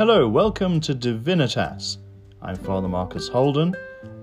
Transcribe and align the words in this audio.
Hello, 0.00 0.26
welcome 0.26 0.80
to 0.80 0.94
Divinitas. 0.94 1.98
I'm 2.40 2.56
Father 2.56 2.88
Marcus 2.88 3.28
Holden, 3.28 3.76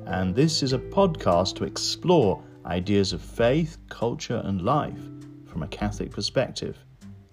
and 0.08 0.34
this 0.34 0.64
is 0.64 0.74
a 0.74 0.80
podcast 0.80 1.56
to 1.58 1.66
explore 1.66 2.44
ideas 2.66 3.14
of 3.14 3.22
faith, 3.22 3.78
culture, 3.88 4.42
and 4.44 4.64
life 4.64 5.00
from 5.46 5.62
a 5.62 5.68
Catholic 5.68 6.10
perspective. 6.10 6.84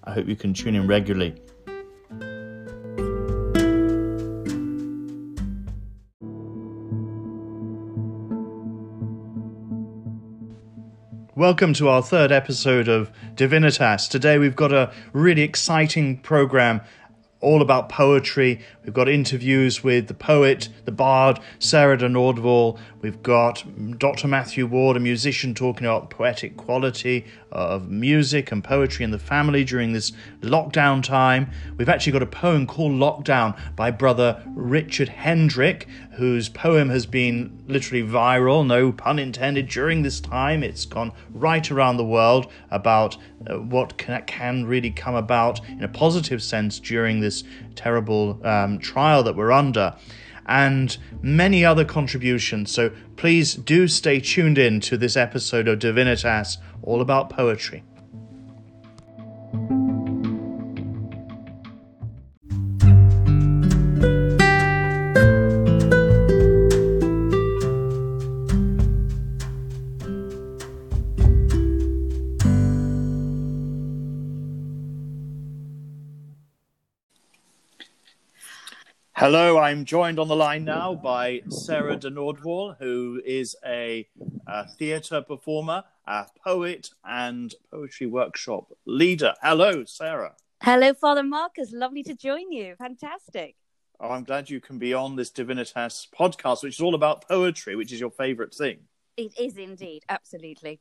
I 0.04 0.12
hope 0.12 0.28
you 0.28 0.36
can 0.36 0.52
tune 0.52 0.74
in 0.74 0.86
regularly. 0.86 1.40
Welcome 11.34 11.72
to 11.74 11.88
our 11.88 12.02
third 12.02 12.30
episode 12.30 12.88
of 12.88 13.10
Divinitas. 13.36 14.08
Today 14.08 14.38
we've 14.38 14.54
got 14.54 14.72
a 14.72 14.92
really 15.14 15.42
exciting 15.42 16.18
program 16.18 16.82
all 17.44 17.62
about 17.62 17.88
poetry. 17.88 18.60
We've 18.82 18.94
got 18.94 19.08
interviews 19.08 19.84
with 19.84 20.08
the 20.08 20.14
poet, 20.14 20.68
the 20.86 20.92
bard, 20.92 21.38
Sarah 21.58 21.98
de 21.98 22.08
Nordwall. 22.08 22.78
We've 23.02 23.22
got 23.22 23.64
Dr. 23.98 24.26
Matthew 24.26 24.66
Ward, 24.66 24.96
a 24.96 25.00
musician, 25.00 25.54
talking 25.54 25.86
about 25.86 26.10
poetic 26.10 26.56
quality 26.56 27.26
of 27.54 27.88
music 27.88 28.50
and 28.52 28.62
poetry 28.62 29.04
in 29.04 29.10
the 29.10 29.18
family 29.18 29.64
during 29.64 29.92
this 29.92 30.12
lockdown 30.42 31.02
time. 31.02 31.50
We've 31.76 31.88
actually 31.88 32.12
got 32.12 32.22
a 32.22 32.26
poem 32.26 32.66
called 32.66 32.92
Lockdown 32.92 33.56
by 33.76 33.90
brother 33.90 34.42
Richard 34.54 35.08
Hendrick, 35.08 35.86
whose 36.12 36.48
poem 36.48 36.88
has 36.90 37.06
been 37.06 37.64
literally 37.66 38.02
viral, 38.02 38.66
no 38.66 38.92
pun 38.92 39.18
intended, 39.18 39.68
during 39.68 40.02
this 40.02 40.20
time. 40.20 40.62
It's 40.62 40.84
gone 40.84 41.12
right 41.30 41.70
around 41.70 41.96
the 41.96 42.04
world 42.04 42.50
about 42.70 43.16
uh, 43.48 43.58
what 43.58 43.96
can, 43.98 44.22
can, 44.26 44.66
really 44.66 44.90
come 44.90 45.14
about 45.14 45.60
in 45.68 45.84
a 45.84 45.88
positive 45.88 46.42
sense 46.42 46.78
during 46.78 47.20
this 47.20 47.44
terrible 47.74 48.40
um, 48.46 48.78
trial 48.78 49.22
that 49.22 49.36
we're 49.36 49.52
under. 49.52 49.94
And 50.46 50.96
many 51.22 51.64
other 51.64 51.84
contributions. 51.84 52.70
So 52.70 52.90
please 53.16 53.54
do 53.54 53.88
stay 53.88 54.20
tuned 54.20 54.58
in 54.58 54.80
to 54.80 54.96
this 54.96 55.16
episode 55.16 55.68
of 55.68 55.78
Divinitas, 55.78 56.58
all 56.82 57.00
about 57.00 57.30
poetry. 57.30 57.82
Hello, 79.26 79.56
I'm 79.56 79.86
joined 79.86 80.18
on 80.18 80.28
the 80.28 80.36
line 80.36 80.66
now 80.66 80.94
by 80.94 81.40
Sarah 81.48 81.96
de 81.96 82.10
Nordwall, 82.10 82.76
who 82.78 83.22
is 83.24 83.56
a, 83.64 84.06
a 84.46 84.68
theatre 84.68 85.22
performer, 85.22 85.82
a 86.06 86.26
poet, 86.44 86.90
and 87.06 87.54
poetry 87.70 88.06
workshop 88.06 88.70
leader. 88.84 89.32
Hello, 89.40 89.86
Sarah. 89.86 90.34
Hello, 90.62 90.92
Father 90.92 91.22
Marcus. 91.22 91.72
Lovely 91.72 92.02
to 92.02 92.14
join 92.14 92.52
you. 92.52 92.74
Fantastic. 92.76 93.56
Oh, 93.98 94.10
I'm 94.10 94.24
glad 94.24 94.50
you 94.50 94.60
can 94.60 94.78
be 94.78 94.92
on 94.92 95.16
this 95.16 95.30
Divinitas 95.30 96.06
podcast, 96.10 96.62
which 96.62 96.74
is 96.74 96.82
all 96.82 96.94
about 96.94 97.26
poetry, 97.26 97.76
which 97.76 97.94
is 97.94 98.00
your 98.00 98.10
favourite 98.10 98.54
thing. 98.54 98.80
It 99.16 99.32
is 99.40 99.56
indeed, 99.56 100.02
absolutely. 100.10 100.80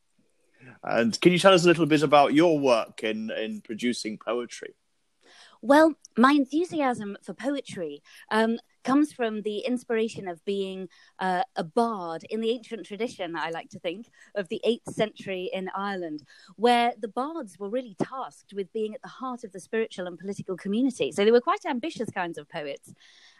And 0.83 1.17
can 1.21 1.31
you 1.31 1.39
tell 1.39 1.53
us 1.53 1.63
a 1.63 1.67
little 1.67 1.85
bit 1.85 2.03
about 2.03 2.33
your 2.33 2.59
work 2.59 3.05
in, 3.05 3.31
in 3.31 3.61
producing 3.61 4.17
poetry? 4.17 4.73
Well, 5.65 5.93
my 6.17 6.33
enthusiasm 6.33 7.15
for 7.23 7.33
poetry 7.33 8.03
um, 8.29 8.59
comes 8.83 9.13
from 9.13 9.43
the 9.43 9.59
inspiration 9.59 10.27
of 10.27 10.43
being 10.43 10.89
uh, 11.19 11.43
a 11.55 11.63
bard 11.63 12.25
in 12.29 12.41
the 12.41 12.49
ancient 12.49 12.85
tradition, 12.85 13.37
I 13.37 13.49
like 13.49 13.69
to 13.69 13.79
think, 13.79 14.11
of 14.35 14.49
the 14.49 14.59
8th 14.67 14.93
century 14.93 15.49
in 15.53 15.69
Ireland, 15.73 16.23
where 16.57 16.91
the 16.99 17.07
bards 17.07 17.57
were 17.57 17.69
really 17.69 17.95
tasked 17.97 18.51
with 18.53 18.73
being 18.73 18.93
at 18.93 19.01
the 19.03 19.07
heart 19.07 19.45
of 19.45 19.53
the 19.53 19.61
spiritual 19.61 20.05
and 20.05 20.19
political 20.19 20.57
community. 20.57 21.13
So 21.13 21.23
they 21.23 21.31
were 21.31 21.39
quite 21.39 21.65
ambitious 21.65 22.09
kinds 22.09 22.37
of 22.37 22.49
poets. 22.49 22.93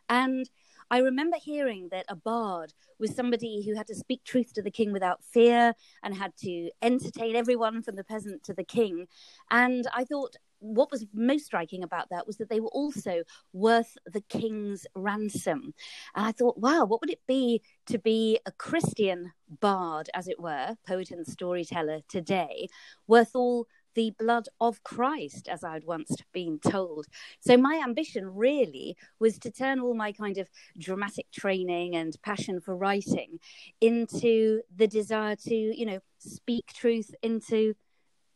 And 0.08 0.50
I 0.90 1.00
remember 1.00 1.36
hearing 1.44 1.90
that 1.92 2.06
a 2.08 2.16
bard 2.16 2.74
was 3.00 3.14
somebody 3.14 3.66
who 3.66 3.76
had 3.76 3.88
to 3.88 3.96
speak 3.96 4.24
truth 4.24 4.54
to 4.54 4.62
the 4.62 4.72
king 4.72 4.94
without 4.94 5.26
fear 5.26 5.74
and 6.04 6.16
had 6.16 6.38
to 6.38 6.70
entertain 6.82 7.36
everyone 7.36 7.82
from 7.82 7.98
the 7.98 8.04
peasant 8.06 8.44
to 8.44 8.54
the 8.54 8.64
king. 8.64 9.08
And 9.52 9.88
I 9.94 10.06
thought, 10.06 10.38
what 10.64 10.92
was 10.92 11.06
most 11.14 11.46
striking 11.46 11.84
about 11.84 12.10
that 12.10 12.26
was 12.26 12.38
that 12.38 12.50
they 12.50 12.62
were 12.62 12.70
also 12.70 13.24
worth 13.52 13.98
the 14.06 14.22
king's 14.22 14.88
ransom. 14.96 15.74
And 16.16 16.26
I 16.26 16.32
thought, 16.32 16.58
wow, 16.58 16.86
what 16.86 17.02
would 17.02 17.10
it 17.10 17.22
be 17.28 17.62
to 17.88 18.00
be 18.00 18.40
a 18.46 18.52
Christian 18.52 19.34
bard, 19.60 20.10
as 20.14 20.28
it 20.28 20.40
were, 20.40 20.76
poet 20.88 21.12
and 21.12 21.28
storyteller 21.28 22.00
today, 22.08 22.68
worth 23.08 23.32
all 23.36 23.68
the 23.96 24.12
blood 24.18 24.48
of 24.60 24.84
Christ, 24.84 25.48
as 25.48 25.64
I'd 25.64 25.84
once 25.84 26.16
been 26.34 26.60
told. 26.60 27.06
So, 27.40 27.58
my 27.58 27.80
ambition 27.84 28.26
really 28.26 28.98
was 29.20 29.38
to 29.40 29.52
turn 29.52 29.80
all 29.80 29.94
my 29.94 30.12
kind 30.12 30.38
of 30.38 30.50
dramatic 30.80 31.32
training 31.32 31.96
and 31.96 32.16
passion 32.24 32.60
for 32.60 32.76
writing 32.76 33.40
into 33.82 34.62
the 34.76 34.88
desire 34.88 35.36
to, 35.36 35.56
you 35.56 35.86
know, 35.86 36.00
speak 36.18 36.74
truth 36.74 37.14
into 37.22 37.76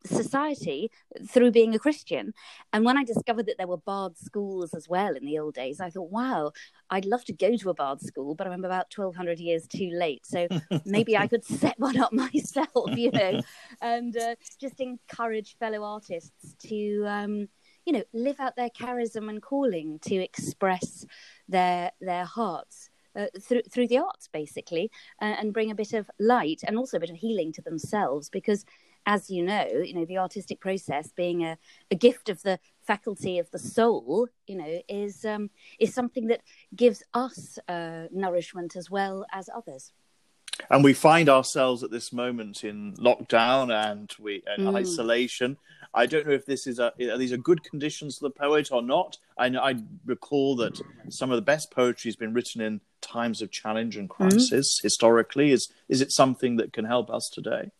society 0.05 0.91
through 1.29 1.51
being 1.51 1.75
a 1.75 1.79
Christian. 1.79 2.33
And 2.73 2.85
when 2.85 2.97
I 2.97 3.03
discovered 3.03 3.45
that 3.47 3.57
there 3.57 3.67
were 3.67 3.77
bard 3.77 4.17
schools 4.17 4.73
as 4.73 4.87
well 4.87 5.15
in 5.15 5.25
the 5.25 5.39
old 5.39 5.55
days, 5.55 5.79
I 5.79 5.89
thought, 5.89 6.11
wow, 6.11 6.51
I'd 6.89 7.05
love 7.05 7.25
to 7.25 7.33
go 7.33 7.55
to 7.57 7.69
a 7.69 7.73
bard 7.73 8.01
school, 8.01 8.35
but 8.35 8.47
I'm 8.47 8.63
about 8.63 8.87
1200 8.95 9.39
years 9.39 9.67
too 9.67 9.89
late. 9.93 10.25
So 10.25 10.47
maybe 10.85 11.17
I 11.17 11.27
could 11.27 11.43
set 11.43 11.75
one 11.79 11.97
up 11.99 12.13
myself, 12.13 12.95
you 12.95 13.11
know, 13.11 13.41
and 13.81 14.15
uh, 14.15 14.35
just 14.59 14.79
encourage 14.79 15.57
fellow 15.57 15.83
artists 15.83 16.55
to, 16.67 17.03
um, 17.07 17.47
you 17.85 17.93
know, 17.93 18.03
live 18.13 18.39
out 18.39 18.55
their 18.55 18.69
charism 18.69 19.29
and 19.29 19.41
calling 19.41 19.99
to 19.99 20.15
express 20.15 21.05
their 21.47 21.91
their 22.01 22.25
hearts. 22.25 22.89
Uh, 23.15 23.25
through 23.41 23.63
through 23.71 23.87
the 23.87 23.97
arts, 23.97 24.29
basically, 24.31 24.91
uh, 25.23 25.25
and 25.39 25.51
bring 25.51 25.71
a 25.71 25.75
bit 25.75 25.91
of 25.93 26.07
light 26.19 26.61
and 26.67 26.77
also 26.77 26.97
a 26.97 26.99
bit 26.99 27.09
of 27.09 27.15
healing 27.15 27.51
to 27.51 27.63
themselves. 27.63 28.29
Because 28.29 28.63
as 29.07 29.29
you 29.29 29.41
know, 29.41 29.65
you 29.83 29.93
know, 29.93 30.05
the 30.05 30.17
artistic 30.17 30.59
process 30.59 31.09
being 31.15 31.43
a, 31.43 31.57
a 31.89 31.95
gift 31.95 32.27
of 32.27 32.43
the 32.43 32.59
faculty 32.85 33.39
of 33.39 33.49
the 33.51 33.57
soul, 33.57 34.27
you 34.45 34.57
know, 34.57 34.81
is 34.89 35.23
um, 35.25 35.49
is 35.79 35.93
something 35.93 36.27
that 36.27 36.41
gives 36.75 37.01
us 37.13 37.57
uh, 37.69 38.07
nourishment 38.11 38.75
as 38.75 38.91
well 38.91 39.25
as 39.31 39.49
others. 39.55 39.93
And 40.69 40.83
we 40.83 40.93
find 40.93 41.29
ourselves 41.29 41.83
at 41.83 41.91
this 41.91 42.11
moment 42.11 42.63
in 42.63 42.95
lockdown 42.95 43.71
and 43.71 44.13
we 44.19 44.43
and 44.45 44.67
mm. 44.67 44.75
isolation. 44.75 45.57
I 45.93 46.05
don't 46.05 46.27
know 46.27 46.33
if 46.33 46.45
this 46.45 46.67
is 46.67 46.77
a 46.77 46.91
are 46.99 47.17
these 47.17 47.31
are 47.31 47.37
good 47.37 47.63
conditions 47.63 48.17
for 48.17 48.25
the 48.25 48.35
poet 48.35 48.73
or 48.73 48.81
not. 48.81 49.17
I 49.37 49.47
I 49.47 49.75
recall 50.05 50.57
that 50.57 50.81
some 51.09 51.31
of 51.31 51.37
the 51.37 51.41
best 51.41 51.71
poetry 51.71 52.09
has 52.09 52.17
been 52.17 52.33
written 52.33 52.59
in 52.59 52.81
times 52.99 53.41
of 53.41 53.51
challenge 53.51 53.95
and 53.95 54.09
mm. 54.09 54.15
crisis 54.15 54.79
mm. 54.79 54.83
historically. 54.83 55.51
Is 55.53 55.71
is 55.87 56.01
it 56.01 56.11
something 56.11 56.57
that 56.57 56.73
can 56.73 56.83
help 56.83 57.09
us 57.09 57.29
today? 57.31 57.71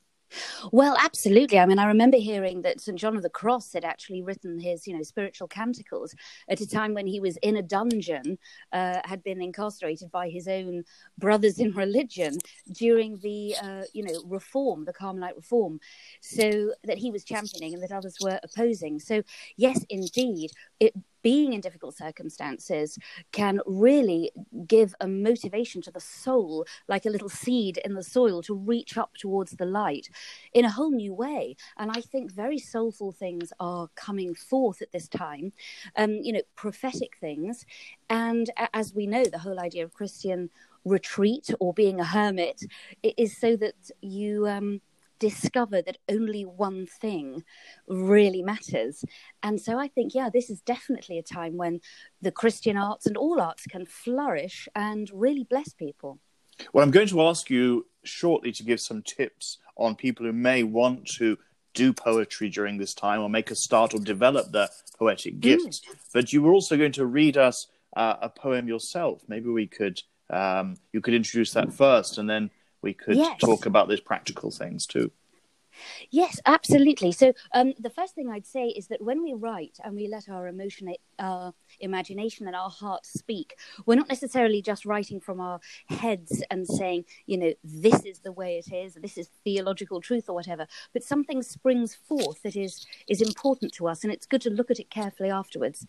Well, 0.71 0.95
absolutely. 0.99 1.59
I 1.59 1.65
mean, 1.65 1.79
I 1.79 1.85
remember 1.85 2.17
hearing 2.17 2.61
that 2.61 2.81
St. 2.81 2.97
John 2.97 3.15
of 3.15 3.23
the 3.23 3.29
Cross 3.29 3.73
had 3.73 3.85
actually 3.85 4.21
written 4.21 4.59
his, 4.59 4.87
you 4.87 4.95
know, 4.95 5.03
spiritual 5.03 5.47
canticles 5.47 6.13
at 6.49 6.61
a 6.61 6.67
time 6.67 6.93
when 6.93 7.07
he 7.07 7.19
was 7.19 7.37
in 7.37 7.57
a 7.57 7.61
dungeon, 7.61 8.37
uh, 8.73 8.99
had 9.05 9.23
been 9.23 9.41
incarcerated 9.41 10.11
by 10.11 10.29
his 10.29 10.47
own 10.47 10.83
brothers 11.17 11.59
in 11.59 11.71
religion 11.71 12.37
during 12.71 13.17
the, 13.19 13.55
uh, 13.61 13.83
you 13.93 14.03
know, 14.03 14.21
reform, 14.25 14.85
the 14.85 14.93
Carmelite 14.93 15.35
reform, 15.35 15.79
so 16.21 16.73
that 16.83 16.97
he 16.97 17.11
was 17.11 17.23
championing 17.23 17.73
and 17.73 17.83
that 17.83 17.91
others 17.91 18.17
were 18.21 18.39
opposing. 18.43 18.99
So, 18.99 19.23
yes, 19.55 19.85
indeed, 19.89 20.51
it 20.79 20.93
being 21.27 21.51
in 21.51 21.59
difficult 21.59 21.93
circumstances 21.93 22.97
can 23.33 23.59
really 23.65 24.31
give 24.65 24.95
a 25.01 25.07
motivation 25.09 25.81
to 25.81 25.91
the 25.91 25.99
soul, 25.99 26.65
like 26.87 27.05
a 27.05 27.09
little 27.09 27.27
seed 27.27 27.75
in 27.83 27.95
the 27.95 28.01
soil, 28.17 28.41
to 28.41 28.55
reach 28.55 28.97
up 28.97 29.11
towards 29.17 29.51
the 29.51 29.65
light 29.65 30.07
in 30.53 30.63
a 30.63 30.71
whole 30.71 30.91
new 30.91 31.13
way. 31.13 31.57
And 31.75 31.91
I 31.91 31.99
think 31.99 32.31
very 32.31 32.57
soulful 32.57 33.11
things 33.11 33.51
are 33.59 33.89
coming 33.95 34.35
forth 34.35 34.81
at 34.81 34.93
this 34.93 35.09
time, 35.09 35.51
um, 35.97 36.13
you 36.23 36.31
know, 36.31 36.43
prophetic 36.55 37.17
things. 37.19 37.65
And 38.09 38.49
as 38.73 38.93
we 38.93 39.05
know, 39.05 39.25
the 39.25 39.39
whole 39.39 39.59
idea 39.59 39.83
of 39.83 39.93
Christian 39.93 40.49
retreat 40.85 41.49
or 41.59 41.73
being 41.73 41.99
a 41.99 42.05
hermit 42.05 42.63
is 43.03 43.35
so 43.35 43.57
that 43.57 43.91
you. 43.99 44.47
Um, 44.47 44.79
discover 45.19 45.81
that 45.81 45.97
only 46.09 46.43
one 46.43 46.85
thing 46.85 47.43
really 47.87 48.41
matters. 48.41 49.03
And 49.43 49.59
so 49.59 49.79
I 49.79 49.87
think, 49.87 50.13
yeah, 50.13 50.29
this 50.31 50.49
is 50.49 50.61
definitely 50.61 51.17
a 51.17 51.23
time 51.23 51.57
when 51.57 51.79
the 52.21 52.31
Christian 52.31 52.77
arts 52.77 53.05
and 53.05 53.17
all 53.17 53.41
arts 53.41 53.65
can 53.65 53.85
flourish 53.85 54.67
and 54.75 55.09
really 55.13 55.43
bless 55.43 55.73
people. 55.73 56.19
Well, 56.73 56.83
I'm 56.83 56.91
going 56.91 57.07
to 57.09 57.21
ask 57.21 57.49
you 57.49 57.85
shortly 58.03 58.51
to 58.53 58.63
give 58.63 58.79
some 58.79 59.03
tips 59.03 59.57
on 59.75 59.95
people 59.95 60.25
who 60.25 60.33
may 60.33 60.63
want 60.63 61.05
to 61.17 61.37
do 61.73 61.93
poetry 61.93 62.49
during 62.49 62.77
this 62.77 62.95
time 62.95 63.21
or 63.21 63.29
make 63.29 63.51
a 63.51 63.55
start 63.55 63.93
or 63.93 63.99
develop 63.99 64.51
their 64.51 64.67
poetic 64.97 65.39
gifts. 65.39 65.81
Mm. 65.81 65.95
But 66.13 66.33
you 66.33 66.41
were 66.41 66.51
also 66.51 66.75
going 66.75 66.93
to 66.93 67.05
read 67.05 67.37
us 67.37 67.67
uh, 67.95 68.15
a 68.21 68.29
poem 68.29 68.67
yourself. 68.67 69.21
Maybe 69.27 69.49
we 69.49 69.67
could 69.67 70.01
um, 70.29 70.75
you 70.91 70.99
could 70.99 71.13
introduce 71.13 71.53
that 71.53 71.71
first, 71.71 72.17
and 72.17 72.29
then 72.29 72.49
we 72.81 72.93
could 72.93 73.17
Yes. 73.17 73.39
talk 73.39 73.65
about 73.65 73.87
those 73.87 73.99
practical 73.99 74.51
things 74.51 74.85
too. 74.85 75.11
Yes, 76.09 76.39
absolutely. 76.45 77.11
So 77.11 77.33
um, 77.53 77.73
the 77.79 77.89
first 77.89 78.15
thing 78.15 78.29
I'd 78.29 78.45
say 78.45 78.67
is 78.67 78.87
that 78.87 79.01
when 79.01 79.23
we 79.23 79.33
write 79.33 79.77
and 79.83 79.95
we 79.95 80.07
let 80.07 80.29
our 80.29 80.47
emotion, 80.47 80.93
our 81.19 81.53
imagination, 81.79 82.47
and 82.47 82.55
our 82.55 82.69
heart 82.69 83.05
speak, 83.05 83.55
we're 83.85 83.95
not 83.95 84.09
necessarily 84.09 84.61
just 84.61 84.85
writing 84.85 85.19
from 85.19 85.39
our 85.39 85.59
heads 85.87 86.43
and 86.49 86.67
saying, 86.67 87.05
you 87.25 87.37
know, 87.37 87.53
this 87.63 88.05
is 88.05 88.19
the 88.19 88.31
way 88.31 88.57
it 88.57 88.73
is, 88.73 88.95
this 88.95 89.17
is 89.17 89.29
theological 89.43 90.01
truth 90.01 90.25
or 90.29 90.35
whatever. 90.35 90.67
But 90.93 91.03
something 91.03 91.41
springs 91.43 91.95
forth 91.95 92.41
that 92.43 92.55
is 92.55 92.85
is 93.07 93.21
important 93.21 93.73
to 93.73 93.87
us, 93.87 94.03
and 94.03 94.11
it's 94.11 94.25
good 94.25 94.41
to 94.41 94.49
look 94.49 94.71
at 94.71 94.79
it 94.79 94.89
carefully 94.89 95.29
afterwards. 95.29 95.85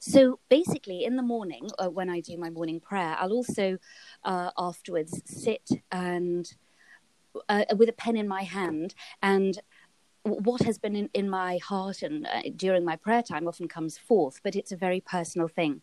So 0.00 0.38
basically, 0.48 1.04
in 1.04 1.16
the 1.16 1.22
morning, 1.22 1.68
uh, 1.78 1.90
when 1.90 2.10
I 2.10 2.20
do 2.20 2.36
my 2.36 2.50
morning 2.50 2.80
prayer, 2.80 3.16
I'll 3.18 3.32
also 3.32 3.78
uh, 4.24 4.50
afterwards 4.58 5.22
sit 5.24 5.68
and 5.90 6.52
uh, 7.48 7.64
with 7.76 7.88
a 7.88 7.92
pen 7.92 8.16
in 8.16 8.28
my 8.28 8.42
hand. 8.42 8.94
And 9.22 9.60
what 10.24 10.62
has 10.62 10.78
been 10.78 10.94
in, 10.94 11.10
in 11.14 11.28
my 11.28 11.58
heart 11.58 12.02
and 12.02 12.26
uh, 12.26 12.42
during 12.54 12.84
my 12.84 12.94
prayer 12.96 13.22
time 13.22 13.48
often 13.48 13.66
comes 13.66 13.98
forth 13.98 14.40
but 14.44 14.54
it's 14.54 14.70
a 14.70 14.76
very 14.76 15.00
personal 15.00 15.48
thing. 15.48 15.80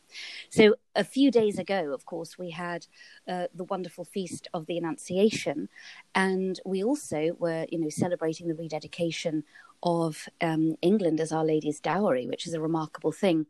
So 0.49 0.75
a 0.95 1.03
few 1.03 1.29
days 1.29 1.59
ago 1.59 1.91
of 1.93 2.05
course 2.05 2.37
we 2.37 2.51
had 2.51 2.87
uh, 3.27 3.47
the 3.53 3.65
wonderful 3.65 4.05
feast 4.05 4.47
of 4.53 4.65
the 4.65 4.77
annunciation. 4.77 5.67
And 6.15 6.59
we 6.65 6.83
also 6.83 7.35
were 7.37 7.65
you 7.69 7.79
know 7.79 7.89
celebrating 7.89 8.47
the 8.47 8.55
rededication 8.55 9.43
of 9.81 10.27
um, 10.41 10.75
england 10.81 11.21
as 11.21 11.31
our 11.31 11.45
lady's 11.45 11.79
dowry 11.79 12.27
which 12.27 12.47
is 12.47 12.53
a 12.53 12.61
remarkable 12.61 13.11
thing. 13.11 13.45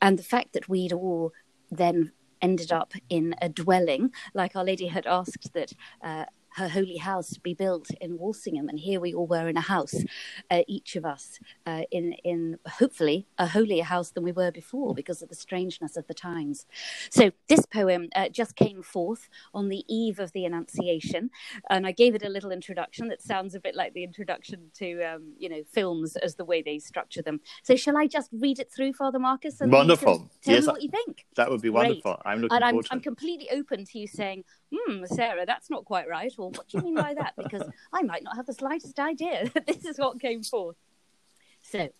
And 0.00 0.18
the 0.18 0.22
fact 0.22 0.52
that 0.54 0.68
we'd 0.68 0.92
all 0.92 1.32
then 1.70 2.12
ended 2.42 2.70
up 2.70 2.92
in 3.08 3.34
a 3.40 3.48
dwelling 3.48 4.12
like 4.34 4.54
our 4.54 4.64
lady 4.64 4.86
had 4.86 5.06
asked 5.06 5.52
that 5.54 5.72
uh, 6.02 6.24
her 6.56 6.68
holy 6.68 6.96
house 6.96 7.36
be 7.38 7.54
built 7.54 7.88
in 8.00 8.18
Walsingham, 8.18 8.68
and 8.68 8.78
here 8.78 9.00
we 9.00 9.12
all 9.14 9.26
were 9.26 9.48
in 9.48 9.56
a 9.56 9.62
house, 9.62 9.94
uh, 10.50 10.62
each 10.66 10.96
of 10.96 11.04
us 11.04 11.38
uh, 11.66 11.82
in 11.90 12.14
in 12.24 12.58
hopefully 12.66 13.26
a 13.38 13.46
holier 13.46 13.84
house 13.84 14.10
than 14.10 14.24
we 14.24 14.32
were 14.32 14.50
before 14.50 14.94
because 14.94 15.22
of 15.22 15.28
the 15.28 15.34
strangeness 15.34 15.96
of 15.96 16.06
the 16.06 16.14
times. 16.14 16.66
So 17.10 17.30
this 17.48 17.66
poem 17.66 18.08
uh, 18.14 18.28
just 18.30 18.56
came 18.56 18.82
forth 18.82 19.28
on 19.52 19.68
the 19.68 19.84
eve 19.88 20.18
of 20.18 20.32
the 20.32 20.44
Annunciation, 20.44 21.30
and 21.70 21.86
I 21.86 21.92
gave 21.92 22.14
it 22.14 22.22
a 22.22 22.28
little 22.28 22.50
introduction 22.50 23.08
that 23.08 23.22
sounds 23.22 23.54
a 23.54 23.60
bit 23.60 23.74
like 23.74 23.92
the 23.94 24.04
introduction 24.04 24.70
to 24.74 25.02
um, 25.02 25.34
you 25.38 25.48
know 25.48 25.62
films 25.72 26.16
as 26.16 26.36
the 26.36 26.44
way 26.44 26.62
they 26.62 26.78
structure 26.78 27.22
them. 27.22 27.40
So 27.62 27.76
shall 27.76 27.96
I 27.96 28.06
just 28.06 28.30
read 28.32 28.58
it 28.58 28.72
through, 28.74 28.94
Father 28.94 29.18
Marcus? 29.18 29.60
and 29.60 29.72
then 29.72 29.88
you 29.88 29.96
can 29.96 30.08
Wonderful. 30.08 30.30
Tell 30.42 30.54
Yes, 30.54 30.62
me 30.62 30.68
what 30.68 30.82
you 30.82 30.90
think 30.90 31.26
That 31.36 31.50
would 31.50 31.60
be 31.60 31.70
Great. 31.70 31.88
wonderful. 31.88 32.20
I'm 32.24 32.40
looking 32.40 32.56
and 32.56 32.64
I'm, 32.64 32.80
I'm 32.90 33.00
completely 33.00 33.48
open 33.50 33.84
to 33.84 33.98
you 33.98 34.06
saying, 34.06 34.44
hmm, 34.74 35.04
Sarah, 35.04 35.44
that's 35.46 35.70
not 35.70 35.84
quite 35.84 36.08
right, 36.08 36.32
or 36.38 36.45
what 36.50 36.68
do 36.68 36.78
you 36.78 36.84
mean 36.84 36.94
by 36.94 37.14
that? 37.14 37.34
Because 37.36 37.68
I 37.92 38.02
might 38.02 38.22
not 38.22 38.36
have 38.36 38.46
the 38.46 38.52
slightest 38.52 38.98
idea 38.98 39.50
that 39.54 39.66
this 39.66 39.84
is 39.84 39.98
what 39.98 40.20
came 40.20 40.42
forth. 40.42 40.76
So, 41.62 41.90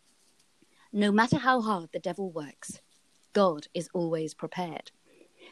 no 0.92 1.10
matter 1.12 1.38
how 1.38 1.60
hard 1.60 1.90
the 1.92 1.98
devil 1.98 2.30
works, 2.30 2.80
God 3.32 3.66
is 3.74 3.88
always 3.92 4.34
prepared. 4.34 4.90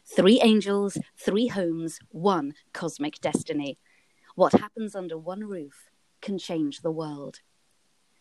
Three 0.06 0.40
angels, 0.42 0.98
three 1.16 1.48
homes, 1.48 1.98
one 2.10 2.54
cosmic 2.72 3.20
destiny. 3.20 3.78
What 4.34 4.52
happens 4.52 4.94
under 4.94 5.18
one 5.18 5.44
roof 5.44 5.90
can 6.20 6.38
change 6.38 6.80
the 6.80 6.90
world. 6.90 7.40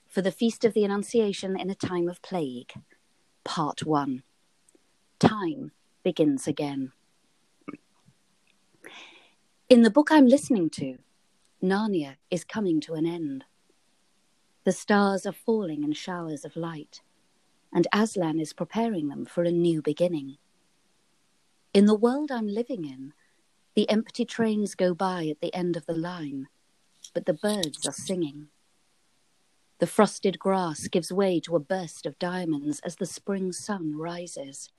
For 0.07 0.21
the 0.21 0.31
Feast 0.31 0.63
of 0.65 0.73
the 0.73 0.83
Annunciation 0.83 1.59
in 1.59 1.69
a 1.69 1.75
Time 1.75 2.07
of 2.07 2.21
Plague, 2.21 2.73
Part 3.43 3.85
1. 3.85 4.23
Time 5.19 5.71
begins 6.03 6.47
again. 6.47 6.91
In 9.69 9.81
the 9.81 9.89
book 9.89 10.11
I'm 10.11 10.27
listening 10.27 10.69
to, 10.71 10.97
Narnia 11.63 12.17
is 12.29 12.43
coming 12.43 12.81
to 12.81 12.95
an 12.95 13.05
end. 13.05 13.45
The 14.65 14.73
stars 14.73 15.25
are 15.25 15.31
falling 15.31 15.83
in 15.83 15.93
showers 15.93 16.43
of 16.43 16.57
light, 16.57 17.01
and 17.71 17.87
Aslan 17.93 18.39
is 18.41 18.51
preparing 18.51 19.07
them 19.07 19.25
for 19.25 19.43
a 19.43 19.51
new 19.51 19.81
beginning. 19.81 20.37
In 21.73 21.85
the 21.85 21.95
world 21.95 22.29
I'm 22.29 22.47
living 22.47 22.83
in, 22.83 23.13
the 23.73 23.89
empty 23.89 24.25
trains 24.25 24.75
go 24.75 24.93
by 24.93 25.27
at 25.27 25.39
the 25.39 25.53
end 25.55 25.77
of 25.77 25.85
the 25.85 25.95
line, 25.95 26.49
but 27.13 27.25
the 27.25 27.33
birds 27.33 27.87
are 27.87 27.93
singing. 27.93 28.49
The 29.79 29.87
frosted 29.87 30.39
grass 30.39 30.89
gives 30.89 31.11
way 31.11 31.39
to 31.39 31.55
a 31.55 31.59
burst 31.59 32.05
of 32.05 32.19
diamonds 32.19 32.81
as 32.81 32.97
the 32.97 33.05
spring 33.05 33.53
sun 33.53 33.97
rises. 33.97 34.69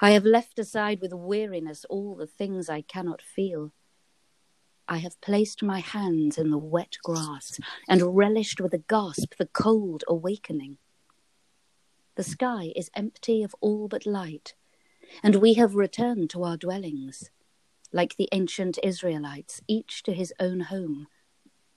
I 0.00 0.10
have 0.10 0.24
left 0.24 0.58
aside 0.58 1.00
with 1.00 1.14
weariness 1.14 1.86
all 1.88 2.14
the 2.16 2.26
things 2.26 2.68
I 2.68 2.82
cannot 2.82 3.22
feel. 3.22 3.72
I 4.86 4.98
have 4.98 5.20
placed 5.20 5.62
my 5.62 5.80
hands 5.80 6.36
in 6.38 6.50
the 6.50 6.58
wet 6.58 6.96
grass 7.02 7.58
and 7.88 8.16
relished 8.16 8.60
with 8.60 8.74
a 8.74 8.78
gasp 8.78 9.34
the 9.38 9.46
cold 9.46 10.04
awakening. 10.06 10.78
The 12.16 12.22
sky 12.22 12.72
is 12.76 12.90
empty 12.94 13.42
of 13.42 13.54
all 13.60 13.88
but 13.88 14.06
light, 14.06 14.54
and 15.22 15.36
we 15.36 15.54
have 15.54 15.74
returned 15.74 16.30
to 16.30 16.44
our 16.44 16.56
dwellings, 16.56 17.30
like 17.92 18.16
the 18.16 18.28
ancient 18.32 18.78
Israelites, 18.82 19.60
each 19.66 20.02
to 20.04 20.12
his 20.12 20.32
own 20.38 20.60
home, 20.60 21.08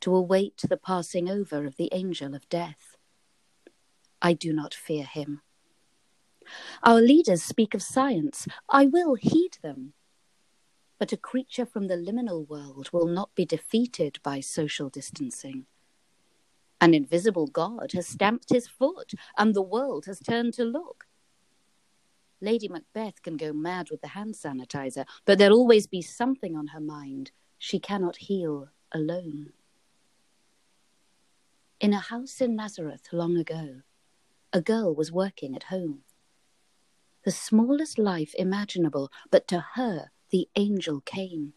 to 0.01 0.15
await 0.15 0.61
the 0.67 0.77
passing 0.77 1.29
over 1.29 1.65
of 1.65 1.77
the 1.77 1.89
angel 1.93 2.35
of 2.35 2.47
death. 2.49 2.95
I 4.21 4.33
do 4.33 4.53
not 4.53 4.73
fear 4.73 5.05
him. 5.05 5.41
Our 6.83 7.01
leaders 7.01 7.43
speak 7.43 7.73
of 7.73 7.81
science. 7.81 8.47
I 8.69 8.85
will 8.85 9.15
heed 9.15 9.57
them. 9.61 9.93
But 10.97 11.13
a 11.13 11.17
creature 11.17 11.65
from 11.65 11.87
the 11.87 11.95
liminal 11.95 12.47
world 12.47 12.89
will 12.91 13.07
not 13.07 13.33
be 13.35 13.45
defeated 13.45 14.19
by 14.23 14.41
social 14.41 14.89
distancing. 14.89 15.65
An 16.81 16.93
invisible 16.93 17.47
God 17.47 17.91
has 17.93 18.07
stamped 18.07 18.49
his 18.49 18.67
foot, 18.67 19.13
and 19.37 19.53
the 19.53 19.61
world 19.61 20.05
has 20.05 20.19
turned 20.19 20.53
to 20.55 20.63
look. 20.63 21.05
Lady 22.41 22.69
Macbeth 22.69 23.21
can 23.21 23.35
go 23.35 23.51
mad 23.51 23.89
with 23.91 24.01
the 24.01 24.09
hand 24.09 24.35
sanitizer, 24.35 25.05
but 25.25 25.37
there'll 25.37 25.57
always 25.57 25.87
be 25.87 26.01
something 26.01 26.55
on 26.55 26.67
her 26.67 26.79
mind 26.79 27.31
she 27.57 27.79
cannot 27.79 28.15
heal 28.15 28.69
alone. 28.93 29.51
In 31.81 31.93
a 31.93 31.99
house 31.99 32.41
in 32.41 32.55
Nazareth 32.55 33.07
long 33.11 33.37
ago, 33.37 33.81
a 34.53 34.61
girl 34.61 34.95
was 34.95 35.11
working 35.11 35.55
at 35.55 35.63
home 35.63 35.99
the 37.29 37.35
smallest 37.35 37.99
life 37.99 38.33
imaginable, 38.39 39.11
but 39.29 39.47
to 39.47 39.63
her 39.75 40.09
the 40.31 40.49
angel 40.55 40.99
came. 41.01 41.53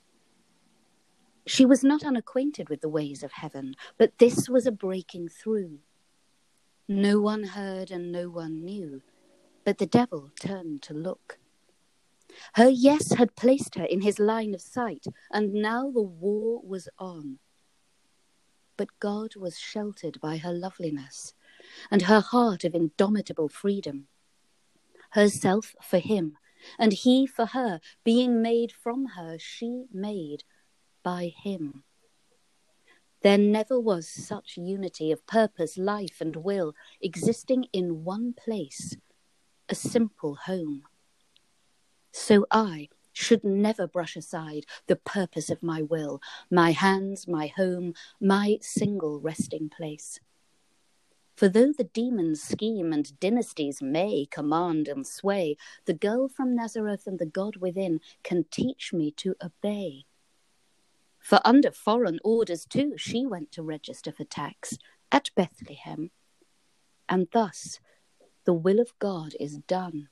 She 1.47 1.65
was 1.65 1.83
not 1.83 2.05
unacquainted 2.05 2.69
with 2.69 2.83
the 2.83 2.91
ways 2.91 3.23
of 3.23 3.33
heaven, 3.33 3.75
but 3.97 4.19
this 4.19 4.51
was 4.51 4.67
a 4.67 4.71
breaking 4.71 5.31
through. 5.31 5.79
No 6.87 7.23
one 7.23 7.45
heard 7.45 7.91
and 7.91 8.13
no 8.13 8.29
one 8.29 8.63
knew, 8.63 9.01
but 9.65 9.79
the 9.79 9.87
devil 9.87 10.31
turned 10.39 10.83
to 10.83 10.93
look. 10.93 11.39
Her 12.53 12.69
yes 12.69 13.15
had 13.15 13.35
placed 13.35 13.77
her 13.77 13.85
in 13.87 14.03
his 14.03 14.19
line 14.19 14.53
of 14.53 14.61
sight, 14.61 15.07
and 15.31 15.55
now 15.55 15.91
the 15.91 16.03
war 16.03 16.61
was 16.63 16.87
on. 16.99 17.39
But 18.77 19.01
God 19.01 19.37
was 19.37 19.59
sheltered 19.59 20.21
by 20.21 20.37
her 20.37 20.53
loveliness 20.53 21.33
and 21.91 22.03
her 22.03 22.21
heart 22.21 22.63
of 22.63 22.75
indomitable 22.75 23.49
freedom 23.49 24.09
herself 25.13 25.75
for 25.83 25.99
him, 25.99 26.37
and 26.79 26.93
he 26.93 27.27
for 27.27 27.47
her, 27.47 27.81
being 28.05 28.43
made 28.43 28.73
from 28.73 29.07
her, 29.17 29.37
she 29.39 29.85
made 29.93 30.45
by 31.03 31.33
him. 31.43 31.85
There 33.23 33.39
never 33.39 33.79
was 33.79 34.09
such 34.09 34.57
unity 34.57 35.13
of 35.13 35.27
purpose, 35.27 35.79
life, 35.79 36.21
and 36.21 36.37
will 36.37 36.75
existing 37.01 37.67
in 37.73 38.05
one 38.05 38.33
place, 38.33 38.97
a 39.69 39.75
simple 39.75 40.35
home. 40.47 40.83
So 42.13 42.47
I 42.51 42.89
should 43.13 43.45
never 43.45 43.87
brush 43.87 44.17
aside 44.17 44.65
the 44.87 44.97
purpose 44.97 45.51
of 45.51 45.63
my 45.63 45.83
will, 45.83 46.21
my 46.51 46.73
hands, 46.73 47.29
my 47.29 47.47
home, 47.47 47.95
my 48.21 48.59
single 48.61 49.21
resting 49.21 49.69
place. 49.69 50.19
For 51.35 51.49
though 51.49 51.73
the 51.73 51.85
demons 51.85 52.43
scheme 52.43 52.93
and 52.93 53.19
dynasties 53.19 53.83
may 53.83 54.27
command 54.31 54.87
and 54.87 55.07
sway, 55.07 55.57
the 55.87 55.95
girl 55.95 56.29
from 56.29 56.55
Nazareth 56.55 57.07
and 57.07 57.19
the 57.19 57.27
God 57.27 57.57
within 57.57 58.01
can 58.23 58.45
teach 58.51 58.93
me 58.93 59.11
to 59.13 59.35
obey. 59.43 60.05
For 61.19 61.41
under 61.45 61.71
foreign 61.71 62.19
orders 62.23 62.67
too, 62.67 62.95
she 62.97 63.27
went 63.27 63.51
to 63.53 63.63
register 63.63 64.13
for 64.13 64.25
tax 64.25 64.79
at 65.11 65.31
Bethlehem. 65.35 66.11
And 67.09 67.29
thus 67.33 67.81
the 68.45 68.53
will 68.53 68.81
of 68.81 68.99
God 68.99 69.35
is 69.41 69.59
done 69.59 70.09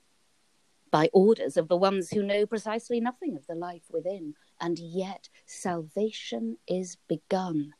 by 0.91 1.09
orders 1.13 1.57
of 1.57 1.69
the 1.69 1.77
ones 1.77 2.11
who 2.11 2.23
know 2.23 2.47
precisely 2.47 3.01
nothing 3.01 3.37
of 3.37 3.47
the 3.47 3.55
life 3.55 3.85
within, 3.91 4.35
and 4.61 4.79
yet 4.79 5.29
salvation 5.47 6.57
is 6.67 6.97
begun, 7.09 7.75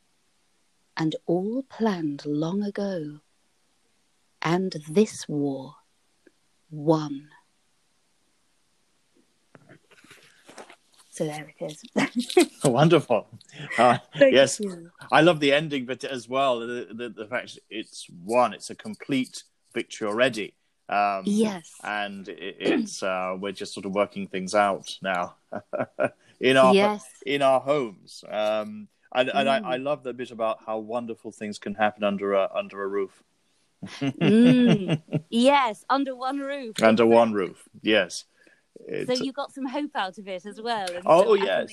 and 0.95 1.15
all 1.25 1.63
planned 1.63 2.25
long 2.25 2.63
ago 2.63 3.19
and 4.41 4.75
this 4.89 5.27
war 5.27 5.75
won. 6.69 7.27
So 11.09 11.25
there 11.25 11.51
it 11.59 11.65
is. 11.65 12.49
Wonderful. 12.63 13.27
Uh, 13.77 13.97
yes, 14.19 14.59
you. 14.59 14.89
I 15.11 15.21
love 15.21 15.39
the 15.39 15.51
ending 15.51 15.85
bit 15.85 16.03
as 16.05 16.29
well. 16.29 16.59
The, 16.61 16.87
the, 16.93 17.09
the 17.09 17.25
fact 17.27 17.59
it's 17.69 18.07
won, 18.23 18.53
it's 18.53 18.69
a 18.69 18.75
complete 18.75 19.43
victory 19.73 20.07
already. 20.07 20.53
Um, 20.87 21.23
Yes. 21.25 21.71
and 21.83 22.27
it, 22.29 22.57
it's 22.59 23.03
uh, 23.03 23.35
we're 23.39 23.51
just 23.51 23.73
sort 23.73 23.85
of 23.85 23.93
working 23.93 24.27
things 24.27 24.55
out 24.55 24.97
now 25.01 25.35
in 26.39 26.57
our 26.57 26.73
Yes. 26.73 27.03
in 27.25 27.41
our 27.41 27.59
homes. 27.59 28.23
Um, 28.29 28.87
and 29.13 29.29
and 29.29 29.47
Mm. 29.49 29.65
I, 29.65 29.73
I 29.73 29.77
love 29.77 30.03
the 30.03 30.13
bit 30.13 30.31
about 30.31 30.59
how 30.65 30.79
wonderful 30.79 31.31
things 31.31 31.59
can 31.59 31.75
happen 31.75 32.03
under 32.03 32.33
a 32.33 32.49
under 32.55 32.81
a 32.83 32.87
roof, 32.87 33.21
Mm. 33.85 35.01
yes, 35.29 35.83
under 35.89 36.15
one 36.15 36.39
roof. 36.39 36.81
under 36.81 37.05
one 37.21 37.33
roof. 37.33 37.67
Yes. 37.81 38.25
So 39.05 39.13
you 39.13 39.31
got 39.31 39.53
some 39.53 39.65
hope 39.65 39.91
out 39.95 40.17
of 40.17 40.27
it 40.27 40.45
as 40.45 40.59
well. 40.61 40.87
and 40.89 41.03
Oh, 41.05 41.33
yes. 41.35 41.69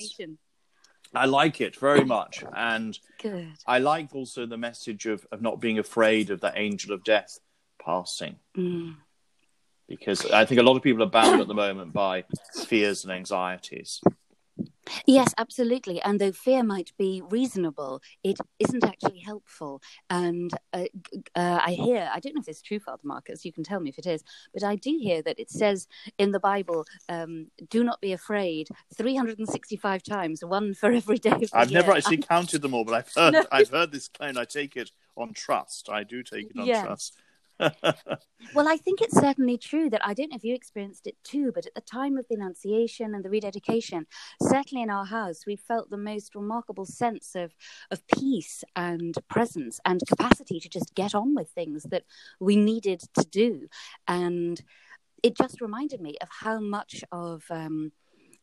I 1.15 1.25
like 1.25 1.59
it 1.59 1.75
very 1.75 2.05
much, 2.05 2.43
and 2.55 2.97
Good. 3.19 3.47
I 3.65 3.79
like 3.79 4.13
also 4.13 4.45
the 4.45 4.57
message 4.57 5.07
of, 5.07 5.25
of 5.31 5.41
not 5.41 5.59
being 5.59 5.79
afraid 5.79 6.29
of 6.29 6.39
the 6.39 6.51
angel 6.55 6.93
of 6.93 7.03
death 7.03 7.39
passing. 7.83 8.35
Mm. 8.55 8.95
because 9.87 10.29
I 10.29 10.45
think 10.45 10.59
a 10.59 10.63
lot 10.63 10.75
of 10.77 10.83
people 10.83 11.01
are 11.01 11.09
bound 11.09 11.41
at 11.41 11.47
the 11.47 11.53
moment 11.55 11.93
by 11.93 12.25
fears 12.67 13.03
and 13.05 13.11
anxieties. 13.13 14.01
Yes, 15.05 15.33
absolutely. 15.37 16.01
And 16.01 16.19
though 16.19 16.31
fear 16.31 16.63
might 16.63 16.91
be 16.97 17.21
reasonable, 17.29 18.01
it 18.23 18.39
isn't 18.57 18.83
actually 18.83 19.19
helpful. 19.19 19.81
And 20.09 20.51
uh, 20.73 20.85
uh, 21.35 21.59
I 21.63 21.71
hear, 21.73 22.09
I 22.11 22.19
don't 22.19 22.33
know 22.35 22.39
if 22.39 22.45
this 22.45 22.57
is 22.57 22.61
true, 22.63 22.79
Father 22.79 23.01
Marcus, 23.03 23.45
you 23.45 23.51
can 23.53 23.63
tell 23.63 23.79
me 23.79 23.89
if 23.89 23.99
it 23.99 24.07
is, 24.07 24.23
but 24.53 24.63
I 24.63 24.75
do 24.75 24.97
hear 24.99 25.21
that 25.21 25.39
it 25.39 25.49
says 25.51 25.87
in 26.17 26.31
the 26.31 26.39
Bible, 26.39 26.85
um, 27.07 27.47
do 27.69 27.83
not 27.83 28.01
be 28.01 28.13
afraid 28.13 28.69
365 28.95 30.03
times, 30.03 30.43
one 30.43 30.73
for 30.73 30.91
every 30.91 31.17
day 31.17 31.31
of 31.31 31.41
the 31.41 31.49
I've 31.53 31.71
never 31.71 31.87
year. 31.89 31.97
actually 31.97 32.17
counted 32.29 32.61
them 32.61 32.73
all, 32.73 32.83
but 32.85 32.95
I've 32.95 33.13
heard 33.13 33.33
No. 33.33 33.45
I've 33.51 33.69
heard 33.69 33.91
this 33.91 34.07
claim. 34.07 34.37
I 34.37 34.45
take 34.45 34.75
it 34.75 34.91
on 35.15 35.33
trust. 35.33 35.89
I 35.89 36.03
do 36.03 36.23
take 36.23 36.49
it 36.49 36.59
on 36.59 36.65
Yes. 36.65 36.85
trust. 36.85 37.17
Well, 38.51 38.67
I 38.67 38.77
think 38.77 39.01
it's 39.01 39.19
certainly 39.19 39.57
true 39.59 39.91
that 39.91 40.05
I 40.05 40.15
don't 40.15 40.31
know 40.31 40.35
if 40.35 40.43
you 40.43 40.55
experienced 40.55 41.05
it 41.05 41.15
too, 41.23 41.51
but 41.53 41.67
at 41.67 41.75
the 41.75 41.81
time 41.81 42.17
of 42.17 42.25
the 42.27 42.35
Annunciation 42.35 43.13
and 43.13 43.23
the 43.23 43.29
rededication, 43.29 44.07
certainly 44.41 44.81
in 44.81 44.89
our 44.89 45.05
house, 45.05 45.45
we 45.45 45.55
felt 45.55 45.91
the 45.91 45.97
most 45.97 46.33
remarkable 46.33 46.85
sense 46.85 47.35
of 47.35 47.53
of 47.91 48.07
peace 48.07 48.63
and 48.75 49.15
presence 49.29 49.79
and 49.85 50.01
capacity 50.07 50.59
to 50.61 50.69
just 50.69 50.95
get 50.95 51.13
on 51.13 51.35
with 51.35 51.49
things 51.51 51.83
that 51.91 52.05
we 52.39 52.55
needed 52.55 53.01
to 53.13 53.23
do, 53.25 53.67
and 54.07 54.61
it 55.23 55.35
just 55.37 55.61
reminded 55.61 56.01
me 56.01 56.17
of 56.21 56.29
how 56.41 56.59
much 56.59 57.03
of 57.11 57.43
um, 57.49 57.91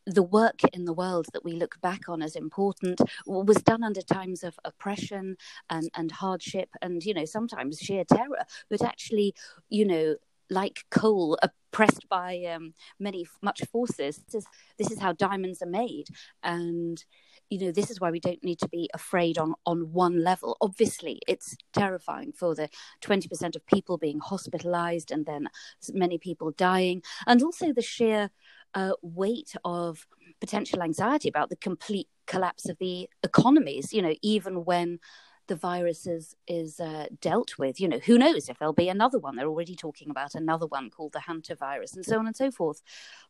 the 0.07 0.23
work 0.23 0.61
in 0.73 0.85
the 0.85 0.93
world 0.93 1.27
that 1.33 1.43
we 1.43 1.51
look 1.51 1.79
back 1.81 2.07
on 2.07 2.21
as 2.21 2.35
important 2.35 3.01
was 3.25 3.57
done 3.57 3.83
under 3.83 4.01
times 4.01 4.43
of 4.43 4.57
oppression 4.63 5.35
and, 5.69 5.89
and 5.95 6.11
hardship 6.11 6.69
and 6.81 7.03
you 7.03 7.13
know 7.13 7.25
sometimes 7.25 7.77
sheer 7.79 8.05
terror 8.05 8.45
but 8.69 8.81
actually 8.81 9.35
you 9.69 9.85
know 9.85 10.15
like 10.49 10.85
coal 10.89 11.37
oppressed 11.43 12.07
by 12.09 12.43
um, 12.43 12.73
many 12.99 13.25
much 13.41 13.61
forces 13.71 14.21
this 14.25 14.43
is, 14.43 14.47
this 14.77 14.91
is 14.91 14.99
how 14.99 15.13
diamonds 15.13 15.61
are 15.61 15.67
made. 15.67 16.07
And 16.43 17.03
you 17.49 17.59
know 17.59 17.71
this 17.71 17.89
is 17.89 18.01
why 18.01 18.11
we 18.11 18.19
don't 18.19 18.43
need 18.43 18.59
to 18.59 18.67
be 18.67 18.89
afraid 18.93 19.37
on 19.37 19.53
on 19.65 19.93
one 19.93 20.23
level. 20.23 20.57
Obviously 20.59 21.21
it's 21.27 21.55
terrifying 21.73 22.33
for 22.33 22.55
the 22.55 22.69
20% 23.01 23.55
of 23.55 23.65
people 23.65 23.97
being 23.97 24.19
hospitalized 24.19 25.11
and 25.11 25.25
then 25.25 25.47
many 25.93 26.17
people 26.17 26.51
dying. 26.51 27.03
And 27.25 27.41
also 27.41 27.71
the 27.71 27.81
sheer 27.81 28.31
uh, 28.77 28.93
weight 29.01 29.55
of 29.65 30.07
potential 30.39 30.83
anxiety 30.83 31.27
about 31.27 31.49
the 31.49 31.55
complete 31.55 32.07
collapse 32.27 32.69
of 32.69 32.77
the 32.77 33.09
economies 33.23 33.91
you 33.91 34.01
know 34.01 34.13
even 34.21 34.65
when 34.65 34.99
the 35.47 35.55
virus 35.55 36.05
is 36.05 36.35
is 36.47 36.79
uh, 36.79 37.07
dealt 37.21 37.57
with. 37.57 37.79
You 37.79 37.87
know 37.87 37.99
who 37.99 38.17
knows 38.17 38.49
if 38.49 38.59
there'll 38.59 38.73
be 38.73 38.89
another 38.89 39.17
one? 39.17 39.35
They're 39.35 39.47
already 39.47 39.75
talking 39.75 40.09
about 40.09 40.35
another 40.35 40.67
one 40.67 40.89
called 40.89 41.13
the 41.13 41.19
hantavirus 41.19 41.95
and 41.95 42.05
so 42.05 42.19
on 42.19 42.27
and 42.27 42.35
so 42.35 42.51
forth. 42.51 42.81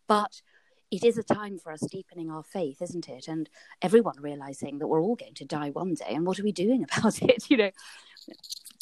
But 0.07 0.41
it 0.89 1.03
is 1.03 1.17
a 1.17 1.23
time 1.23 1.57
for 1.59 1.71
us 1.71 1.81
deepening 1.81 2.31
our 2.31 2.43
faith 2.43 2.81
isn't 2.81 3.09
it? 3.09 3.27
And 3.27 3.49
everyone 3.81 4.15
realizing 4.19 4.79
that 4.79 4.87
we're 4.87 5.01
all 5.01 5.15
going 5.15 5.35
to 5.35 5.45
die 5.45 5.69
one 5.69 5.93
day 5.93 6.13
and 6.15 6.25
what 6.25 6.39
are 6.39 6.43
we 6.43 6.51
doing 6.51 6.83
about 6.97 7.21
it 7.21 7.49
you 7.49 7.57
know? 7.57 7.71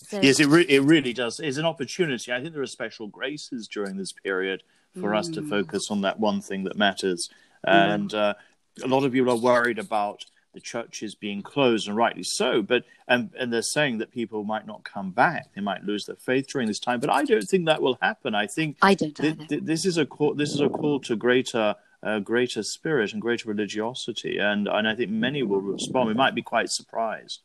So, 0.03 0.19
Yes, 0.21 0.39
it 0.39 0.47
re- 0.47 0.67
it 0.69 0.83
really 0.83 1.13
does. 1.13 1.39
It's 1.39 1.57
an 1.57 1.65
opportunity. 1.65 2.31
I 2.31 2.39
think 2.39 2.53
there 2.53 2.61
are 2.61 2.67
special 2.67 3.07
graces 3.07 3.67
during 3.67 3.97
this 3.97 4.11
period 4.11 4.63
for 4.99 5.13
us 5.13 5.27
to 5.29 5.41
Mm. 5.41 5.49
focus 5.49 5.91
on 5.91 6.01
that 6.01 6.19
one 6.19 6.41
thing 6.41 6.63
that 6.63 6.77
matters. 6.77 7.29
And 7.63 8.13
uh, 8.13 8.35
a 8.83 8.87
lot 8.87 9.03
of 9.03 9.11
people 9.11 9.31
are 9.31 9.37
worried 9.37 9.79
about 9.79 10.25
the 10.53 10.59
churches 10.61 11.15
being 11.15 11.41
closed, 11.41 11.87
and 11.87 11.97
rightly 11.97 12.23
so. 12.23 12.61
But 12.61 12.85
and 13.07 13.31
and 13.37 13.51
they're 13.51 13.61
saying 13.61 13.97
that 13.97 14.11
people 14.11 14.43
might 14.43 14.65
not 14.65 14.83
come 14.83 15.11
back; 15.11 15.53
they 15.53 15.61
might 15.61 15.83
lose 15.83 16.05
their 16.05 16.15
faith 16.15 16.47
during 16.47 16.67
this 16.67 16.79
time. 16.79 16.99
But 17.01 17.09
I 17.09 17.25
don't 17.25 17.43
think 17.43 17.65
that 17.65 17.81
will 17.81 17.97
happen. 18.01 18.33
I 18.35 18.47
think 18.47 18.77
i 18.81 18.93
don't 18.93 19.15
th- 19.15 19.47
th- 19.49 19.63
this 19.63 19.85
is 19.85 19.97
a 19.97 20.05
call. 20.05 20.33
This 20.33 20.53
is 20.53 20.61
a 20.61 20.69
call 20.69 20.99
to 21.01 21.15
greater. 21.15 21.75
Uh, 22.03 22.19
greater 22.19 22.61
spirit 22.61 23.13
and 23.13 23.21
greater 23.21 23.49
religiosity, 23.49 24.37
and 24.37 24.67
and 24.67 24.87
I 24.87 24.93
think 24.93 25.09
many 25.09 25.41
will 25.41 25.59
respond. 25.61 26.07
We 26.07 26.13
might 26.13 26.35
be 26.35 26.43
quite 26.43 26.69
surprised. 26.69 27.41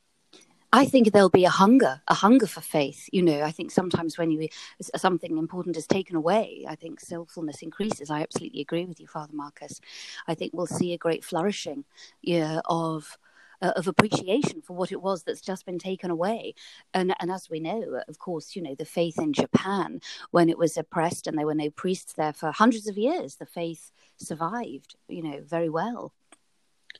I 0.72 0.84
think 0.84 1.12
there'll 1.12 1.28
be 1.28 1.44
a 1.44 1.50
hunger, 1.50 2.00
a 2.06 2.14
hunger 2.14 2.46
for 2.46 2.60
faith. 2.60 3.08
You 3.12 3.22
know, 3.22 3.42
I 3.42 3.50
think 3.50 3.72
sometimes 3.72 4.16
when 4.16 4.30
you 4.30 4.48
something 4.96 5.36
important 5.36 5.76
is 5.76 5.86
taken 5.86 6.14
away, 6.14 6.64
I 6.68 6.76
think 6.76 7.00
skillfulness 7.00 7.62
increases. 7.62 8.10
I 8.10 8.22
absolutely 8.22 8.60
agree 8.60 8.84
with 8.84 9.00
you, 9.00 9.08
Father 9.08 9.34
Marcus. 9.34 9.80
I 10.28 10.34
think 10.34 10.52
we'll 10.54 10.66
see 10.66 10.92
a 10.92 10.98
great 10.98 11.24
flourishing, 11.24 11.84
yeah, 12.22 12.60
of 12.66 13.18
uh, 13.62 13.72
of 13.76 13.88
appreciation 13.88 14.62
for 14.62 14.74
what 14.74 14.92
it 14.92 15.02
was 15.02 15.24
that's 15.24 15.40
just 15.40 15.66
been 15.66 15.78
taken 15.78 16.10
away. 16.10 16.54
And 16.94 17.14
and 17.20 17.32
as 17.32 17.50
we 17.50 17.58
know, 17.58 18.02
of 18.06 18.18
course, 18.20 18.54
you 18.54 18.62
know 18.62 18.76
the 18.76 18.84
faith 18.84 19.18
in 19.18 19.32
Japan 19.32 20.00
when 20.30 20.48
it 20.48 20.58
was 20.58 20.76
oppressed 20.76 21.26
and 21.26 21.36
there 21.36 21.46
were 21.46 21.54
no 21.54 21.70
priests 21.70 22.12
there 22.12 22.32
for 22.32 22.52
hundreds 22.52 22.86
of 22.86 22.96
years, 22.96 23.36
the 23.36 23.46
faith 23.46 23.90
survived. 24.18 24.94
You 25.08 25.22
know, 25.24 25.40
very 25.42 25.68
well. 25.68 26.12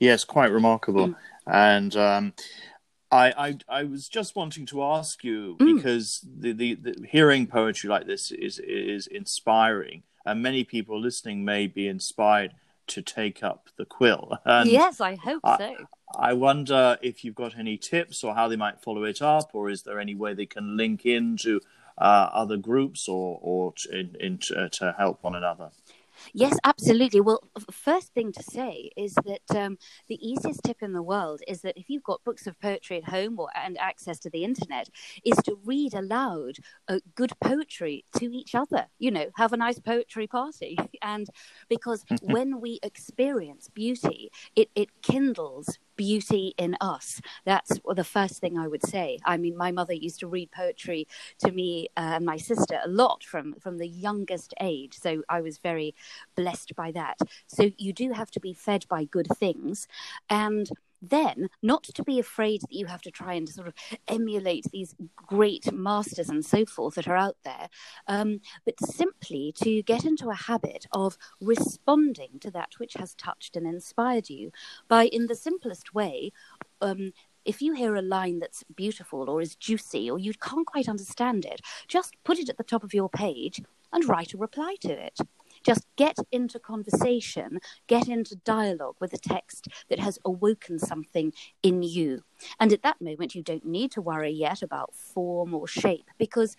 Yes, 0.01 0.25
quite 0.25 0.51
remarkable. 0.51 1.09
Mm. 1.09 1.17
And 1.47 1.97
um, 1.97 2.33
I, 3.13 3.33
I, 3.37 3.59
I 3.81 3.85
was 3.85 4.09
just 4.09 4.37
wanting 4.37 4.67
to 4.67 4.83
ask 4.83 5.25
you 5.25 5.57
Mm. 5.59 5.77
because 5.77 6.25
the, 6.25 6.53
the, 6.53 6.75
the 6.75 7.07
hearing 7.11 7.47
poetry 7.47 7.91
like 7.91 8.07
this 8.07 8.31
is 8.31 8.59
is 8.61 9.07
inspiring, 9.07 10.03
and 10.25 10.43
many 10.43 10.65
people 10.65 11.01
listening 11.01 11.45
may 11.45 11.67
be 11.67 11.89
inspired 11.89 12.53
to 12.89 13.03
take 13.03 13.43
up 13.43 13.69
the 13.77 13.85
quill. 13.85 14.39
And 14.45 14.69
yes, 14.69 15.01
I 15.01 15.17
hope 15.17 15.41
I- 15.45 15.59
so. 15.59 15.77
I 16.19 16.33
wonder 16.33 16.99
if 17.03 17.25
you've 17.25 17.37
got 17.37 17.57
any 17.57 17.77
tips 17.77 18.25
or 18.25 18.35
how 18.35 18.49
they 18.49 18.57
might 18.57 18.83
follow 18.83 19.05
it 19.05 19.23
up, 19.23 19.51
or 19.55 19.71
is 19.71 19.83
there 19.85 20.01
any 20.01 20.15
way 20.17 20.35
they 20.35 20.47
can 20.47 20.77
link 20.77 21.07
into 21.07 21.61
uh, 21.99 22.29
other 22.33 22.57
groups 22.57 23.09
or 23.09 23.39
or 23.41 23.73
to, 23.77 23.97
in, 24.01 24.17
in, 24.19 24.39
to, 24.39 24.69
to 24.71 24.95
help 24.99 25.23
one 25.23 25.37
another? 25.37 25.71
Yes, 26.33 26.59
absolutely. 26.65 27.21
Well, 27.21 27.43
first 27.71 28.13
thing 28.15 28.33
to 28.33 28.43
say 28.43 28.91
is 28.97 29.15
that 29.25 29.57
um, 29.57 29.79
the 30.09 30.19
easiest 30.27 30.63
tip 30.65 30.79
in 30.83 30.93
the 30.93 31.03
world 31.03 31.41
is 31.47 31.63
that 31.63 31.77
if 31.77 31.89
you've 31.89 32.03
got 32.03 32.25
books 32.25 32.47
of 32.47 32.59
poetry 32.61 32.99
at 32.99 33.09
home 33.11 33.39
or 33.39 33.49
and 33.57 33.79
access 33.79 34.19
to 34.21 34.31
the 34.31 34.45
internet, 34.45 34.89
is 35.25 35.37
to 35.45 35.59
read 35.65 35.95
aloud 35.95 36.57
uh, 36.89 36.99
good 37.15 37.33
poetry 37.43 38.05
to 38.17 38.27
each 38.27 38.55
other. 38.55 38.87
You 38.99 39.11
know, 39.11 39.27
have 39.37 39.53
a 39.53 39.57
nice 39.57 39.79
poetry 39.79 40.27
party, 40.27 40.77
and 41.03 41.29
because 41.69 42.05
when 42.23 42.61
we 42.61 42.79
experience 42.83 43.69
beauty, 43.69 44.31
it 44.57 44.71
it 44.75 44.89
kindles 45.03 45.79
beauty 46.01 46.55
in 46.57 46.79
us. 46.81 47.21
That's 47.45 47.79
the 47.95 48.05
first 48.05 48.41
thing 48.41 48.57
I 48.57 48.67
would 48.67 48.87
say. 48.87 49.19
I 49.33 49.37
mean, 49.37 49.55
my 49.55 49.71
mother 49.71 49.93
used 49.93 50.21
to 50.21 50.27
read 50.27 50.51
poetry 50.51 51.07
to 51.41 51.53
me 51.53 51.89
uh, 51.95 52.17
and 52.17 52.25
my 52.25 52.39
sister 52.39 52.77
a 52.83 52.89
lot 52.89 53.23
from 53.23 53.47
from 53.61 53.77
the 53.77 53.87
youngest 53.87 54.55
age, 54.63 54.95
so 55.05 55.23
I 55.29 55.43
was 55.43 55.59
very 55.59 55.95
blessed 56.37 56.75
by 56.75 56.91
that. 56.93 57.19
So 57.47 57.71
you 57.77 57.93
do 57.93 58.13
have 58.13 58.31
to 58.31 58.41
be 58.41 58.55
fed 58.55 58.87
by 58.89 59.05
good 59.05 59.29
things, 59.43 59.87
and 60.31 60.67
then 61.03 61.49
not 61.63 61.85
to 61.85 62.03
be 62.03 62.19
afraid 62.19 62.61
that 62.63 62.73
you 62.73 62.87
have 62.87 63.03
to 63.03 63.11
try 63.11 63.35
and 63.35 63.49
sort 63.49 63.69
of 63.69 63.75
emulate 64.09 64.67
these 64.73 64.95
great 65.17 65.73
masters 65.73 66.29
and 66.29 66.45
so 66.45 66.65
forth 66.65 66.95
that 66.95 67.09
are 67.09 67.17
out 67.17 67.37
there, 67.45 67.69
um, 68.07 68.41
but 68.65 68.79
simply 68.81 69.53
to 69.57 69.83
get 69.83 70.05
into 70.05 70.31
a 70.31 70.35
habit 70.35 70.87
of 70.93 71.17
responding 71.41 72.39
to 72.41 72.51
that 72.51 72.73
which 72.79 72.95
has 72.95 73.15
touched 73.15 73.57
and 73.57 73.67
inspired 73.67 74.29
you 74.29 74.51
by, 74.89 75.07
in 75.07 75.27
the 75.27 75.35
simplest 75.35 75.95
way, 75.95 76.33
um, 76.81 77.13
if 77.45 77.63
you 77.63 77.73
hear 77.73 77.95
a 77.97 78.03
line 78.03 78.39
that's 78.39 78.65
beautiful 78.77 79.29
or 79.31 79.41
is 79.41 79.57
juicy 79.57 80.11
or 80.11 80.19
you 80.19 80.35
can't 80.35 80.67
quite 80.67 80.89
understand 80.89 81.45
it, 81.45 81.61
just 81.89 82.15
put 82.25 82.39
it 82.39 82.49
at 82.49 82.59
the 82.59 82.65
top 82.65 82.85
of 82.85 82.95
your 82.95 83.09
page 83.09 83.63
and 83.93 84.09
write 84.09 84.35
a 84.35 84.39
reply 84.39 84.77
to 84.81 84.91
it. 84.91 85.19
Just 85.65 85.87
get 85.97 86.17
into 86.33 86.59
conversation, 86.59 87.61
get 87.87 88.09
into 88.09 88.37
dialogue 88.37 88.97
with 89.01 89.13
a 89.13 89.19
text 89.19 89.69
that 89.89 89.99
has 89.99 90.19
awoken 90.25 90.79
something 90.79 91.33
in 91.63 91.83
you. 91.83 92.23
And 92.59 92.73
at 92.73 92.83
that 92.83 93.01
moment, 93.01 93.35
you 93.35 93.43
don't 93.43 93.67
need 93.67 93.91
to 93.93 94.01
worry 94.01 94.31
yet 94.31 94.63
about 94.63 94.95
form 94.95 95.55
or 95.55 95.67
shape 95.67 96.11
because 96.19 96.57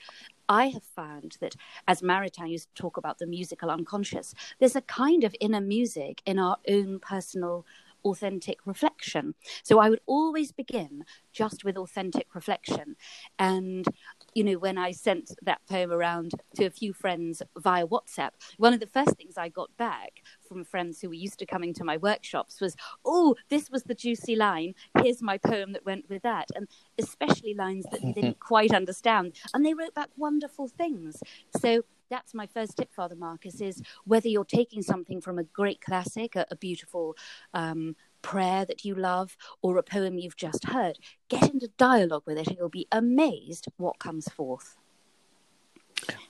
I 0.48 0.68
have 0.68 0.84
found 0.84 1.38
that 1.40 1.56
as 1.88 2.02
Maritain 2.02 2.50
used 2.52 2.70
to 2.76 2.82
talk 2.82 2.98
about 2.98 3.20
the 3.20 3.28
musical 3.28 3.70
unconscious, 3.72 4.34
there's 4.60 4.76
a 4.76 4.82
kind 4.82 5.24
of 5.24 5.36
inner 5.40 5.62
music 5.62 6.22
in 6.26 6.38
our 6.38 6.58
own 6.68 7.00
personal 7.00 7.66
authentic 8.04 8.58
reflection. 8.66 9.36
So 9.64 9.80
I 9.80 9.90
would 9.90 10.02
always 10.06 10.52
begin 10.52 11.06
just 11.32 11.64
with 11.64 11.78
authentic 11.78 12.34
reflection. 12.36 12.96
And, 13.40 13.86
you 14.34 14.44
know, 14.44 14.58
when 14.58 14.78
I 14.78 14.92
sent 14.92 15.32
that 15.44 15.62
poem 15.70 15.92
around 15.92 16.32
to 16.56 16.66
a 16.66 16.70
few 16.70 16.94
friends 16.94 17.42
via 17.58 17.86
WhatsApp, 17.86 18.32
one 18.58 18.74
of 18.74 18.80
the 18.80 18.88
first 18.88 19.16
things 19.18 19.38
I 19.38 19.50
got 19.50 19.76
back 19.78 20.24
from 20.48 20.64
friends 20.64 21.02
who 21.02 21.10
were 21.10 21.16
used 21.16 21.40
to 21.40 21.46
coming 21.46 21.74
to 21.76 21.84
my 21.84 21.98
workshops 21.98 22.62
was, 22.62 22.76
oh, 23.06 23.36
this 23.50 23.70
was 23.70 23.84
the 23.84 23.96
juicy 23.96 24.36
line. 24.36 24.74
Here's 25.02 25.22
my 25.22 25.38
poem 25.38 25.74
that 25.74 25.86
went 25.86 26.10
with 26.10 26.24
that. 26.24 26.50
And 26.56 26.68
especially 26.98 27.54
lines 27.54 27.86
that 27.92 28.02
they 28.02 28.12
didn't 28.14 28.40
quite 28.52 28.74
understand. 28.74 29.36
And 29.54 29.66
they 29.66 29.74
wrote 29.74 29.94
back 29.94 30.10
wonderful 30.16 30.68
things. 30.68 31.22
So 31.60 31.84
that's 32.10 32.34
my 32.34 32.46
first 32.46 32.78
tip, 32.78 32.94
Father 32.94 33.16
Marcus, 33.16 33.62
is 33.62 33.82
whether 34.04 34.28
you're 34.28 34.44
taking 34.44 34.82
something 34.82 35.22
from 35.22 35.40
a 35.40 35.44
great 35.44 35.82
classic, 35.82 36.36
a, 36.36 36.46
a 36.52 36.56
beautiful 36.58 37.16
um, 37.54 37.96
prayer 38.22 38.66
that 38.66 38.86
you 38.86 38.96
love, 38.96 39.36
or 39.62 39.78
a 39.78 39.84
poem 39.84 40.18
you've 40.18 40.38
just 40.38 40.66
heard, 40.66 40.98
get 41.30 41.54
into 41.54 41.70
dialogue 41.78 42.24
with 42.26 42.38
it 42.38 42.48
and 42.48 42.58
you'll 42.58 42.70
be 42.70 42.88
amazed 42.92 43.68
what 43.78 44.00
comes 44.00 44.28
forth. 44.30 44.78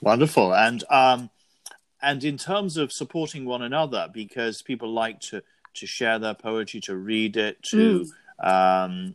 Wonderful. 0.00 0.54
And 0.54 0.84
um, 0.90 1.30
and 2.00 2.24
in 2.24 2.36
terms 2.36 2.76
of 2.76 2.92
supporting 2.92 3.44
one 3.44 3.62
another, 3.62 4.08
because 4.12 4.62
people 4.62 4.92
like 4.92 5.20
to 5.20 5.42
to 5.74 5.86
share 5.86 6.18
their 6.18 6.34
poetry, 6.34 6.80
to 6.80 6.96
read 6.96 7.36
it, 7.36 7.62
to 7.62 8.06
mm. 8.42 8.46
um, 8.46 9.14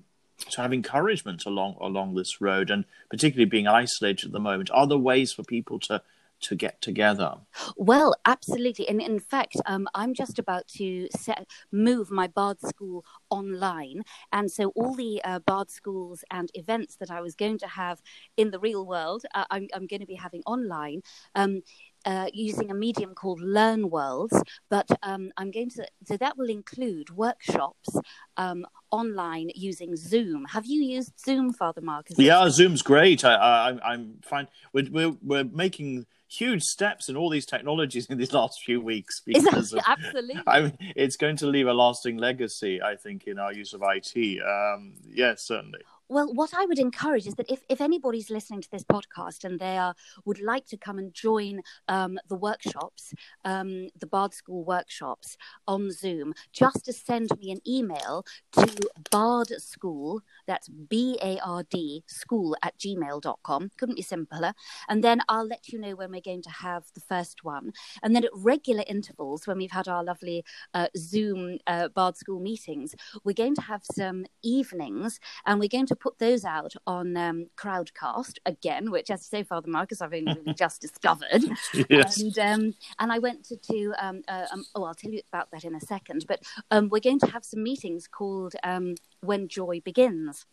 to 0.50 0.62
have 0.62 0.74
encouragement 0.74 1.46
along 1.46 1.76
along 1.82 2.16
this 2.16 2.42
road, 2.42 2.72
and 2.72 2.86
particularly 3.10 3.50
being 3.50 3.68
isolated 3.68 4.28
at 4.28 4.32
the 4.32 4.40
moment, 4.40 4.72
are 4.72 4.88
there 4.88 4.98
ways 4.98 5.32
for 5.32 5.44
people 5.44 5.80
to 5.80 6.02
to 6.42 6.56
get 6.56 6.82
together? 6.82 7.36
Well, 7.76 8.16
absolutely. 8.26 8.88
And 8.88 9.02
in 9.02 9.20
fact, 9.20 9.58
um, 9.66 9.88
I'm 9.94 10.14
just 10.14 10.40
about 10.40 10.68
to 10.78 11.08
set, 11.16 11.48
move 11.72 12.12
my 12.12 12.28
Bard 12.28 12.60
School 12.62 13.06
online. 13.30 14.04
And 14.32 14.52
so 14.52 14.70
all 14.76 14.96
the 14.96 15.22
uh, 15.24 15.40
Bard 15.40 15.70
schools 15.70 16.24
and 16.32 16.50
events 16.54 16.96
that 16.98 17.12
I 17.12 17.22
was 17.22 17.36
going 17.36 17.58
to 17.60 17.68
have 17.68 18.02
in 18.36 18.52
the 18.52 18.60
real 18.60 18.86
world, 18.86 19.24
uh, 19.34 19.46
I'm, 19.50 19.68
I'm, 19.74 19.88
going 19.88 20.02
to 20.02 20.06
be 20.06 20.16
having 20.16 20.42
online. 20.46 21.02
Um, 21.36 21.62
uh, 22.06 22.28
using 22.34 22.72
a 22.72 22.74
medium 22.74 23.14
called 23.14 23.42
Learn 23.42 23.90
Worlds, 23.90 24.42
but 24.70 24.88
um, 25.04 25.30
I'm 25.36 25.52
going 25.52 25.70
to, 25.72 25.86
so 26.06 26.16
that 26.18 26.38
will 26.38 26.50
include 26.50 27.10
workshops 27.10 27.90
um, 28.38 28.66
online 28.92 29.50
using 29.56 29.96
Zoom. 29.98 30.46
Have 30.46 30.66
you 30.66 30.82
used 30.84 31.20
Zoom, 31.20 31.52
Father 31.52 31.82
Marcus? 31.82 32.18
Yeah, 32.18 32.50
Zoom's 32.50 32.82
great. 32.82 33.26
I, 33.26 33.36
I, 33.36 33.92
I'm 33.94 34.20
fine. 34.24 34.48
We're, 34.72 34.90
we're, 34.90 35.16
we're 35.22 35.44
making 35.44 36.06
huge 36.30 36.64
steps 36.64 37.10
in 37.10 37.16
all 37.16 37.30
these 37.30 37.46
technologies 37.46 38.06
in 38.08 38.18
these 38.18 38.34
last 38.40 38.62
few 38.64 38.82
weeks 38.82 39.22
because 39.26 39.74
of, 39.74 39.80
absolutely 39.88 40.42
I 40.46 40.62
mean, 40.62 40.78
it's 40.96 41.16
going 41.16 41.38
to 41.38 41.48
leave 41.48 41.68
a 41.68 41.74
lasting 41.74 42.18
legacy 42.18 42.82
i 42.82 42.96
think 42.96 43.28
in 43.28 43.40
our 43.40 43.54
use 43.54 43.74
of 43.74 43.82
it 43.82 44.40
um, 44.42 44.94
yes 45.10 45.46
certainly 45.46 45.80
well, 46.10 46.34
what 46.34 46.54
I 46.54 46.66
would 46.66 46.80
encourage 46.80 47.28
is 47.28 47.36
that 47.36 47.52
if, 47.52 47.64
if 47.70 47.82
anybody's 47.82 48.30
listening 48.30 48.62
to 48.62 48.72
this 48.72 48.84
podcast 48.84 49.44
and 49.44 49.60
they 49.60 49.78
are, 49.78 49.96
would 50.26 50.42
like 50.42 50.66
to 50.68 50.78
come 50.78 50.98
and 50.98 51.14
join 51.14 51.62
um, 51.88 52.18
the 52.28 52.36
workshops, 52.36 53.14
um, 53.44 53.90
the 54.00 54.08
Bard 54.08 54.34
School 54.34 54.64
workshops 54.64 55.38
on 55.68 55.92
Zoom, 55.92 56.34
just 56.54 56.86
to 56.86 56.94
send 56.94 57.30
me 57.40 57.52
an 57.52 57.60
email 57.68 58.26
to 58.54 58.90
Bard 59.12 59.50
School, 59.62 60.22
that's 60.46 60.70
B 60.70 61.18
A 61.22 61.40
R 61.40 61.64
D, 61.64 62.04
school 62.08 62.56
at 62.64 62.78
gmail.com. 62.78 63.72
Couldn't 63.78 63.96
be 63.96 64.02
simpler. 64.02 64.54
And 64.88 65.04
then 65.04 65.22
I'll 65.28 65.48
let 65.48 65.68
you 65.70 65.80
know 65.80 65.96
when 65.96 66.12
we're 66.12 66.22
going 66.22 66.44
to 66.44 66.50
have 66.50 66.86
the 66.94 67.02
first 67.02 67.44
one. 67.44 67.74
And 68.02 68.16
then 68.16 68.24
at 68.24 68.32
regular 68.34 68.84
intervals, 68.88 69.46
when 69.46 69.58
we've 69.58 69.72
had 69.72 69.88
our 69.88 70.04
lovely 70.04 70.46
uh, 70.74 70.88
Zoom 70.96 71.58
uh, 71.68 71.90
Bard 71.90 72.16
School 72.16 72.40
meetings, 72.40 72.96
we're 73.24 73.34
going 73.34 73.56
to 73.56 73.62
have 73.62 73.84
some 73.84 74.26
evenings 74.42 75.20
and 75.46 75.60
we're 75.60 75.68
going 75.68 75.86
to 75.88 75.97
put 75.98 76.20
those 76.20 76.46
out 76.46 76.74
on 76.86 77.18
um, 77.18 77.48
Crowdcast 77.58 78.38
again, 78.46 78.92
which, 78.92 79.10
as 79.12 79.22
I 79.22 79.38
say, 79.38 79.44
Father 79.44 79.70
Marcus, 79.70 80.02
I've 80.02 80.14
only 80.14 80.34
really 80.34 80.54
just 80.58 80.82
discovered. 80.82 81.44
yes. 81.90 82.22
And, 82.22 82.40
um, 82.40 82.76
and 83.00 83.12
I 83.12 83.20
went 83.20 83.44
to, 83.46 83.58
to 83.58 83.94
um, 84.00 84.22
uh, 84.28 84.46
um, 84.52 84.66
oh, 84.76 84.84
I'll 84.84 84.96
tell 84.96 85.12
you 85.12 85.22
about 85.32 85.52
that 85.52 85.64
in 85.66 85.76
a 85.76 85.82
second. 85.82 86.26
But 86.28 86.44
um, 86.72 86.90
we're 86.90 87.00
going 87.00 87.20
to 87.20 87.32
have 87.32 87.46
some 87.46 87.64
meetings 87.64 88.08
called 88.08 88.54
um, 88.64 88.96
When 89.22 89.48
Joy 89.48 89.82
Begins 89.82 90.46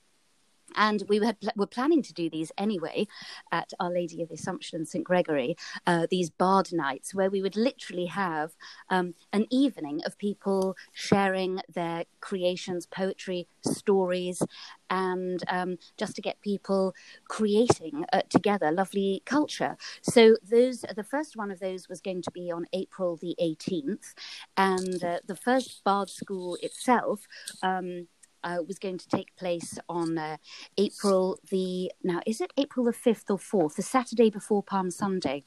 and 0.76 1.02
we 1.08 1.18
had, 1.24 1.36
were 1.56 1.66
planning 1.66 2.02
to 2.02 2.12
do 2.12 2.28
these 2.28 2.52
anyway 2.58 3.06
at 3.52 3.72
Our 3.80 3.90
Lady 3.90 4.22
of 4.22 4.28
the 4.28 4.34
Assumption 4.34 4.78
and 4.78 4.88
St 4.88 5.04
Gregory, 5.04 5.56
uh, 5.86 6.06
these 6.10 6.30
bard 6.30 6.72
nights, 6.72 7.14
where 7.14 7.30
we 7.30 7.42
would 7.42 7.56
literally 7.56 8.06
have 8.06 8.52
um, 8.90 9.14
an 9.32 9.46
evening 9.50 10.00
of 10.04 10.18
people 10.18 10.76
sharing 10.92 11.60
their 11.72 12.04
creations, 12.20 12.86
poetry, 12.86 13.46
stories, 13.62 14.42
and 14.90 15.42
um, 15.48 15.76
just 15.96 16.14
to 16.16 16.22
get 16.22 16.40
people 16.40 16.94
creating 17.28 18.04
uh, 18.12 18.22
together 18.28 18.70
lovely 18.70 19.22
culture. 19.24 19.76
So 20.02 20.36
those, 20.42 20.84
the 20.94 21.04
first 21.04 21.36
one 21.36 21.50
of 21.50 21.60
those 21.60 21.88
was 21.88 22.00
going 22.00 22.22
to 22.22 22.30
be 22.30 22.50
on 22.50 22.66
April 22.72 23.16
the 23.16 23.36
18th, 23.40 24.14
and 24.56 25.02
uh, 25.02 25.18
the 25.26 25.36
first 25.36 25.82
bard 25.84 26.10
school 26.10 26.56
itself. 26.62 27.26
Um, 27.62 28.08
uh, 28.44 28.58
was 28.66 28.78
going 28.78 28.98
to 28.98 29.08
take 29.08 29.34
place 29.36 29.78
on 29.88 30.18
uh, 30.18 30.36
April 30.78 31.38
the 31.50 31.90
now 32.02 32.20
is 32.26 32.40
it 32.40 32.52
April 32.56 32.86
the 32.86 32.92
fifth 32.92 33.30
or 33.30 33.38
fourth, 33.38 33.76
the 33.76 33.82
Saturday 33.82 34.30
before 34.30 34.62
Palm 34.62 34.90
Sunday. 34.90 35.44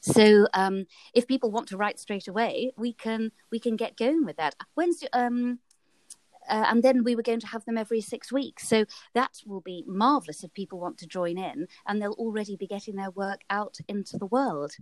So 0.00 0.46
um, 0.54 0.86
if 1.14 1.26
people 1.26 1.50
want 1.50 1.68
to 1.68 1.76
write 1.76 1.98
straight 1.98 2.28
away, 2.28 2.72
we 2.76 2.92
can 2.92 3.32
we 3.50 3.58
can 3.58 3.76
get 3.76 3.96
going 3.96 4.24
with 4.24 4.36
that. 4.36 4.54
When's 4.74 5.02
um, 5.12 5.58
uh, 6.48 6.66
and 6.68 6.82
then 6.82 7.04
we 7.04 7.14
were 7.14 7.22
going 7.22 7.40
to 7.40 7.46
have 7.46 7.64
them 7.64 7.78
every 7.78 8.00
six 8.00 8.32
weeks. 8.32 8.68
So 8.68 8.84
that 9.14 9.40
will 9.46 9.60
be 9.60 9.84
marvelous 9.86 10.42
if 10.42 10.52
people 10.54 10.80
want 10.80 10.98
to 10.98 11.06
join 11.06 11.38
in, 11.38 11.68
and 11.86 12.00
they'll 12.00 12.12
already 12.12 12.56
be 12.56 12.66
getting 12.66 12.96
their 12.96 13.10
work 13.10 13.42
out 13.48 13.78
into 13.88 14.18
the 14.18 14.26
world. 14.26 14.72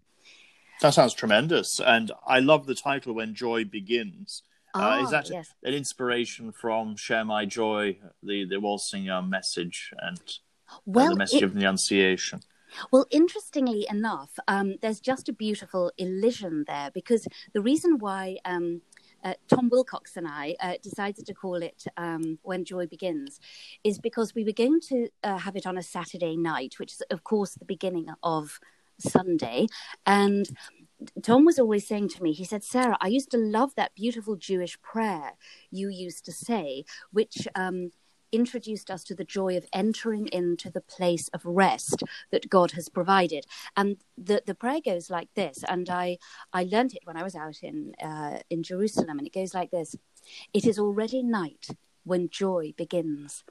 That 0.81 0.95
sounds 0.95 1.15
tremendous, 1.15 1.79
and 1.81 2.11
I 2.27 2.41
love 2.41 2.67
the 2.67 2.75
title 2.75 3.15
"When 3.15 3.35
Joy 3.35 3.65
Begins." 3.65 4.43
Uh, 4.75 5.01
is 5.03 5.09
ah, 5.09 5.11
that 5.11 5.31
yes. 5.31 5.55
an 5.63 5.75
inspiration 5.75 6.53
from 6.53 6.97
"Share 6.97 7.25
My 7.25 7.45
Joy," 7.45 7.99
the 8.23 8.45
the 8.45 8.61
Walsingham 8.61 9.29
message 9.29 9.93
and 9.99 10.21
well, 10.85 11.07
uh, 11.07 11.11
the 11.11 11.17
message 11.17 11.43
it, 11.43 11.47
of 11.47 11.55
the 11.55 11.61
Annunciation? 11.61 12.41
Well, 12.93 13.07
interestingly 13.11 13.87
enough, 13.91 14.31
um, 14.47 14.77
there's 14.81 15.01
just 15.01 15.29
a 15.29 15.33
beautiful 15.33 15.91
elision 15.99 16.65
there 16.67 16.91
because 16.93 17.27
the 17.53 17.61
reason 17.61 17.99
why. 17.99 18.37
Um, 18.45 18.83
uh, 19.23 19.35
Tom 19.49 19.69
Wilcox 19.71 20.17
and 20.17 20.27
I 20.27 20.57
uh, 20.61 20.77
decided 20.83 21.27
to 21.27 21.35
call 21.35 21.57
it 21.57 21.85
um, 21.99 22.39
When 22.41 22.65
Joy 22.65 22.87
Begins, 22.87 23.39
is 23.85 23.99
because 23.99 24.35
we 24.35 24.45
were 24.45 24.53
going 24.53 24.81
to 24.89 25.11
uh, 25.23 25.37
have 25.37 25.57
it 25.57 25.67
on 25.67 25.77
a 25.77 25.83
Saturday 25.83 26.39
night, 26.39 26.79
which 26.79 26.93
is, 26.93 27.03
of 27.11 27.23
course, 27.23 27.53
the 27.53 27.67
beginning 27.67 28.07
of 28.23 28.59
Sunday. 28.99 29.67
And 30.07 30.47
Tom 31.23 31.45
was 31.45 31.59
always 31.59 31.87
saying 31.87 32.09
to 32.11 32.23
me, 32.23 32.33
he 32.33 32.45
said, 32.45 32.65
Sarah, 32.65 32.99
I 33.01 33.09
used 33.09 33.31
to 33.31 33.39
love 33.39 33.75
that 33.75 33.95
beautiful 33.95 34.37
Jewish 34.37 34.81
prayer 34.83 35.33
you 35.71 35.89
used 35.89 36.25
to 36.27 36.33
say, 36.33 36.85
which 37.11 37.49
um, 37.55 37.91
introduced 38.33 38.91
us 38.91 39.03
to 39.05 39.15
the 39.15 39.25
joy 39.25 39.57
of 39.57 39.67
entering 39.73 40.29
into 40.29 40.71
the 40.71 40.81
place 40.81 41.29
of 41.29 41.45
rest 41.45 42.03
that 42.31 42.51
God 42.51 42.73
has 42.73 42.89
provided. 42.89 43.47
And 43.77 43.97
the, 44.17 44.43
the 44.47 44.55
prayer 44.55 44.81
goes 44.85 45.11
like 45.11 45.29
this, 45.35 45.65
and 45.69 45.89
I, 45.89 46.19
I 46.53 46.65
learned 46.65 46.95
it 46.95 47.03
when 47.05 47.17
I 47.17 47.23
was 47.23 47.35
out 47.35 47.63
in, 47.63 47.95
uh, 48.03 48.39
in 48.51 48.63
Jerusalem, 48.63 49.19
and 49.19 49.27
it 49.27 49.35
goes 49.35 49.55
like 49.55 49.71
this 49.71 49.97
It 50.53 50.67
is 50.67 50.79
already 50.79 51.23
night 51.23 51.69
when 52.05 52.29
joy 52.29 52.75
begins. 52.77 53.45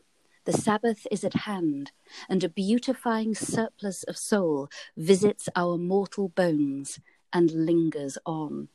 The 0.46 0.54
Sabbath 0.54 1.06
is 1.12 1.24
at 1.24 1.34
hand, 1.34 1.92
and 2.28 2.44
a 2.44 2.50
beautifying 2.50 3.36
surplus 3.36 4.04
of 4.04 4.18
soul 4.18 4.70
visits 4.98 5.50
our 5.56 5.78
mortal 5.78 6.30
bones 6.30 7.00
and 7.34 7.52
lingers 7.52 8.18
on. 8.26 8.70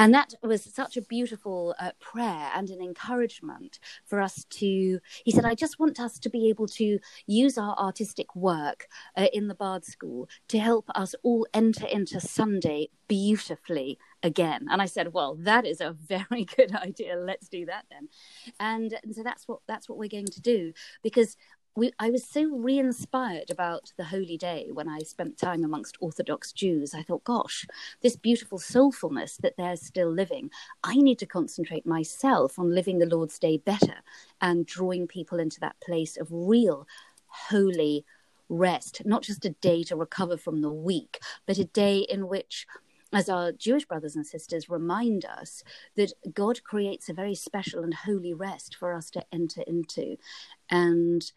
And 0.00 0.14
that 0.14 0.32
was 0.42 0.64
such 0.64 0.96
a 0.96 1.02
beautiful 1.02 1.74
uh, 1.78 1.90
prayer 2.00 2.50
and 2.54 2.70
an 2.70 2.80
encouragement 2.80 3.78
for 4.06 4.18
us 4.22 4.46
to. 4.48 4.98
He 5.24 5.30
said, 5.30 5.44
I 5.44 5.54
just 5.54 5.78
want 5.78 6.00
us 6.00 6.18
to 6.20 6.30
be 6.30 6.48
able 6.48 6.68
to 6.68 6.98
use 7.26 7.58
our 7.58 7.76
artistic 7.76 8.34
work 8.34 8.86
uh, 9.14 9.26
in 9.34 9.48
the 9.48 9.54
Bard 9.54 9.84
School 9.84 10.26
to 10.48 10.58
help 10.58 10.86
us 10.94 11.14
all 11.22 11.46
enter 11.52 11.86
into 11.86 12.18
Sunday 12.18 12.88
beautifully 13.08 13.98
again. 14.22 14.68
And 14.70 14.80
I 14.80 14.86
said, 14.86 15.12
well, 15.12 15.34
that 15.40 15.66
is 15.66 15.82
a 15.82 15.92
very 15.92 16.44
good 16.56 16.74
idea. 16.74 17.16
Let's 17.16 17.50
do 17.50 17.66
that 17.66 17.84
then. 17.90 18.08
And, 18.58 18.98
and 19.02 19.14
so 19.14 19.22
that's 19.22 19.46
what 19.46 19.60
that's 19.66 19.86
what 19.86 19.98
we're 19.98 20.08
going 20.08 20.28
to 20.28 20.40
do 20.40 20.72
because 21.02 21.36
we, 21.76 21.92
I 21.98 22.10
was 22.10 22.26
so 22.26 22.44
re 22.44 22.78
inspired 22.78 23.50
about 23.50 23.92
the 23.96 24.04
holy 24.04 24.36
day 24.36 24.68
when 24.72 24.88
I 24.88 25.00
spent 25.00 25.38
time 25.38 25.64
amongst 25.64 25.96
Orthodox 26.00 26.52
Jews. 26.52 26.94
I 26.94 27.02
thought, 27.02 27.24
gosh, 27.24 27.66
this 28.02 28.16
beautiful 28.16 28.58
soulfulness 28.58 29.36
that 29.38 29.56
they're 29.56 29.76
still 29.76 30.10
living, 30.10 30.50
I 30.82 30.96
need 30.96 31.18
to 31.20 31.26
concentrate 31.26 31.86
myself 31.86 32.58
on 32.58 32.74
living 32.74 32.98
the 32.98 33.06
Lord's 33.06 33.38
Day 33.38 33.56
better 33.56 33.96
and 34.40 34.66
drawing 34.66 35.06
people 35.06 35.38
into 35.38 35.60
that 35.60 35.80
place 35.80 36.16
of 36.16 36.28
real, 36.30 36.86
holy 37.26 38.04
rest, 38.48 39.02
not 39.04 39.22
just 39.22 39.44
a 39.44 39.50
day 39.50 39.84
to 39.84 39.96
recover 39.96 40.36
from 40.36 40.62
the 40.62 40.72
week, 40.72 41.20
but 41.46 41.58
a 41.58 41.64
day 41.64 41.98
in 41.98 42.28
which 42.28 42.66
as 43.12 43.28
our 43.28 43.52
Jewish 43.52 43.86
brothers 43.86 44.14
and 44.14 44.26
sisters 44.26 44.68
remind 44.68 45.24
us 45.24 45.64
that 45.96 46.12
God 46.32 46.62
creates 46.62 47.08
a 47.08 47.14
very 47.14 47.34
special 47.34 47.82
and 47.82 47.92
holy 47.92 48.34
rest 48.34 48.76
for 48.76 48.94
us 48.94 49.10
to 49.10 49.24
enter 49.32 49.62
into. 49.66 50.16
And 50.68 51.30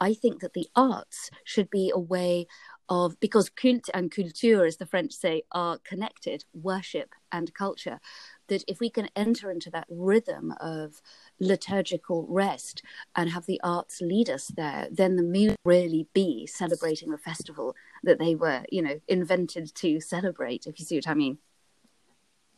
I 0.00 0.14
think 0.14 0.40
that 0.40 0.54
the 0.54 0.68
arts 0.76 1.30
should 1.44 1.70
be 1.70 1.90
a 1.94 1.98
way 1.98 2.46
of 2.88 3.20
because 3.20 3.50
culte 3.50 3.90
and 3.92 4.10
culture, 4.10 4.64
as 4.64 4.78
the 4.78 4.86
French 4.86 5.12
say, 5.12 5.42
are 5.52 5.78
connected, 5.78 6.44
worship 6.54 7.14
and 7.30 7.52
culture. 7.54 8.00
That 8.48 8.64
if 8.66 8.80
we 8.80 8.88
can 8.88 9.10
enter 9.14 9.50
into 9.50 9.70
that 9.70 9.86
rhythm 9.90 10.54
of 10.60 11.02
liturgical 11.38 12.26
rest 12.28 12.82
and 13.14 13.30
have 13.30 13.46
the 13.46 13.60
arts 13.62 14.00
lead 14.00 14.30
us 14.30 14.46
there, 14.56 14.88
then 14.90 15.16
the 15.16 15.22
music 15.22 15.58
really 15.64 16.08
be 16.14 16.46
celebrating 16.46 17.10
the 17.10 17.18
festival 17.18 17.74
that 18.04 18.18
they 18.18 18.34
were, 18.34 18.64
you 18.70 18.80
know, 18.80 19.00
invented 19.06 19.74
to 19.74 20.00
celebrate. 20.00 20.66
If 20.66 20.78
you 20.78 20.86
see 20.86 20.96
what 20.96 21.08
I 21.08 21.14
mean. 21.14 21.38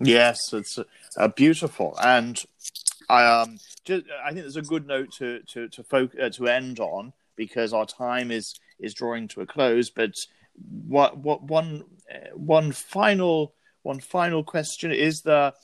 Yes, 0.03 0.53
it's 0.53 0.79
uh, 1.17 1.29
beautiful, 1.29 1.95
and 2.03 2.43
I 3.11 3.27
um, 3.27 3.59
just, 3.85 4.07
I 4.25 4.29
think 4.29 4.43
there's 4.43 4.57
a 4.57 4.63
good 4.63 4.87
note 4.87 5.13
to 5.19 5.41
to 5.49 5.69
to, 5.69 5.83
folk, 5.83 6.13
uh, 6.19 6.31
to 6.31 6.49
end 6.49 6.81
on 6.81 7.13
because 7.41 7.73
our 7.73 7.87
time 7.87 8.31
is 8.31 8.61
is 8.79 8.93
drawing 8.93 9.27
to 9.29 9.41
a 9.41 9.47
close. 9.47 9.89
But 9.89 10.13
what 10.95 11.17
what 11.17 11.43
one 11.43 11.85
one 12.35 12.71
final 12.73 13.55
one 13.83 14.01
final 14.01 14.45
question 14.45 14.93
is 14.93 15.23
there 15.23 15.55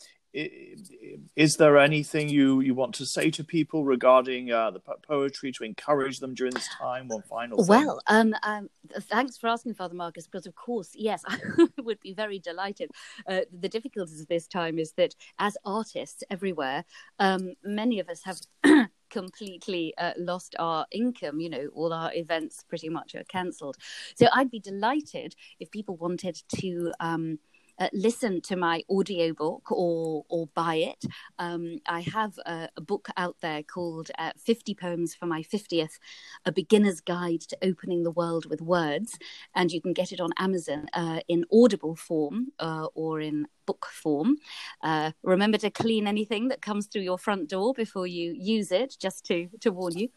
is 1.34 1.56
there 1.56 1.78
anything 1.78 2.28
you, 2.28 2.60
you 2.60 2.74
want 2.74 2.94
to 2.96 3.06
say 3.06 3.30
to 3.30 3.42
people 3.42 3.84
regarding 3.84 4.52
uh, 4.52 4.70
the 4.70 4.80
poetry 5.06 5.50
to 5.52 5.64
encourage 5.64 6.18
them 6.18 6.34
during 6.34 6.52
this 6.52 6.68
time? 6.78 7.08
One 7.08 7.22
final. 7.22 7.64
Well, 7.66 8.00
um, 8.06 8.34
um, 8.42 8.68
thanks 9.00 9.38
for 9.38 9.48
asking, 9.48 9.74
Father 9.74 9.94
Marcus, 9.94 10.26
because 10.26 10.46
of 10.46 10.54
course, 10.54 10.90
yes, 10.94 11.22
I 11.28 11.38
would 11.78 12.00
be 12.00 12.12
very 12.12 12.38
delighted. 12.38 12.90
Uh, 13.26 13.40
the 13.50 13.68
difficulties 13.68 14.20
of 14.20 14.28
this 14.28 14.46
time 14.46 14.78
is 14.78 14.92
that 14.92 15.14
as 15.38 15.56
artists 15.64 16.22
everywhere, 16.30 16.84
um, 17.18 17.54
many 17.64 18.00
of 18.00 18.08
us 18.08 18.22
have. 18.24 18.38
completely 19.16 19.94
uh, 19.98 20.12
lost 20.18 20.54
our 20.58 20.86
income 20.90 21.40
you 21.40 21.48
know 21.48 21.66
all 21.74 21.92
our 21.92 22.12
events 22.14 22.64
pretty 22.68 22.88
much 22.88 23.14
are 23.14 23.24
cancelled 23.24 23.76
so 24.14 24.26
i'd 24.34 24.50
be 24.50 24.60
delighted 24.60 25.34
if 25.58 25.70
people 25.70 25.96
wanted 25.96 26.36
to 26.48 26.92
um, 27.00 27.38
uh, 27.78 27.88
listen 27.92 28.40
to 28.40 28.56
my 28.56 28.82
audiobook 28.88 29.70
or 29.70 30.24
or 30.28 30.46
buy 30.54 30.76
it. 30.76 31.04
Um, 31.38 31.78
I 31.86 32.00
have 32.00 32.38
a, 32.46 32.68
a, 32.76 32.80
book 32.80 33.08
out 33.16 33.36
there 33.42 33.62
called 33.62 34.10
uh, 34.18 34.30
50 34.38 34.74
Poems 34.74 35.14
for 35.14 35.26
My 35.26 35.42
50th, 35.42 35.98
A 36.44 36.52
Beginner's 36.52 37.00
Guide 37.00 37.42
to 37.42 37.58
Opening 37.62 38.02
the 38.02 38.10
World 38.10 38.46
with 38.46 38.60
Words. 38.62 39.18
And 39.54 39.70
you 39.72 39.80
can 39.80 39.92
get 39.92 40.12
it 40.12 40.20
on 40.20 40.30
Amazon 40.38 40.86
uh, 40.94 41.20
in 41.28 41.44
audible 41.52 41.96
form 41.96 42.48
uh, 42.58 42.86
or 42.94 43.20
in 43.20 43.46
book 43.66 43.86
form. 43.92 44.36
Uh, 44.82 45.12
remember 45.22 45.58
to 45.58 45.70
clean 45.70 46.06
anything 46.06 46.48
that 46.48 46.62
comes 46.62 46.86
through 46.86 47.02
your 47.02 47.18
front 47.18 47.48
door 47.48 47.74
before 47.74 48.06
you 48.06 48.34
use 48.38 48.72
it, 48.72 48.96
just 48.98 49.24
to, 49.26 49.48
to 49.60 49.70
warn 49.70 49.96
you. 49.96 50.08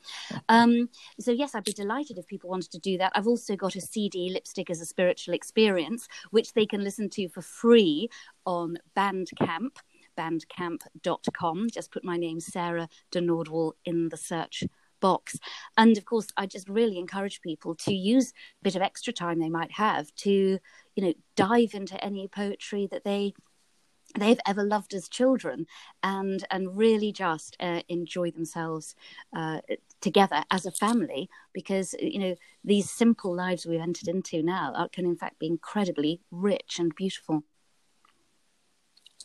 Um, 0.48 0.90
so, 1.20 1.32
yes, 1.32 1.56
I'd 1.56 1.64
be 1.64 1.74
delighted 1.74 2.18
if 2.18 2.28
people 2.28 2.50
wanted 2.50 2.72
to 2.72 2.80
do 2.80 2.98
that. 2.98 3.12
I've 3.16 3.28
also 3.28 3.56
got 3.56 3.76
a 3.76 3.82
CD, 3.82 4.30
Lipstick 4.32 4.70
as 4.70 4.82
a 4.82 4.86
Spiritual 4.86 5.34
Experience, 5.34 6.08
which 6.32 6.54
they 6.54 6.66
can 6.66 6.84
listen 6.84 7.10
to 7.12 7.28
for 7.30 7.42
free 7.42 8.10
on 8.46 8.78
Bandcamp 8.96 9.78
bandcamp.com. 10.18 11.70
Just 11.70 11.92
put 11.92 12.04
my 12.04 12.18
name, 12.18 12.42
Sarah 12.42 12.90
de 13.12 13.22
Nordwall, 13.22 13.74
in 13.86 14.10
the 14.10 14.18
search 14.18 14.66
box. 15.00 15.38
And 15.78 15.98
of 15.98 16.06
course, 16.06 16.28
I 16.38 16.46
just 16.46 16.68
really 16.70 16.98
encourage 16.98 17.42
people 17.42 17.76
to 17.76 17.94
use 17.94 18.32
a 18.32 18.64
bit 18.64 18.76
of 18.76 18.82
extra 18.82 19.14
time 19.14 19.40
they 19.40 19.50
might 19.50 19.72
have 19.72 20.14
to 20.16 20.60
you 21.00 21.06
know 21.06 21.14
dive 21.38 21.74
into 21.74 22.04
any 22.04 22.28
poetry 22.28 22.86
that 22.92 23.06
they 23.06 23.34
they've 24.18 24.40
ever 24.46 24.64
loved 24.64 24.94
as 24.94 25.08
children 25.08 25.66
and 26.04 26.46
and 26.52 26.78
really 26.78 27.14
just 27.14 27.56
uh, 27.62 27.82
enjoy 27.88 28.30
themselves 28.32 28.96
uh, 29.34 29.60
together 30.02 30.44
as 30.52 30.66
a 30.66 30.72
family 30.72 31.30
because 31.54 31.96
you 32.02 32.20
know 32.20 32.36
these 32.66 32.92
simple 32.92 33.34
lives 33.34 33.66
we've 33.66 33.80
entered 33.80 34.10
into 34.10 34.44
now 34.44 34.74
are, 34.76 34.90
can 34.90 35.06
in 35.06 35.16
fact 35.16 35.40
be 35.40 35.48
incredibly 35.48 36.20
rich 36.32 36.80
and 36.80 36.94
beautiful. 36.96 37.44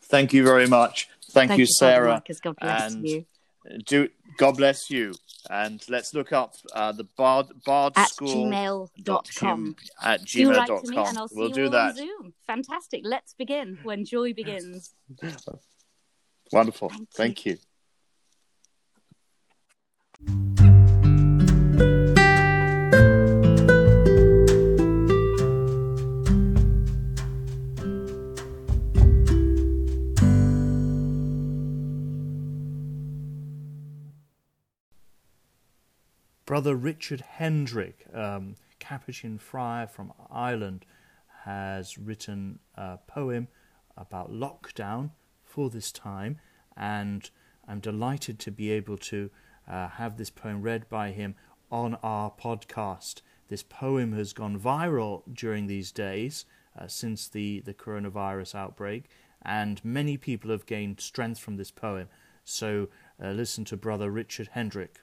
Thank 0.01 0.33
you 0.33 0.45
very 0.45 0.69
much. 0.69 1.09
Thank, 1.31 1.49
thank 1.49 1.59
you, 1.59 1.63
you 1.63 1.67
sarah. 1.67 2.11
Marcus. 2.11 2.39
god 2.39 2.57
bless 2.61 2.93
and 2.93 3.09
you 3.09 3.25
do 3.87 4.09
God 4.37 4.57
bless 4.57 4.91
you. 4.91 5.15
And 5.51 5.83
let's 5.89 6.15
look 6.15 6.33
up 6.33 6.55
uh, 6.73 6.93
the 6.93 7.05
Bard 7.05 7.49
Bard 7.67 7.93
at 7.97 8.09
School 8.09 8.47
gmail.com. 8.47 9.77
At 10.03 10.25
gmail.com. 10.25 11.17
I'll 11.19 11.29
see 11.29 11.35
we'll 11.37 11.51
do 11.51 11.69
that. 11.69 11.97
Zoom. 11.97 12.33
Fantastic. 12.47 13.03
Let's 13.05 13.35
begin 13.35 13.79
when 13.83 14.05
joy 14.05 14.33
begins. 14.33 14.95
Wonderful. 16.53 16.89
Thank 16.89 17.01
you. 17.01 17.07
Thank 17.15 17.47
you. 17.47 17.59
Brother 36.55 36.77
Richard 36.77 37.21
Hendrick, 37.21 38.07
um, 38.15 38.55
Capuchin 38.79 39.39
friar 39.39 39.89
from 39.89 40.13
Ireland, 40.31 40.87
has 41.43 41.99
written 41.99 42.61
a 42.77 42.97
poem 43.09 43.49
about 43.97 44.31
lockdown 44.31 45.11
for 45.43 45.69
this 45.69 45.91
time, 45.91 46.39
and 46.77 47.29
I'm 47.67 47.81
delighted 47.81 48.39
to 48.39 48.53
be 48.53 48.71
able 48.71 48.99
to 48.99 49.31
uh, 49.69 49.89
have 49.89 50.17
this 50.17 50.31
poem 50.31 50.63
read 50.63 50.89
by 50.89 51.11
him 51.11 51.35
on 51.73 51.97
our 52.05 52.31
podcast. 52.31 53.23
This 53.49 53.65
poem 53.65 54.13
has 54.13 54.33
gone 54.33 54.57
viral 54.57 55.23
during 55.33 55.67
these 55.67 55.91
days 55.91 56.45
uh, 56.79 56.87
since 56.87 57.27
the, 57.27 57.63
the 57.63 57.75
coronavirus 57.75 58.55
outbreak, 58.55 59.07
and 59.43 59.85
many 59.85 60.17
people 60.17 60.53
have 60.53 60.67
gained 60.67 61.01
strength 61.01 61.41
from 61.41 61.57
this 61.57 61.73
poem. 61.73 62.07
So 62.45 62.91
uh, 63.21 63.31
listen 63.31 63.65
to 63.65 63.77
Brother 63.77 64.09
Richard 64.09 64.51
Hendrick. 64.53 65.01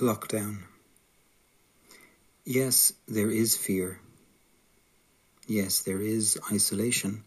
Lockdown. 0.00 0.58
Yes, 2.44 2.92
there 3.08 3.30
is 3.30 3.56
fear. 3.56 3.98
Yes, 5.46 5.80
there 5.80 6.02
is 6.02 6.38
isolation. 6.52 7.24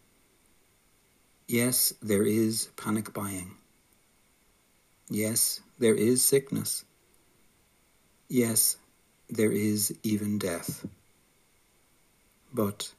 Yes, 1.48 1.92
there 2.00 2.22
is 2.22 2.68
panic 2.76 3.12
buying. 3.12 3.56
Yes, 5.08 5.60
there 5.80 5.96
is 5.96 6.22
sickness. 6.22 6.84
Yes, 8.28 8.76
there 9.28 9.50
is 9.50 9.92
even 10.04 10.38
death. 10.38 10.86
But 12.54 12.92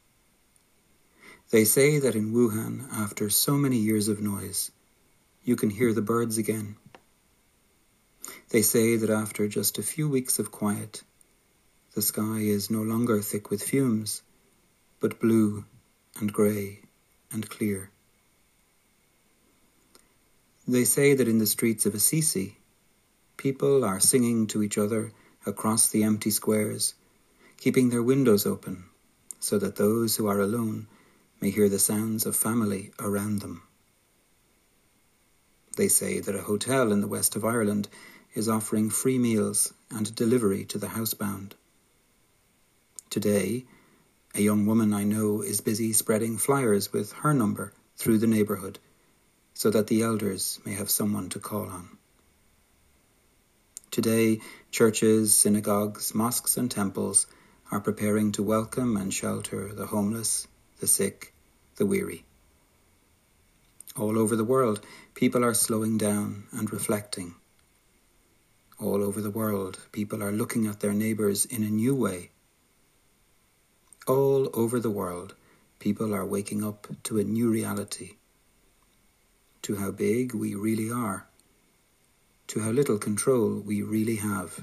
they 1.51 1.63
say 1.63 1.99
that 1.99 2.15
in 2.15 2.33
Wuhan, 2.33 2.91
after 2.91 3.29
so 3.29 3.53
many 3.53 3.77
years 3.77 4.09
of 4.09 4.19
noise, 4.19 4.69
you 5.45 5.55
can 5.55 5.69
hear 5.69 5.93
the 5.93 6.01
birds 6.01 6.37
again. 6.37 6.75
They 8.51 8.61
say 8.61 8.97
that 8.97 9.09
after 9.09 9.47
just 9.47 9.77
a 9.77 9.83
few 9.83 10.09
weeks 10.09 10.37
of 10.37 10.51
quiet, 10.51 11.03
the 11.95 12.01
sky 12.01 12.39
is 12.39 12.69
no 12.69 12.81
longer 12.81 13.21
thick 13.21 13.49
with 13.49 13.63
fumes, 13.63 14.23
but 14.99 15.21
blue 15.21 15.63
and 16.19 16.33
grey 16.33 16.81
and 17.31 17.49
clear. 17.49 17.91
They 20.67 20.83
say 20.83 21.13
that 21.13 21.29
in 21.29 21.37
the 21.37 21.47
streets 21.47 21.85
of 21.85 21.95
Assisi, 21.95 22.57
people 23.37 23.85
are 23.85 24.01
singing 24.01 24.47
to 24.47 24.61
each 24.61 24.77
other 24.77 25.13
across 25.45 25.87
the 25.87 26.03
empty 26.03 26.29
squares, 26.29 26.93
keeping 27.57 27.89
their 27.89 28.03
windows 28.03 28.45
open 28.45 28.83
so 29.39 29.57
that 29.59 29.77
those 29.77 30.17
who 30.17 30.27
are 30.27 30.41
alone 30.41 30.87
may 31.39 31.51
hear 31.51 31.69
the 31.69 31.79
sounds 31.79 32.25
of 32.25 32.35
family 32.35 32.91
around 32.99 33.39
them. 33.39 33.63
They 35.77 35.87
say 35.87 36.19
that 36.19 36.35
a 36.35 36.43
hotel 36.43 36.91
in 36.91 36.99
the 36.99 37.07
west 37.07 37.37
of 37.37 37.45
Ireland 37.45 37.87
is 38.33 38.47
offering 38.47 38.89
free 38.89 39.17
meals 39.17 39.73
and 39.89 40.15
delivery 40.15 40.63
to 40.65 40.77
the 40.77 40.87
housebound. 40.87 41.51
Today, 43.09 43.65
a 44.33 44.41
young 44.41 44.65
woman 44.65 44.93
I 44.93 45.03
know 45.03 45.41
is 45.41 45.59
busy 45.59 45.91
spreading 45.91 46.37
flyers 46.37 46.93
with 46.93 47.11
her 47.11 47.33
number 47.33 47.73
through 47.97 48.19
the 48.19 48.27
neighbourhood 48.27 48.79
so 49.53 49.69
that 49.69 49.87
the 49.87 50.01
elders 50.01 50.59
may 50.65 50.73
have 50.73 50.89
someone 50.89 51.29
to 51.29 51.39
call 51.39 51.67
on. 51.69 51.97
Today, 53.91 54.39
churches, 54.71 55.35
synagogues, 55.35 56.15
mosques, 56.15 56.55
and 56.55 56.71
temples 56.71 57.27
are 57.69 57.81
preparing 57.81 58.31
to 58.31 58.43
welcome 58.43 58.95
and 58.95 59.13
shelter 59.13 59.73
the 59.73 59.87
homeless, 59.87 60.47
the 60.79 60.87
sick, 60.87 61.33
the 61.75 61.85
weary. 61.85 62.23
All 63.97 64.17
over 64.17 64.37
the 64.37 64.45
world, 64.45 64.79
people 65.13 65.43
are 65.43 65.53
slowing 65.53 65.97
down 65.97 66.45
and 66.53 66.71
reflecting 66.71 67.35
All 68.81 69.03
over 69.03 69.21
the 69.21 69.29
world, 69.29 69.77
people 69.91 70.23
are 70.23 70.31
looking 70.31 70.65
at 70.65 70.79
their 70.79 70.93
neighbours 70.93 71.45
in 71.45 71.63
a 71.63 71.69
new 71.69 71.93
way. 71.93 72.31
All 74.07 74.49
over 74.55 74.79
the 74.79 74.89
world, 74.89 75.35
people 75.77 76.15
are 76.15 76.25
waking 76.25 76.63
up 76.63 76.87
to 77.03 77.19
a 77.19 77.23
new 77.23 77.51
reality, 77.51 78.15
to 79.61 79.75
how 79.75 79.91
big 79.91 80.33
we 80.33 80.55
really 80.55 80.89
are, 80.89 81.27
to 82.47 82.61
how 82.61 82.71
little 82.71 82.97
control 82.97 83.59
we 83.59 83.83
really 83.83 84.15
have, 84.15 84.59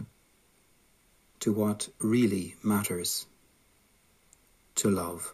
to 1.39 1.53
what 1.53 1.89
really 2.01 2.57
matters, 2.61 3.25
to 4.75 4.91
love. 4.91 5.33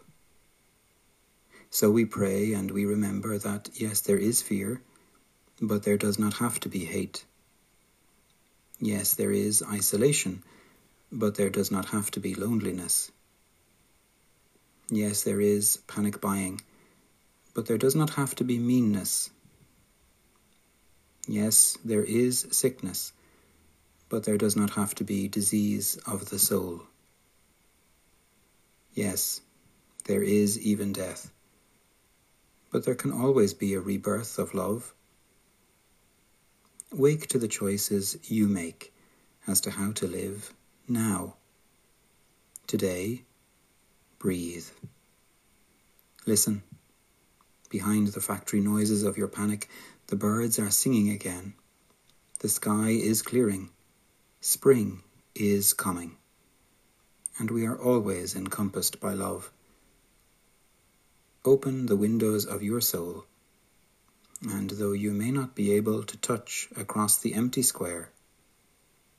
So 1.71 1.91
we 1.91 2.05
pray 2.05 2.53
and 2.53 2.71
we 2.71 2.85
remember 2.85 3.39
that 3.39 3.71
yes, 3.73 4.03
there 4.03 4.19
is 4.19 4.43
fear, 4.43 4.83
but 5.63 5.85
there 5.85 5.97
does 5.97 6.19
not 6.19 6.35
have 6.35 6.61
to 6.61 6.69
be 6.69 6.85
hate. 6.85 7.25
Yes, 8.81 9.15
there 9.15 9.33
is 9.33 9.63
isolation, 9.63 10.43
but 11.13 11.37
there 11.37 11.51
does 11.51 11.71
not 11.71 11.87
have 11.87 12.11
to 12.13 12.21
be 12.21 12.35
loneliness. 12.35 13.11
Yes, 14.91 15.23
there 15.23 15.41
is 15.41 15.79
panic 15.87 16.21
buying, 16.21 16.61
but 17.55 17.67
there 17.67 17.79
does 17.79 17.95
not 17.95 18.11
have 18.11 18.35
to 18.37 18.45
be 18.45 18.59
meanness. 18.59 19.31
Yes, 21.27 21.79
there 21.85 22.05
is 22.05 22.47
sickness, 22.51 23.13
but 24.09 24.25
there 24.25 24.39
does 24.39 24.57
not 24.57 24.71
have 24.71 24.95
to 24.97 25.05
be 25.05 25.29
disease 25.29 25.97
of 26.07 26.29
the 26.29 26.39
soul. 26.39 26.83
Yes, 28.93 29.41
there 30.05 30.23
is 30.23 30.59
even 30.61 30.93
death, 30.93 31.33
but 32.71 32.85
there 32.85 32.95
can 32.95 33.13
always 33.13 33.55
be 33.55 33.75
a 33.75 33.81
rebirth 33.81 34.39
of 34.39 34.55
love. 34.55 34.94
Wake 36.97 37.27
to 37.27 37.41
the 37.41 37.49
choices 37.49 38.17
you 38.31 38.47
make 38.47 38.95
as 39.49 39.61
to 39.63 39.73
how 39.73 39.91
to 39.91 40.07
live 40.07 40.55
now. 40.87 41.35
Today, 42.69 43.23
breathe. 44.21 44.69
Listen. 46.25 46.63
Behind 47.69 48.07
the 48.07 48.21
factory 48.21 48.61
noises 48.61 49.03
of 49.03 49.19
your 49.19 49.27
panic, 49.27 49.69
the 50.07 50.15
birds 50.15 50.61
are 50.61 50.71
singing 50.71 51.11
again. 51.11 51.55
The 52.39 52.49
sky 52.49 52.91
is 52.91 53.23
clearing. 53.23 53.71
Spring 54.41 55.03
is 55.35 55.73
coming. 55.73 56.17
And 57.41 57.51
we 57.51 57.67
are 57.67 57.77
always 57.77 58.37
encompassed 58.37 59.01
by 59.01 59.15
love. 59.15 59.51
Open 61.45 61.87
the 61.87 61.97
windows 61.97 62.47
of 62.47 62.63
your 62.63 62.81
soul, 62.81 63.25
and 64.45 64.71
though 64.71 64.93
you 64.93 65.13
may 65.13 65.31
not 65.31 65.55
be 65.55 65.73
able 65.73 66.03
to 66.03 66.17
touch 66.19 66.69
across 66.77 67.19
the 67.19 67.35
empty 67.35 67.63
square, 67.63 68.11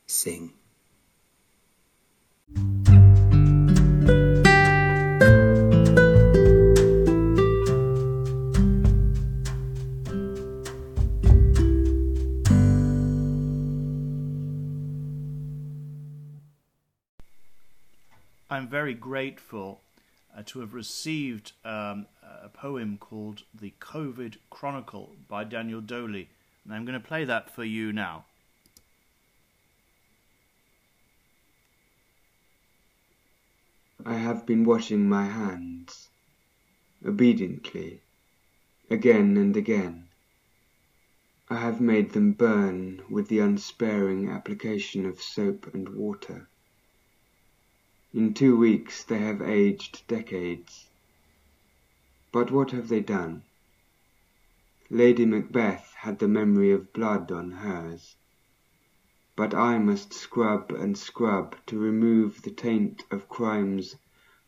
sing. 0.06 0.54
I'm 18.48 18.70
very 18.70 18.94
grateful 18.94 19.82
uh, 20.36 20.44
to 20.46 20.62
have 20.62 20.74
received 20.74 21.52
um, 21.66 22.06
a 22.44 22.50
poem 22.50 22.98
called 22.98 23.44
The 23.54 23.74
COVID 23.80 24.38
Chronicle 24.50 25.16
by 25.28 25.44
Daniel 25.44 25.82
Doley. 25.82 26.28
And 26.64 26.74
I'm 26.74 26.86
going 26.86 27.00
to 27.00 27.08
play 27.08 27.26
that 27.26 27.50
for 27.50 27.64
you 27.64 27.94
now. 27.94 28.26
I 34.06 34.16
have 34.16 34.46
been 34.46 34.66
washing 34.66 35.10
my 35.10 35.26
hands, 35.26 36.10
obediently, 37.04 38.02
again 38.90 39.38
and 39.38 39.58
again. 39.58 40.08
I 41.50 41.58
have 41.58 41.80
made 41.80 42.12
them 42.12 42.34
burn 42.34 43.04
with 43.10 43.28
the 43.28 43.40
unsparing 43.40 44.30
application 44.30 45.06
of 45.06 45.22
soap 45.22 45.74
and 45.74 45.90
water. 45.90 46.48
In 48.14 48.34
two 48.34 48.58
weeks 48.58 49.04
they 49.04 49.20
have 49.20 49.42
aged 49.42 50.08
decades. 50.08 50.88
But 52.36 52.52
what 52.52 52.72
have 52.72 52.90
they 52.90 53.00
done? 53.00 53.44
Lady 54.90 55.26
Macbeth 55.26 55.94
had 56.00 56.20
the 56.20 56.28
memory 56.28 56.70
of 56.70 56.92
blood 56.92 57.32
on 57.32 57.52
hers. 57.52 58.18
But 59.38 59.54
I 59.54 59.78
must 59.78 60.12
scrub 60.12 60.70
and 60.72 60.98
scrub 60.98 61.56
to 61.68 61.80
remove 61.80 62.42
the 62.42 62.52
taint 62.52 63.06
of 63.10 63.30
crimes 63.30 63.96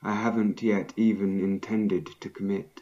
I 0.04 0.16
haven't 0.16 0.62
yet 0.62 0.92
even 0.98 1.40
intended 1.40 2.08
to 2.20 2.30
commit. 2.30 2.82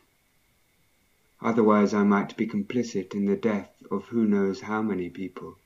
Otherwise 1.39 1.93
I 1.93 2.01
might 2.03 2.35
be 2.35 2.47
complicit 2.47 3.13
in 3.13 3.25
the 3.27 3.37
death 3.37 3.83
of 3.91 4.05
who 4.05 4.25
knows 4.25 4.61
how 4.61 4.81
many 4.81 5.11
people. 5.11 5.59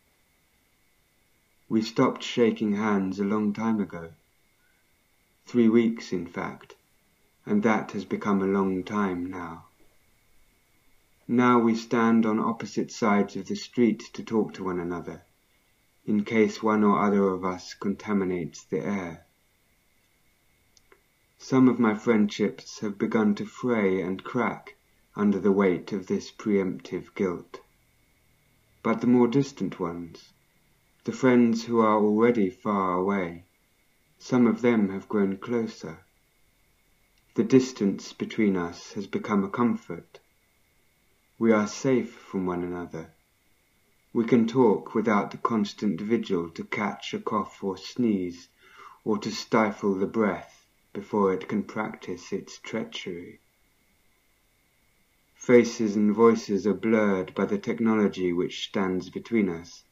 We 1.69 1.81
stopped 1.81 2.23
shaking 2.23 2.73
hands 2.73 3.21
a 3.21 3.23
long 3.23 3.53
time 3.53 3.79
ago 3.79 4.11
three 5.45 5.69
weeks 5.69 6.11
in 6.11 6.27
fact, 6.27 6.75
and 7.45 7.63
that 7.63 7.91
has 7.91 8.05
become 8.05 8.41
a 8.41 8.47
long 8.47 8.83
time 8.83 9.25
now. 9.25 9.65
Now 11.27 11.59
we 11.59 11.75
stand 11.75 12.25
on 12.25 12.39
opposite 12.39 12.91
sides 12.91 13.35
of 13.35 13.47
the 13.47 13.55
street 13.55 13.99
to 14.13 14.23
talk 14.23 14.53
to 14.55 14.63
one 14.63 14.79
another, 14.79 15.23
in 16.05 16.23
case 16.23 16.63
one 16.63 16.83
or 16.83 16.99
other 16.99 17.29
of 17.29 17.45
us 17.45 17.73
contaminates 17.73 18.63
the 18.63 18.79
air. 18.79 19.25
Some 21.37 21.69
of 21.69 21.79
my 21.79 21.95
friendships 21.95 22.79
have 22.79 22.97
begun 22.97 23.35
to 23.35 23.45
fray 23.45 24.01
and 24.01 24.23
crack 24.23 24.75
under 25.15 25.39
the 25.39 25.51
weight 25.51 25.93
of 25.93 26.07
this 26.07 26.31
preemptive 26.31 27.13
guilt. 27.15 27.61
But 28.83 29.01
the 29.01 29.07
more 29.07 29.27
distant 29.27 29.79
ones, 29.79 30.33
the 31.03 31.11
friends 31.11 31.63
who 31.63 31.79
are 31.79 31.97
already 31.97 32.49
far 32.49 32.93
away, 32.93 33.45
some 34.17 34.47
of 34.47 34.61
them 34.61 34.89
have 34.89 35.07
grown 35.07 35.37
closer. 35.37 35.99
The 37.39 37.45
distance 37.45 38.11
between 38.11 38.57
us 38.57 38.91
has 38.95 39.07
become 39.07 39.45
a 39.45 39.49
comfort. 39.49 40.19
We 41.37 41.53
are 41.53 41.67
safe 41.67 42.13
from 42.13 42.45
one 42.45 42.65
another. 42.65 43.13
We 44.11 44.25
can 44.25 44.45
talk 44.45 44.93
without 44.93 45.31
the 45.31 45.37
constant 45.37 46.01
vigil 46.01 46.49
to 46.49 46.65
catch 46.65 47.13
a 47.13 47.19
cough 47.21 47.63
or 47.63 47.77
sneeze, 47.77 48.49
or 49.05 49.19
to 49.19 49.31
stifle 49.31 49.95
the 49.95 50.05
breath 50.05 50.67
before 50.91 51.33
it 51.33 51.47
can 51.47 51.63
practice 51.63 52.33
its 52.33 52.57
treachery. 52.57 53.39
Faces 55.33 55.95
and 55.95 56.13
voices 56.13 56.67
are 56.67 56.73
blurred 56.73 57.33
by 57.35 57.45
the 57.45 57.57
technology 57.57 58.33
which 58.33 58.67
stands 58.67 59.09
between 59.09 59.47
us, 59.47 59.85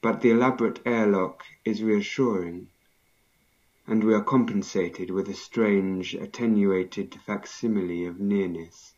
but 0.00 0.22
the 0.22 0.30
elaborate 0.30 0.80
airlock 0.86 1.44
is 1.66 1.82
reassuring 1.82 2.70
and 3.86 4.02
we 4.02 4.12
are 4.12 4.24
compensated 4.24 5.10
with 5.10 5.28
a 5.28 5.34
strange, 5.34 6.14
attenuated 6.14 7.14
facsimile 7.24 8.04
of 8.04 8.18
nearness. 8.18 8.94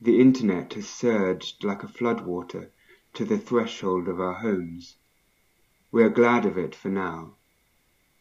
The 0.00 0.20
internet 0.20 0.74
has 0.74 0.88
surged 0.88 1.62
like 1.62 1.84
a 1.84 1.88
floodwater 1.88 2.70
to 3.14 3.24
the 3.24 3.38
threshold 3.38 4.08
of 4.08 4.20
our 4.20 4.34
homes. 4.34 4.96
We 5.92 6.02
are 6.02 6.08
glad 6.08 6.44
of 6.46 6.58
it 6.58 6.74
for 6.74 6.88
now, 6.88 7.36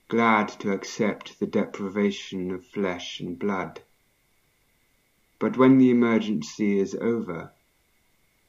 glad 0.08 0.50
to 0.60 0.72
accept 0.72 1.40
the 1.40 1.48
deprivation 1.48 2.52
of 2.52 2.68
flesh 2.68 3.20
and 3.20 3.40
blood. 3.40 3.82
But 5.40 5.58
when 5.58 5.80
the 5.80 5.90
emergency 5.90 6.78
is 6.78 6.94
over, 6.94 7.52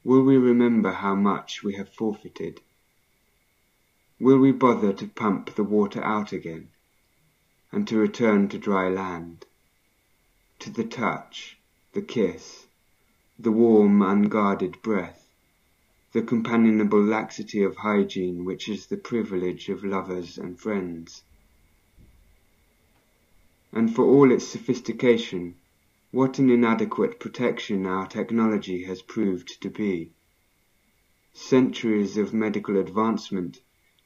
will 0.03 0.21
we 0.21 0.37
remember 0.37 0.91
how 0.91 1.15
much 1.15 1.63
we 1.63 1.73
have 1.75 1.91
forfeited? 1.91 2.61
Will 4.23 4.39
we 4.39 4.53
bother 4.53 4.93
to 4.93 5.07
pump 5.09 5.53
the 5.55 5.65
water 5.65 6.01
out 6.01 6.31
again, 6.31 6.69
and 7.73 7.85
to 7.89 7.97
return 7.97 8.47
to 8.47 8.57
dry 8.57 8.87
land, 8.87 9.45
to 10.59 10.69
the 10.69 10.85
touch, 10.85 11.57
the 11.91 12.01
kiss, 12.01 12.67
the 13.37 13.51
warm, 13.51 14.01
unguarded 14.01 14.81
breath, 14.81 15.27
the 16.13 16.21
companionable 16.21 17.03
laxity 17.03 17.63
of 17.63 17.75
hygiene 17.75 18.45
which 18.45 18.69
is 18.69 18.85
the 18.85 18.95
privilege 18.95 19.67
of 19.67 19.83
lovers 19.83 20.37
and 20.37 20.57
friends? 20.57 21.25
And 23.73 23.93
for 23.93 24.05
all 24.05 24.31
its 24.31 24.47
sophistication, 24.47 25.55
what 26.11 26.39
an 26.39 26.49
inadequate 26.49 27.19
protection 27.19 27.85
our 27.85 28.07
technology 28.07 28.85
has 28.85 29.01
proved 29.01 29.61
to 29.61 29.69
be. 29.69 30.11
Centuries 31.33 32.15
of 32.15 32.33
medical 32.33 32.77
advancement 32.77 33.59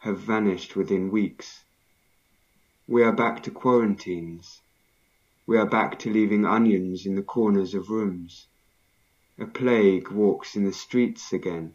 have 0.08 0.20
vanished 0.20 0.74
within 0.78 1.12
weeks. 1.12 1.66
We 2.88 3.04
are 3.04 3.12
back 3.12 3.44
to 3.44 3.52
quarantines. 3.52 4.62
We 5.46 5.58
are 5.58 5.66
back 5.66 6.00
to 6.00 6.10
leaving 6.10 6.46
onions 6.46 7.06
in 7.06 7.16
the 7.16 7.22
corners 7.22 7.74
of 7.74 7.90
rooms. 7.90 8.48
A 9.38 9.46
plague 9.46 10.10
walks 10.10 10.56
in 10.56 10.64
the 10.64 10.72
streets 10.72 11.34
again, 11.34 11.74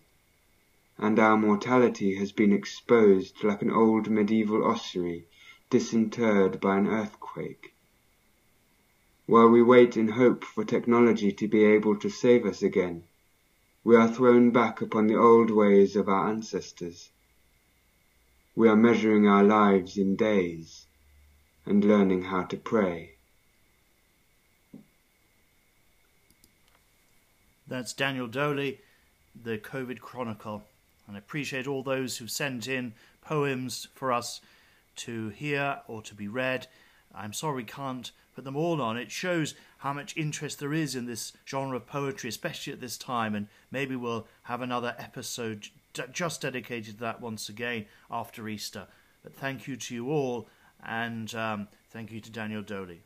and 0.96 1.18
our 1.18 1.36
mortality 1.36 2.14
has 2.14 2.32
been 2.32 2.54
exposed 2.54 3.44
like 3.44 3.60
an 3.60 3.70
old 3.70 4.08
medieval 4.08 4.64
ossuary 4.64 5.26
disinterred 5.68 6.58
by 6.58 6.78
an 6.78 6.86
earthquake. 6.86 7.74
While 9.26 9.50
we 9.50 9.62
wait 9.62 9.98
in 9.98 10.08
hope 10.08 10.42
for 10.42 10.64
technology 10.64 11.32
to 11.32 11.48
be 11.48 11.64
able 11.64 11.96
to 11.98 12.08
save 12.08 12.46
us 12.46 12.62
again, 12.62 13.04
we 13.84 13.94
are 13.94 14.08
thrown 14.08 14.52
back 14.52 14.80
upon 14.80 15.06
the 15.06 15.18
old 15.18 15.50
ways 15.50 15.96
of 15.96 16.08
our 16.08 16.30
ancestors. 16.30 17.10
We 18.54 18.68
are 18.68 18.76
measuring 18.76 19.26
our 19.26 19.42
lives 19.42 19.96
in 19.96 20.14
days 20.14 20.84
and 21.64 21.82
learning 21.82 22.24
how 22.24 22.42
to 22.44 22.56
pray. 22.56 23.12
That's 27.66 27.94
Daniel 27.94 28.28
Doley, 28.28 28.78
the 29.34 29.56
COVID 29.56 30.00
Chronicle. 30.00 30.64
And 31.06 31.16
I 31.16 31.18
appreciate 31.18 31.66
all 31.66 31.82
those 31.82 32.18
who've 32.18 32.30
sent 32.30 32.68
in 32.68 32.92
poems 33.22 33.88
for 33.94 34.12
us 34.12 34.42
to 34.96 35.30
hear 35.30 35.80
or 35.88 36.02
to 36.02 36.14
be 36.14 36.28
read. 36.28 36.66
I'm 37.14 37.32
sorry 37.32 37.56
we 37.56 37.64
can't 37.64 38.10
put 38.34 38.44
them 38.44 38.56
all 38.56 38.82
on. 38.82 38.98
It 38.98 39.10
shows 39.10 39.54
how 39.78 39.94
much 39.94 40.16
interest 40.16 40.58
there 40.58 40.74
is 40.74 40.94
in 40.94 41.06
this 41.06 41.32
genre 41.46 41.76
of 41.76 41.86
poetry, 41.86 42.28
especially 42.28 42.74
at 42.74 42.80
this 42.80 42.98
time, 42.98 43.34
and 43.34 43.48
maybe 43.70 43.96
we'll 43.96 44.26
have 44.44 44.60
another 44.60 44.94
episode 44.98 45.68
just 46.12 46.42
dedicated 46.42 46.94
to 46.94 47.00
that 47.00 47.20
once 47.20 47.48
again 47.48 47.86
after 48.10 48.48
Easter. 48.48 48.86
But 49.22 49.34
thank 49.34 49.66
you 49.66 49.76
to 49.76 49.94
you 49.94 50.10
all, 50.10 50.48
and 50.84 51.32
um, 51.34 51.68
thank 51.90 52.10
you 52.10 52.20
to 52.20 52.30
Daniel 52.30 52.62
Doley. 52.62 53.00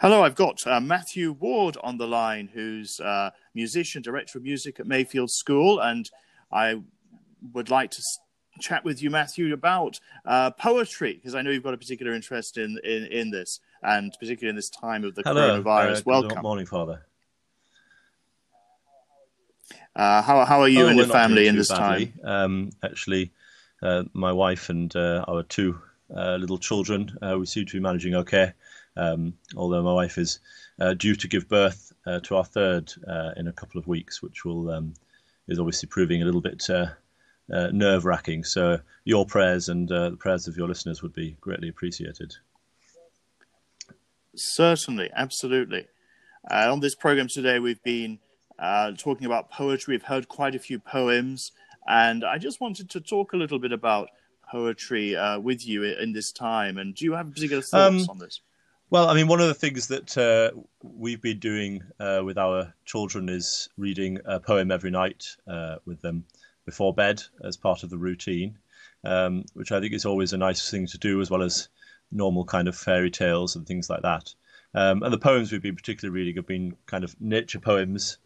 Hello, 0.00 0.24
I've 0.24 0.34
got 0.34 0.66
uh, 0.66 0.80
Matthew 0.80 1.32
Ward 1.32 1.76
on 1.82 1.96
the 1.96 2.06
line, 2.06 2.50
who's 2.52 3.00
uh, 3.00 3.30
musician, 3.54 4.02
director 4.02 4.38
of 4.38 4.44
music 4.44 4.80
at 4.80 4.86
Mayfield 4.86 5.30
School, 5.30 5.80
and 5.80 6.10
I 6.52 6.82
would 7.52 7.70
like 7.70 7.90
to 7.92 8.02
chat 8.60 8.84
with 8.84 9.02
you, 9.02 9.10
Matthew, 9.10 9.52
about 9.52 10.00
uh, 10.26 10.50
poetry 10.50 11.14
because 11.14 11.34
I 11.34 11.42
know 11.42 11.50
you've 11.50 11.62
got 11.62 11.74
a 11.74 11.78
particular 11.78 12.12
interest 12.12 12.58
in, 12.58 12.78
in, 12.84 13.06
in 13.06 13.30
this, 13.30 13.60
and 13.82 14.12
particularly 14.18 14.50
in 14.50 14.56
this 14.56 14.70
time 14.70 15.04
of 15.04 15.14
the 15.14 15.22
Hello. 15.22 15.62
coronavirus. 15.62 15.98
Uh, 15.98 16.02
Welcome. 16.06 16.28
Good 16.30 16.42
morning, 16.42 16.66
Father. 16.66 17.06
Uh, 19.96 20.22
how 20.22 20.44
how 20.44 20.60
are 20.60 20.68
you 20.68 20.84
Oh, 20.84 20.88
and 20.88 20.98
your 20.98 21.06
family 21.06 21.46
in 21.46 21.56
this 21.56 21.68
badly. 21.68 22.06
time? 22.06 22.20
Um, 22.24 22.70
actually, 22.82 23.32
uh, 23.82 24.04
my 24.12 24.32
wife 24.32 24.68
and 24.70 24.94
uh, 24.96 25.24
our 25.28 25.42
two 25.44 25.80
uh, 26.14 26.36
little 26.36 26.58
children, 26.58 27.16
uh, 27.22 27.36
we 27.38 27.46
seem 27.46 27.66
to 27.66 27.72
be 27.72 27.80
managing 27.80 28.14
okay. 28.16 28.52
Um, 28.96 29.34
although 29.56 29.82
my 29.82 29.92
wife 29.92 30.18
is 30.18 30.38
uh, 30.80 30.94
due 30.94 31.16
to 31.16 31.28
give 31.28 31.48
birth 31.48 31.92
uh, 32.06 32.20
to 32.20 32.36
our 32.36 32.44
third 32.44 32.92
uh, 33.08 33.30
in 33.36 33.48
a 33.48 33.52
couple 33.52 33.78
of 33.80 33.86
weeks, 33.88 34.22
which 34.22 34.44
will 34.44 34.70
um, 34.70 34.94
is 35.48 35.58
obviously 35.58 35.88
proving 35.88 36.22
a 36.22 36.24
little 36.24 36.40
bit 36.40 36.68
uh, 36.70 36.86
uh, 37.52 37.68
nerve 37.72 38.04
wracking. 38.04 38.44
So 38.44 38.80
your 39.04 39.26
prayers 39.26 39.68
and 39.68 39.90
uh, 39.90 40.10
the 40.10 40.16
prayers 40.16 40.46
of 40.48 40.56
your 40.56 40.68
listeners 40.68 41.02
would 41.02 41.12
be 41.12 41.36
greatly 41.40 41.68
appreciated. 41.68 42.34
Certainly, 44.36 45.10
absolutely. 45.14 45.86
Uh, 46.50 46.70
on 46.72 46.80
this 46.80 46.94
program 46.94 47.28
today, 47.28 47.58
we've 47.58 47.82
been 47.82 48.18
uh, 48.58 48.92
talking 48.96 49.26
about 49.26 49.50
poetry. 49.50 49.94
We've 49.94 50.02
heard 50.02 50.28
quite 50.28 50.54
a 50.54 50.58
few 50.58 50.78
poems, 50.78 51.52
and 51.86 52.24
I 52.24 52.38
just 52.38 52.60
wanted 52.60 52.90
to 52.90 53.00
talk 53.00 53.32
a 53.32 53.36
little 53.36 53.58
bit 53.58 53.72
about 53.72 54.10
poetry 54.50 55.16
uh, 55.16 55.38
with 55.38 55.66
you 55.66 55.84
in 55.84 56.12
this 56.12 56.32
time. 56.32 56.78
And 56.78 56.94
do 56.94 57.04
you 57.04 57.12
have 57.14 57.32
particular 57.32 57.62
thoughts 57.62 58.04
Um, 58.04 58.10
on 58.10 58.18
this? 58.18 58.40
Well, 58.90 59.08
I 59.08 59.14
mean, 59.14 59.26
one 59.26 59.40
of 59.40 59.48
the 59.48 59.54
things 59.54 59.88
that 59.88 60.16
uh, 60.16 60.56
we've 60.82 61.20
been 61.20 61.38
doing 61.38 61.82
uh, 61.98 62.20
with 62.24 62.38
our 62.38 62.72
children 62.84 63.28
is 63.28 63.68
reading 63.76 64.18
a 64.24 64.38
poem 64.38 64.70
every 64.70 64.90
night 64.90 65.26
uh, 65.48 65.76
with 65.84 66.00
them 66.00 66.24
before 66.64 66.94
bed 66.94 67.22
as 67.42 67.56
part 67.56 67.82
of 67.82 67.90
the 67.90 67.98
routine, 67.98 68.56
um, 69.02 69.44
which 69.54 69.72
I 69.72 69.80
think 69.80 69.94
is 69.94 70.04
always 70.04 70.32
a 70.32 70.38
nice 70.38 70.70
thing 70.70 70.86
to 70.88 70.98
do, 70.98 71.20
as 71.20 71.30
well 71.30 71.42
as 71.42 71.68
normal 72.12 72.44
kind 72.44 72.68
of 72.68 72.76
fairy 72.76 73.10
tales 73.10 73.56
and 73.56 73.66
things 73.66 73.90
like 73.90 74.02
that. 74.02 74.32
Um, 74.74 75.02
and 75.02 75.12
the 75.12 75.18
poems 75.18 75.52
we've 75.52 75.62
been 75.62 75.76
particularly 75.76 76.18
reading 76.18 76.36
have 76.36 76.46
been 76.46 76.76
kind 76.86 77.04
of 77.04 77.20
nature 77.20 77.60
poems 77.60 78.18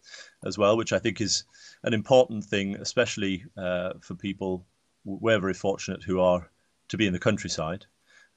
as 0.45 0.57
well, 0.57 0.77
which 0.77 0.93
I 0.93 0.99
think 0.99 1.21
is 1.21 1.45
an 1.83 1.93
important 1.93 2.45
thing, 2.45 2.77
especially 2.77 3.45
uh, 3.57 3.95
for 4.01 4.15
people. 4.15 4.65
We're 5.05 5.41
very 5.41 5.55
fortunate 5.55 6.03
who 6.03 6.21
are 6.21 6.51
to 6.89 6.97
be 6.97 7.07
in 7.07 7.13
the 7.13 7.19
countryside. 7.19 7.87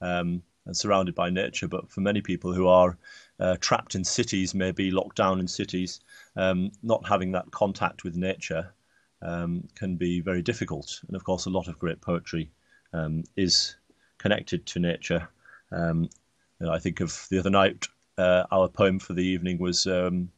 Um, 0.02 0.43
and 0.65 0.76
surrounded 0.76 1.15
by 1.15 1.30
nature. 1.30 1.67
But 1.67 1.91
for 1.91 2.02
many 2.02 2.21
people 2.21 2.54
who 2.54 2.67
are 2.67 2.97
uh, 3.39 3.58
trapped 3.60 3.95
in 3.95 4.04
cities, 4.04 4.54
maybe 4.54 4.91
locked 4.91 5.17
down 5.17 5.39
in 5.39 5.47
cities, 5.47 6.00
um, 6.36 6.71
not 6.84 7.08
having 7.08 7.32
that 7.32 7.52
contact 7.52 8.04
with 8.04 8.15
nature 8.15 8.74
um, 9.21 9.67
can 9.76 9.95
be 9.95 10.21
very 10.21 10.41
difficult. 10.41 11.02
And 11.08 11.15
of 11.15 11.24
course, 11.24 11.45
a 11.45 11.50
lot 11.50 11.67
of 11.67 11.80
great 11.80 12.02
poetry 12.02 12.52
um, 12.93 13.24
is 13.36 13.76
connected 14.17 14.65
to 14.67 14.80
nature. 14.80 15.28
Um, 15.71 16.10
you 16.60 16.67
know, 16.67 16.74
I 16.74 16.80
think 16.80 17.00
of 17.00 17.26
the 17.30 17.39
other 17.39 17.50
night, 17.50 17.88
our 18.51 18.67
poem 18.69 18.99
for 18.99 19.13
the 19.13 19.23
evening 19.23 19.57
was 19.60 19.88
um, 19.88 20.29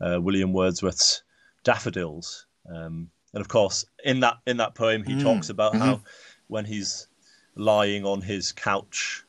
uh, 0.00 0.18
William 0.20 0.52
Wordsworth's 0.52 1.22
Daffodils. 1.64 2.46
Um, 2.68 3.10
and 3.34 3.40
of 3.40 3.48
course, 3.48 3.84
in 4.04 4.20
that 4.20 4.38
in 4.46 4.56
that 4.58 4.74
poem, 4.74 5.02
he 5.02 5.14
Mm. 5.14 5.22
talks 5.22 5.48
about 5.50 5.74
Mhm. 5.74 5.78
how 5.78 6.00
when 6.48 6.64
he's 6.64 7.08
lying 7.54 8.04
on 8.04 8.20
his 8.22 8.52
couch 8.52 9.24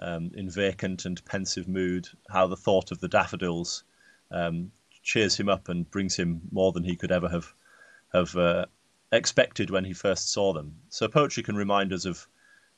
um, 0.00 0.30
in 0.34 0.48
vacant 0.50 1.04
and 1.04 1.22
pensive 1.24 1.68
mood, 1.68 2.08
how 2.30 2.46
the 2.46 2.56
thought 2.56 2.90
of 2.90 3.00
the 3.00 3.08
daffodils 3.08 3.84
um, 4.30 4.72
cheers 5.02 5.36
him 5.36 5.48
up 5.48 5.68
and 5.68 5.90
brings 5.90 6.16
him 6.16 6.40
more 6.50 6.72
than 6.72 6.84
he 6.84 6.96
could 6.96 7.12
ever 7.12 7.28
have 7.28 7.52
have 8.12 8.36
uh, 8.36 8.66
expected 9.10 9.70
when 9.70 9.84
he 9.84 9.92
first 9.92 10.30
saw 10.32 10.52
them. 10.52 10.74
So 10.88 11.08
poetry 11.08 11.42
can 11.42 11.56
remind 11.56 11.92
us 11.92 12.04
of 12.06 12.26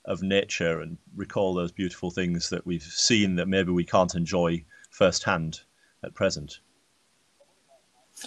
of 0.05 0.23
nature 0.23 0.81
and 0.81 0.99
recall 1.17 1.55
those 1.55 1.73
beautiful 1.73 2.11
things 2.11 2.51
that 2.51 2.67
we've 2.67 2.83
seen 2.83 3.37
that 3.37 3.49
maybe 3.49 3.73
we 3.73 3.85
can't 3.85 4.15
enjoy 4.15 4.63
firsthand 4.91 5.61
at 6.05 6.15
present. 6.15 6.61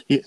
Yeah. 0.07 0.21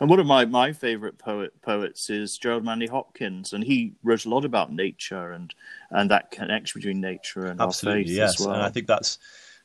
And 0.00 0.10
one 0.10 0.18
of 0.18 0.26
my, 0.26 0.44
my 0.44 0.72
favourite 0.72 1.18
poet 1.18 1.52
poets 1.62 2.10
is 2.10 2.36
Gerard 2.36 2.64
Manley 2.64 2.88
Hopkins, 2.88 3.52
and 3.52 3.62
he 3.62 3.94
wrote 4.02 4.24
a 4.24 4.28
lot 4.28 4.44
about 4.44 4.72
nature 4.72 5.32
and, 5.32 5.54
and 5.90 6.10
that 6.10 6.30
connection 6.30 6.80
between 6.80 7.00
nature 7.00 7.46
and 7.46 7.60
our 7.60 7.68
Absolutely, 7.68 8.04
faith 8.04 8.16
yes. 8.16 8.40
as 8.40 8.46
well. 8.46 8.54
And 8.56 8.64
I 8.64 8.70
think 8.70 8.86
that's 8.86 9.18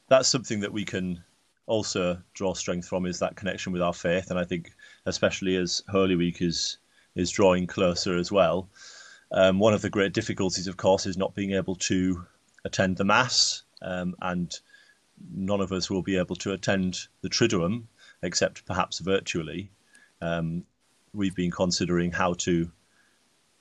that's 0.08 0.30
something 0.30 0.60
that 0.60 0.71
we 0.71 0.86
can 0.86 1.23
also 1.65 2.17
draw 2.34 2.54
strength 2.54 2.88
from 2.88 3.06
is 3.06 3.19
that 3.19 3.36
connection 3.36 3.71
with 3.71 3.82
our 3.82 3.93
faith. 3.93 4.30
And 4.30 4.39
I 4.39 4.43
think 4.43 4.71
especially 5.06 5.56
as 5.56 5.84
Holy 5.89 6.15
Week 6.15 6.41
is 6.41 6.78
is 7.15 7.32
drawing 7.32 7.65
closer 7.65 8.15
as 8.15 8.32
well. 8.32 8.69
Um, 9.31 9.59
one 9.59 9.73
of 9.73 9.81
the 9.81 9.89
great 9.89 10.13
difficulties, 10.13 10.67
of 10.67 10.77
course, 10.77 11.05
is 11.05 11.17
not 11.17 11.35
being 11.35 11.51
able 11.51 11.75
to 11.75 12.25
attend 12.65 12.97
the 12.97 13.05
Mass, 13.05 13.63
um, 13.81 14.15
and 14.21 14.51
none 15.33 15.61
of 15.61 15.71
us 15.71 15.89
will 15.89 16.01
be 16.01 16.17
able 16.17 16.35
to 16.37 16.53
attend 16.53 17.07
the 17.21 17.29
Triduum, 17.29 17.83
except 18.23 18.65
perhaps 18.65 18.99
virtually. 18.99 19.71
Um, 20.21 20.63
we've 21.13 21.35
been 21.35 21.51
considering 21.51 22.11
how 22.11 22.33
to 22.33 22.71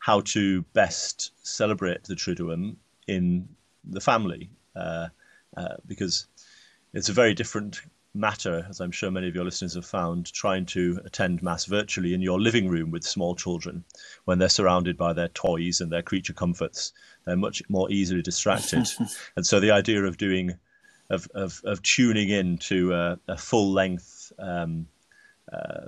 how 0.00 0.20
to 0.20 0.62
best 0.72 1.32
celebrate 1.42 2.04
the 2.04 2.14
Triduum 2.14 2.76
in 3.06 3.48
the 3.84 4.00
family, 4.00 4.48
uh, 4.76 5.08
uh, 5.56 5.76
because 5.86 6.26
it's 6.94 7.08
a 7.08 7.12
very 7.12 7.34
different 7.34 7.80
matter, 8.14 8.66
as 8.68 8.80
I'm 8.80 8.90
sure 8.90 9.10
many 9.10 9.28
of 9.28 9.34
your 9.34 9.44
listeners 9.44 9.74
have 9.74 9.86
found, 9.86 10.32
trying 10.32 10.66
to 10.66 11.00
attend 11.04 11.42
Mass 11.42 11.66
virtually 11.66 12.14
in 12.14 12.22
your 12.22 12.40
living 12.40 12.68
room 12.68 12.90
with 12.90 13.04
small 13.04 13.34
children 13.34 13.84
when 14.24 14.38
they're 14.38 14.48
surrounded 14.48 14.96
by 14.96 15.12
their 15.12 15.28
toys 15.28 15.80
and 15.80 15.92
their 15.92 16.02
creature 16.02 16.32
comforts. 16.32 16.92
They're 17.24 17.36
much 17.36 17.62
more 17.68 17.90
easily 17.90 18.22
distracted. 18.22 18.88
and 19.36 19.46
so 19.46 19.60
the 19.60 19.70
idea 19.70 20.04
of 20.04 20.16
doing, 20.16 20.58
of, 21.10 21.28
of, 21.34 21.60
of 21.64 21.82
tuning 21.82 22.30
in 22.30 22.58
to 22.58 22.92
a, 22.94 23.18
a 23.28 23.36
full 23.36 23.72
length 23.72 24.32
um, 24.38 24.86
uh, 25.52 25.86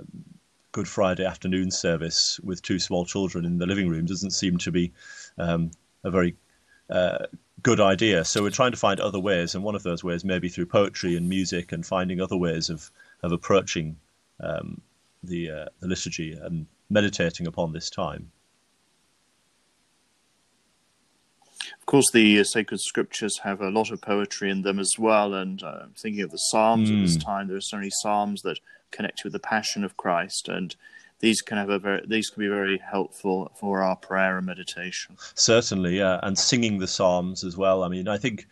Good 0.71 0.87
Friday 0.87 1.25
afternoon 1.25 1.69
service 1.69 2.39
with 2.43 2.61
two 2.61 2.79
small 2.79 3.03
children 3.05 3.43
in 3.43 3.57
the 3.57 3.65
living 3.65 3.89
room 3.89 4.05
doesn't 4.05 4.31
seem 4.31 4.57
to 4.59 4.71
be 4.71 4.93
um, 5.37 5.71
a 6.05 6.09
very 6.09 6.37
uh, 6.89 7.25
good 7.63 7.79
idea. 7.79 8.25
So 8.25 8.41
we're 8.41 8.49
trying 8.49 8.71
to 8.71 8.77
find 8.77 8.99
other 8.99 9.19
ways, 9.19 9.55
and 9.55 9.63
one 9.63 9.75
of 9.75 9.83
those 9.83 10.03
ways 10.03 10.23
maybe 10.25 10.49
through 10.49 10.65
poetry 10.67 11.15
and 11.15 11.29
music, 11.29 11.71
and 11.71 11.85
finding 11.85 12.21
other 12.21 12.37
ways 12.37 12.69
of 12.69 12.91
of 13.23 13.31
approaching 13.31 13.97
um, 14.39 14.81
the 15.23 15.51
uh, 15.51 15.65
the 15.79 15.87
liturgy 15.87 16.33
and 16.33 16.65
meditating 16.89 17.47
upon 17.47 17.73
this 17.73 17.89
time. 17.89 18.31
Of 21.79 21.85
course, 21.85 22.11
the 22.11 22.39
uh, 22.39 22.43
sacred 22.43 22.79
scriptures 22.79 23.39
have 23.39 23.61
a 23.61 23.69
lot 23.69 23.91
of 23.91 24.01
poetry 24.01 24.49
in 24.49 24.61
them 24.61 24.79
as 24.79 24.97
well. 24.97 25.33
And 25.33 25.61
uh, 25.61 25.85
thinking 25.97 26.21
of 26.21 26.31
the 26.31 26.37
Psalms 26.37 26.89
at 26.89 26.99
this 26.99 27.17
Mm. 27.17 27.25
time, 27.25 27.47
there 27.47 27.57
are 27.57 27.61
so 27.61 27.77
many 27.77 27.89
Psalms 27.89 28.41
that 28.41 28.59
connect 28.91 29.23
with 29.23 29.33
the 29.33 29.39
Passion 29.39 29.83
of 29.83 29.97
Christ, 29.97 30.47
and 30.49 30.75
these 31.21 31.41
can 31.41 31.57
have 31.57 31.69
a 31.69 31.79
very 31.79 32.01
these 32.07 32.29
can 32.29 32.41
be 32.41 32.47
very 32.47 32.77
helpful 32.79 33.51
for 33.55 33.81
our 33.81 33.95
prayer 33.95 34.37
and 34.37 34.45
meditation. 34.45 35.15
Certainly, 35.35 35.97
yeah, 35.97 36.19
and 36.23 36.37
singing 36.37 36.79
the 36.79 36.87
psalms 36.87 37.43
as 37.43 37.55
well. 37.55 37.83
I 37.83 37.87
mean, 37.87 38.07
I 38.07 38.17
think 38.17 38.47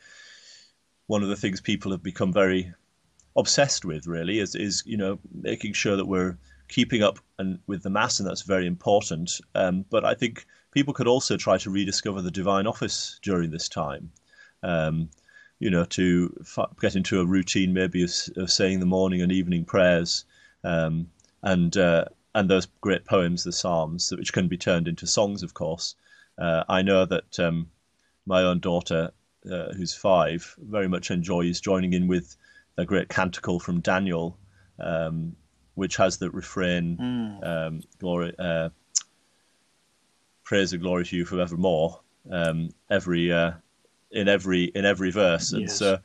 one 1.08 1.24
of 1.24 1.30
the 1.30 1.36
things 1.36 1.60
people 1.60 1.92
have 1.92 2.04
become 2.04 2.32
very 2.32 2.72
obsessed 3.36 3.86
with, 3.86 4.08
really, 4.08 4.40
is 4.40 4.56
is 4.56 4.84
you 4.86 4.98
know 4.98 5.20
making 5.34 5.74
sure 5.74 5.96
that 5.98 6.06
we're 6.06 6.38
keeping 6.68 7.02
up 7.02 7.20
and 7.40 7.60
with 7.68 7.82
the 7.82 7.90
mass, 7.90 8.20
and 8.20 8.30
that's 8.30 8.44
very 8.44 8.68
important. 8.68 9.42
Um, 9.56 9.84
but 9.90 10.06
I 10.06 10.14
think 10.14 10.46
people 10.72 10.94
could 10.94 11.08
also 11.08 11.36
try 11.36 11.58
to 11.58 11.72
rediscover 11.72 12.22
the 12.22 12.32
divine 12.32 12.68
office 12.68 13.20
during 13.24 13.50
this 13.50 13.68
time. 13.68 14.12
Um, 14.62 15.10
you 15.58 15.70
know, 15.70 15.84
to 15.86 16.34
f- 16.42 16.70
get 16.80 16.96
into 16.96 17.20
a 17.20 17.26
routine 17.26 17.74
maybe 17.74 18.04
of, 18.04 18.12
of, 18.38 18.50
saying 18.50 18.80
the 18.80 18.86
morning 18.86 19.22
and 19.22 19.32
evening 19.32 19.66
prayers, 19.66 20.24
um, 20.64 21.10
and 21.44 21.76
uh, 21.76 22.06
and 22.36 22.50
those 22.50 22.68
great 22.82 23.06
poems, 23.06 23.44
the 23.44 23.52
Psalms, 23.52 24.12
which 24.12 24.34
can 24.34 24.48
be 24.48 24.58
turned 24.58 24.88
into 24.88 25.08
songs, 25.08 25.44
of 25.44 25.54
course. 25.54 25.96
Uh, 26.38 26.64
I 26.70 26.82
know 26.82 27.06
that 27.06 27.40
um, 27.40 27.70
my 28.26 28.44
own 28.44 28.60
daughter, 28.60 29.12
uh, 29.52 29.74
who's 29.74 29.94
five, 29.94 30.56
very 30.60 30.88
much 30.88 31.12
enjoys 31.12 31.60
joining 31.60 31.94
in 31.94 32.08
with 32.08 32.36
a 32.78 32.86
great 32.86 33.10
canticle 33.10 33.60
from 33.60 33.82
Daniel, 33.82 34.38
um, 34.80 35.36
which 35.76 35.98
has 35.98 36.18
the 36.18 36.30
refrain, 36.30 36.98
mm. 36.98 37.48
um, 37.48 37.82
"Glory, 37.98 38.34
uh, 38.38 38.70
praise 40.44 40.72
and 40.74 40.82
glory 40.82 41.06
to 41.06 41.18
you 41.18 41.26
forevermore." 41.26 42.02
Um, 42.32 42.70
every 42.90 43.32
uh, 43.34 43.54
in 44.12 44.28
every 44.28 44.66
in 44.66 44.86
every 44.86 45.12
verse, 45.12 45.52
and 45.52 45.64
yes. 45.64 45.78
so 45.78 46.00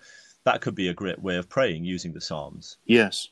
that 0.45 0.61
could 0.61 0.75
be 0.75 0.89
a 0.89 0.95
great 0.95 1.20
way 1.20 1.37
of 1.37 1.49
praying 1.49 1.85
using 1.85 2.12
the 2.12 2.20
Psalms. 2.20 2.79
Yes, 2.87 3.29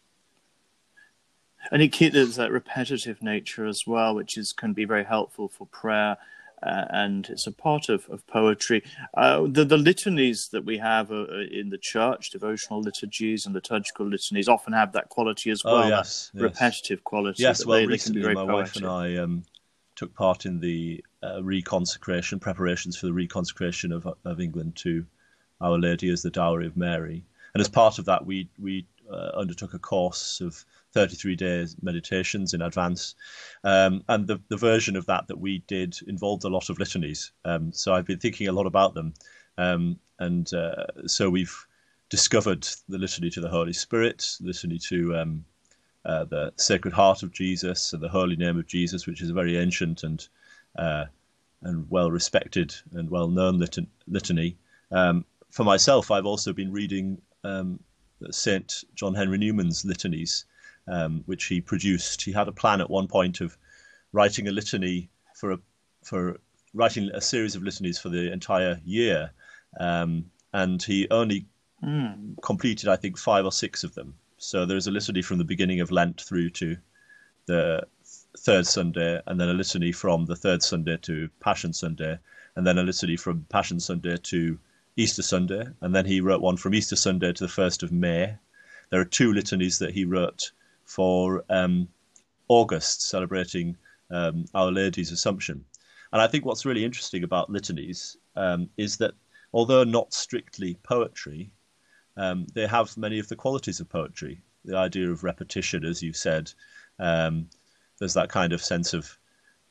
and 1.70 1.82
it 1.82 2.12
there's 2.12 2.36
that 2.36 2.50
repetitive 2.50 3.22
nature 3.22 3.66
as 3.66 3.86
well, 3.86 4.14
which 4.14 4.36
is 4.36 4.52
can 4.52 4.72
be 4.72 4.84
very 4.84 5.04
helpful 5.04 5.48
for 5.48 5.66
prayer. 5.66 6.16
Uh, 6.62 6.84
and 6.90 7.28
it's 7.28 7.48
a 7.48 7.52
part 7.52 7.88
of, 7.88 8.08
of 8.08 8.24
poetry. 8.28 8.84
Uh, 9.14 9.48
the, 9.48 9.64
the 9.64 9.76
litanies 9.76 10.48
that 10.50 10.64
we 10.64 10.78
have 10.78 11.10
uh, 11.10 11.22
uh 11.22 11.40
in 11.50 11.70
the 11.70 11.78
church, 11.78 12.30
devotional 12.30 12.80
liturgies 12.80 13.46
and 13.46 13.54
liturgical 13.54 14.06
litanies, 14.06 14.48
often 14.48 14.72
have 14.72 14.92
that 14.92 15.08
quality 15.08 15.50
as 15.50 15.62
oh, 15.64 15.74
well. 15.74 15.84
Oh, 15.84 15.88
yes, 15.88 16.30
yes. 16.32 16.42
repetitive 16.42 17.02
quality. 17.02 17.42
Yes, 17.42 17.66
well, 17.66 17.78
they, 17.78 17.86
recently 17.86 18.22
they 18.22 18.34
my 18.34 18.46
poetic. 18.46 18.54
wife 18.54 18.76
and 18.76 18.86
I 18.86 19.16
um, 19.16 19.42
took 19.96 20.14
part 20.14 20.46
in 20.46 20.60
the 20.60 21.04
uh, 21.24 21.38
reconsecration 21.40 22.40
preparations 22.40 22.96
for 22.96 23.06
the 23.06 23.12
reconsecration 23.12 23.92
of 23.92 24.06
of 24.24 24.40
England 24.40 24.76
to 24.76 25.04
Our 25.60 25.78
Lady 25.78 26.10
as 26.10 26.22
the 26.22 26.30
Dowry 26.30 26.66
of 26.68 26.76
Mary, 26.76 27.24
and 27.54 27.60
as 27.60 27.68
part 27.68 27.98
of 27.98 28.04
that, 28.04 28.24
we 28.24 28.48
we 28.60 28.86
uh, 29.10 29.30
undertook 29.34 29.74
a 29.74 29.80
course 29.80 30.40
of 30.40 30.64
33 30.92 31.36
days 31.36 31.76
meditations 31.82 32.54
in 32.54 32.62
advance. 32.62 33.14
Um, 33.64 34.04
and 34.08 34.26
the, 34.26 34.40
the 34.48 34.56
version 34.56 34.96
of 34.96 35.06
that 35.06 35.28
that 35.28 35.38
we 35.38 35.58
did 35.66 35.96
involved 36.06 36.44
a 36.44 36.48
lot 36.48 36.70
of 36.70 36.78
litanies. 36.78 37.32
Um, 37.44 37.72
so 37.72 37.94
I've 37.94 38.06
been 38.06 38.18
thinking 38.18 38.48
a 38.48 38.52
lot 38.52 38.66
about 38.66 38.94
them. 38.94 39.14
Um, 39.58 39.98
and 40.18 40.52
uh, 40.54 40.86
so 41.06 41.30
we've 41.30 41.66
discovered 42.08 42.68
the 42.88 42.98
litany 42.98 43.30
to 43.30 43.40
the 43.40 43.48
Holy 43.48 43.72
Spirit, 43.72 44.36
litany 44.40 44.78
to 44.78 45.16
um, 45.16 45.44
uh, 46.04 46.24
the 46.24 46.52
Sacred 46.56 46.94
Heart 46.94 47.22
of 47.22 47.32
Jesus 47.32 47.92
and 47.92 48.02
the 48.02 48.08
Holy 48.08 48.36
Name 48.36 48.58
of 48.58 48.66
Jesus, 48.66 49.06
which 49.06 49.22
is 49.22 49.30
a 49.30 49.34
very 49.34 49.56
ancient 49.56 50.02
and 50.02 50.28
uh, 50.76 51.04
and 51.62 51.88
well 51.90 52.10
respected 52.10 52.74
and 52.92 53.08
well 53.08 53.28
known 53.28 53.58
litan- 53.58 53.86
litany. 54.08 54.56
Um, 54.90 55.24
for 55.50 55.64
myself, 55.64 56.10
I've 56.10 56.26
also 56.26 56.52
been 56.52 56.72
reading 56.72 57.20
um, 57.44 57.78
Saint 58.30 58.84
John 58.94 59.14
Henry 59.14 59.38
Newman's 59.38 59.84
litanies, 59.84 60.44
um, 60.88 61.22
which 61.26 61.44
he 61.44 61.60
produced. 61.60 62.22
He 62.22 62.32
had 62.32 62.48
a 62.48 62.52
plan 62.52 62.80
at 62.80 62.90
one 62.90 63.08
point 63.08 63.40
of 63.40 63.56
writing 64.12 64.48
a 64.48 64.52
litany 64.52 65.08
for 65.34 65.52
a 65.52 65.58
for 66.02 66.38
writing 66.74 67.10
a 67.14 67.20
series 67.20 67.54
of 67.54 67.62
litanies 67.62 67.98
for 67.98 68.08
the 68.08 68.32
entire 68.32 68.80
year, 68.84 69.30
um, 69.78 70.24
and 70.52 70.82
he 70.82 71.06
only 71.10 71.46
mm. 71.82 72.34
completed, 72.42 72.88
I 72.88 72.96
think, 72.96 73.18
five 73.18 73.44
or 73.44 73.52
six 73.52 73.84
of 73.84 73.94
them. 73.94 74.14
So 74.38 74.66
there 74.66 74.76
is 74.76 74.86
a 74.86 74.90
litany 74.90 75.22
from 75.22 75.38
the 75.38 75.44
beginning 75.44 75.80
of 75.80 75.92
Lent 75.92 76.20
through 76.20 76.50
to 76.50 76.76
the 77.46 77.86
third 78.38 78.66
Sunday, 78.66 79.20
and 79.26 79.40
then 79.40 79.48
a 79.48 79.54
litany 79.54 79.92
from 79.92 80.26
the 80.26 80.36
third 80.36 80.62
Sunday 80.62 80.96
to 81.02 81.28
Passion 81.40 81.72
Sunday, 81.72 82.18
and 82.56 82.66
then 82.66 82.78
a 82.78 82.82
litany 82.82 83.16
from 83.16 83.46
Passion 83.48 83.80
Sunday 83.80 84.16
to 84.16 84.58
Easter 84.96 85.22
Sunday, 85.22 85.66
and 85.80 85.94
then 85.94 86.06
he 86.06 86.20
wrote 86.20 86.42
one 86.42 86.56
from 86.56 86.74
Easter 86.74 86.96
Sunday 86.96 87.32
to 87.32 87.44
the 87.44 87.48
first 87.48 87.82
of 87.82 87.92
May. 87.92 88.34
There 88.90 89.00
are 89.00 89.06
two 89.06 89.32
litanies 89.32 89.78
that 89.78 89.94
he 89.94 90.04
wrote 90.04 90.50
for 90.94 91.44
um, 91.48 91.88
August, 92.48 93.02
celebrating 93.02 93.76
um, 94.10 94.44
Our 94.54 94.70
Lady's 94.70 95.10
Assumption. 95.10 95.64
And 96.12 96.20
I 96.20 96.26
think 96.26 96.44
what's 96.44 96.66
really 96.66 96.84
interesting 96.84 97.24
about 97.24 97.50
litanies 97.50 98.16
um, 98.36 98.68
is 98.76 98.98
that 98.98 99.14
although 99.52 99.84
not 99.84 100.12
strictly 100.12 100.74
poetry, 100.82 101.50
um, 102.16 102.46
they 102.52 102.66
have 102.66 102.96
many 102.98 103.18
of 103.18 103.28
the 103.28 103.36
qualities 103.36 103.80
of 103.80 103.88
poetry. 103.88 104.42
The 104.66 104.76
idea 104.76 105.10
of 105.10 105.24
repetition, 105.24 105.84
as 105.84 106.02
you 106.02 106.12
said, 106.12 106.52
um, 106.98 107.48
there's 107.98 108.14
that 108.14 108.28
kind 108.28 108.52
of 108.52 108.60
sense 108.62 108.92
of 108.92 109.18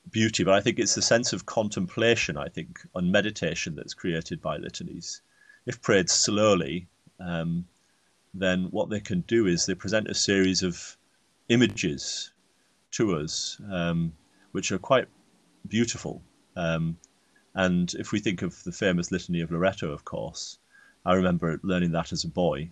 beauty, 0.10 0.44
but 0.44 0.56
I 0.56 0.62
think 0.62 0.80
it's 0.80 0.96
the 0.96 1.02
sense 1.04 1.34
of 1.34 1.46
contemplation, 1.46 2.36
I 2.36 2.48
think, 2.48 2.80
and 2.96 3.12
meditation 3.12 3.76
that's 3.76 3.94
created 3.94 4.42
by 4.42 4.58
litanies. 4.58 5.22
If 5.68 5.82
prayed 5.82 6.10
slowly, 6.10 6.88
um, 7.20 7.68
then 8.34 8.66
what 8.72 8.90
they 8.90 9.00
can 9.00 9.22
do 9.22 9.46
is 9.46 9.66
they 9.66 9.76
present 9.76 10.08
a 10.08 10.16
series 10.16 10.64
of 10.64 10.98
images 11.52 12.32
to 12.92 13.18
us, 13.18 13.60
um, 13.70 14.14
which 14.54 14.72
are 14.72 14.80
quite 14.80 15.08
beautiful. 15.68 16.24
Um, 16.56 16.98
and 17.54 17.94
if 17.96 18.12
we 18.12 18.20
think 18.20 18.42
of 18.42 18.64
the 18.64 18.72
famous 18.72 19.12
Litany 19.12 19.42
of 19.42 19.52
Loreto, 19.52 19.92
of 19.92 20.06
course, 20.06 20.58
I 21.06 21.14
remember 21.14 21.60
learning 21.62 21.92
that 21.92 22.14
as 22.14 22.24
a 22.24 22.30
boy. 22.30 22.70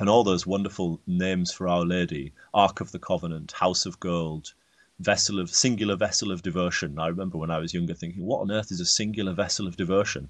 And 0.00 0.08
all 0.08 0.24
those 0.24 0.46
wonderful 0.46 1.00
names 1.06 1.52
for 1.52 1.68
Our 1.68 1.84
Lady 1.84 2.32
Ark 2.52 2.80
of 2.80 2.90
the 2.90 2.98
Covenant, 2.98 3.52
House 3.52 3.86
of 3.86 4.00
Gold, 4.00 4.52
vessel 4.98 5.38
of 5.38 5.50
singular 5.50 5.94
vessel 5.94 6.32
of 6.32 6.42
devotion. 6.42 6.98
I 6.98 7.06
remember 7.06 7.38
when 7.38 7.50
I 7.50 7.58
was 7.58 7.74
younger 7.74 7.94
thinking, 7.94 8.24
what 8.24 8.40
on 8.40 8.50
earth 8.50 8.72
is 8.72 8.80
a 8.80 8.86
singular 8.86 9.32
vessel 9.32 9.68
of 9.68 9.76
devotion? 9.76 10.28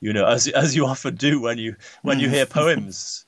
You 0.00 0.12
know, 0.12 0.26
as 0.26 0.48
as 0.48 0.76
you 0.76 0.84
often 0.84 1.14
do 1.14 1.40
when 1.40 1.58
you 1.58 1.76
when 2.02 2.20
you 2.20 2.28
hear 2.28 2.46
poems 2.46 3.24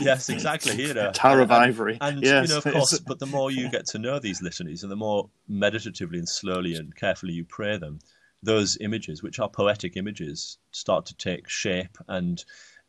yes, 0.00 0.28
exactly. 0.28 0.82
You 0.82 0.94
know, 0.94 1.10
Tower 1.12 1.40
of 1.40 1.50
and, 1.50 1.64
Ivory. 1.64 1.98
And 2.00 2.22
yes. 2.22 2.48
you 2.48 2.54
know, 2.54 2.58
of 2.58 2.64
course, 2.64 2.98
but 3.00 3.18
the 3.18 3.26
more 3.26 3.50
you 3.50 3.70
get 3.70 3.86
to 3.86 3.98
know 3.98 4.18
these 4.18 4.42
litanies, 4.42 4.82
and 4.82 4.90
the 4.90 4.96
more 4.96 5.30
meditatively 5.48 6.18
and 6.18 6.28
slowly 6.28 6.74
and 6.74 6.94
carefully 6.94 7.32
you 7.32 7.44
pray 7.44 7.76
them, 7.78 7.98
those 8.42 8.76
images, 8.80 9.22
which 9.22 9.38
are 9.38 9.48
poetic 9.48 9.96
images, 9.96 10.58
start 10.70 11.06
to 11.06 11.16
take 11.16 11.48
shape. 11.48 11.96
And 12.08 12.42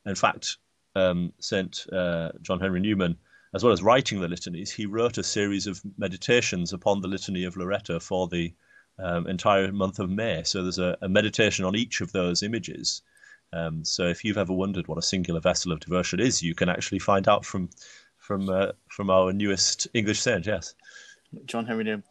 in 0.05 0.15
fact, 0.15 0.57
um, 0.95 1.33
Saint 1.39 1.85
uh, 1.91 2.31
John 2.41 2.59
Henry 2.59 2.79
Newman, 2.79 3.17
as 3.53 3.63
well 3.63 3.73
as 3.73 3.83
writing 3.83 4.19
the 4.19 4.27
litanies, 4.27 4.71
he 4.71 4.85
wrote 4.85 5.17
a 5.17 5.23
series 5.23 5.67
of 5.67 5.81
meditations 5.97 6.73
upon 6.73 7.01
the 7.01 7.07
litany 7.07 7.43
of 7.43 7.55
Loreto 7.55 7.99
for 7.99 8.27
the 8.27 8.53
um, 8.99 9.27
entire 9.27 9.71
month 9.71 9.99
of 9.99 10.09
May. 10.09 10.43
So 10.43 10.63
there's 10.63 10.79
a, 10.79 10.97
a 11.01 11.09
meditation 11.09 11.65
on 11.65 11.75
each 11.75 12.01
of 12.01 12.11
those 12.11 12.43
images 12.43 13.01
um, 13.53 13.85
so 13.85 14.07
if 14.07 14.25
you've 14.25 14.37
ever 14.37 14.53
wondered 14.53 14.87
what 14.87 14.97
a 14.97 15.01
singular 15.01 15.39
vessel 15.39 15.71
of 15.71 15.79
devotion 15.79 16.19
is, 16.19 16.41
you 16.41 16.55
can 16.55 16.69
actually 16.69 16.99
find 16.99 17.27
out 17.27 17.45
from 17.45 17.69
from 18.17 18.49
uh, 18.49 18.71
from 18.87 19.09
our 19.09 19.31
newest 19.31 19.87
English 19.93 20.19
saint. 20.21 20.47
Yes, 20.47 20.73
John 21.45 21.65
Henry 21.65 21.83
Newman. 21.83 22.03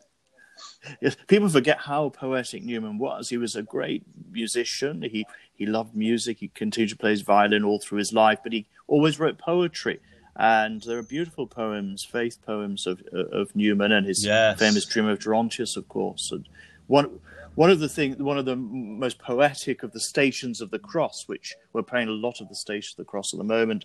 Yes, 1.01 1.17
people 1.27 1.49
forget 1.49 1.79
how 1.79 2.11
poetic 2.11 2.63
Newman 2.63 2.99
was. 2.99 3.29
He 3.29 3.37
was 3.39 3.57
a 3.57 3.63
great 3.63 4.05
musician. 4.31 5.03
He 5.03 5.27
he 5.55 5.67
loved 5.67 5.97
music. 5.97 6.39
He 6.39 6.49
continued 6.49 6.91
to 6.91 6.97
play 6.97 7.11
his 7.11 7.23
violin 7.23 7.65
all 7.65 7.81
through 7.81 7.99
his 7.99 8.13
life, 8.13 8.39
but 8.43 8.53
he 8.53 8.67
always 8.87 9.19
wrote 9.19 9.39
poetry. 9.39 10.01
And 10.37 10.81
there 10.83 10.99
are 10.99 11.03
beautiful 11.03 11.47
poems, 11.47 12.05
faith 12.05 12.39
poems 12.47 12.87
of 12.87 13.03
of 13.13 13.55
Newman 13.57 13.91
and 13.91 14.07
his 14.07 14.25
yes. 14.25 14.59
famous 14.59 14.85
Dream 14.85 15.07
of 15.07 15.19
Gerontius, 15.19 15.77
of 15.77 15.89
course. 15.89 16.31
And 16.31 16.49
one 16.87 17.21
one 17.55 17.71
of 17.71 17.81
the 17.81 17.89
thing, 17.89 18.23
one 18.23 18.39
of 18.39 18.45
the 18.45 18.57
most 18.57 19.19
poetic 19.19 19.83
of 19.83 19.93
the 19.93 20.01
stations 20.01 20.61
of 20.61 20.71
the 20.71 20.79
cross, 20.79 21.25
which 21.27 21.55
we're 21.73 21.83
playing 21.83 22.09
a 22.09 22.13
lot 22.13 22.41
of 22.41 22.49
the 22.49 22.55
stations 22.55 22.95
of 22.95 23.05
the 23.05 23.11
cross 23.11 23.33
at 23.33 23.39
the 23.39 23.45
moment, 23.45 23.85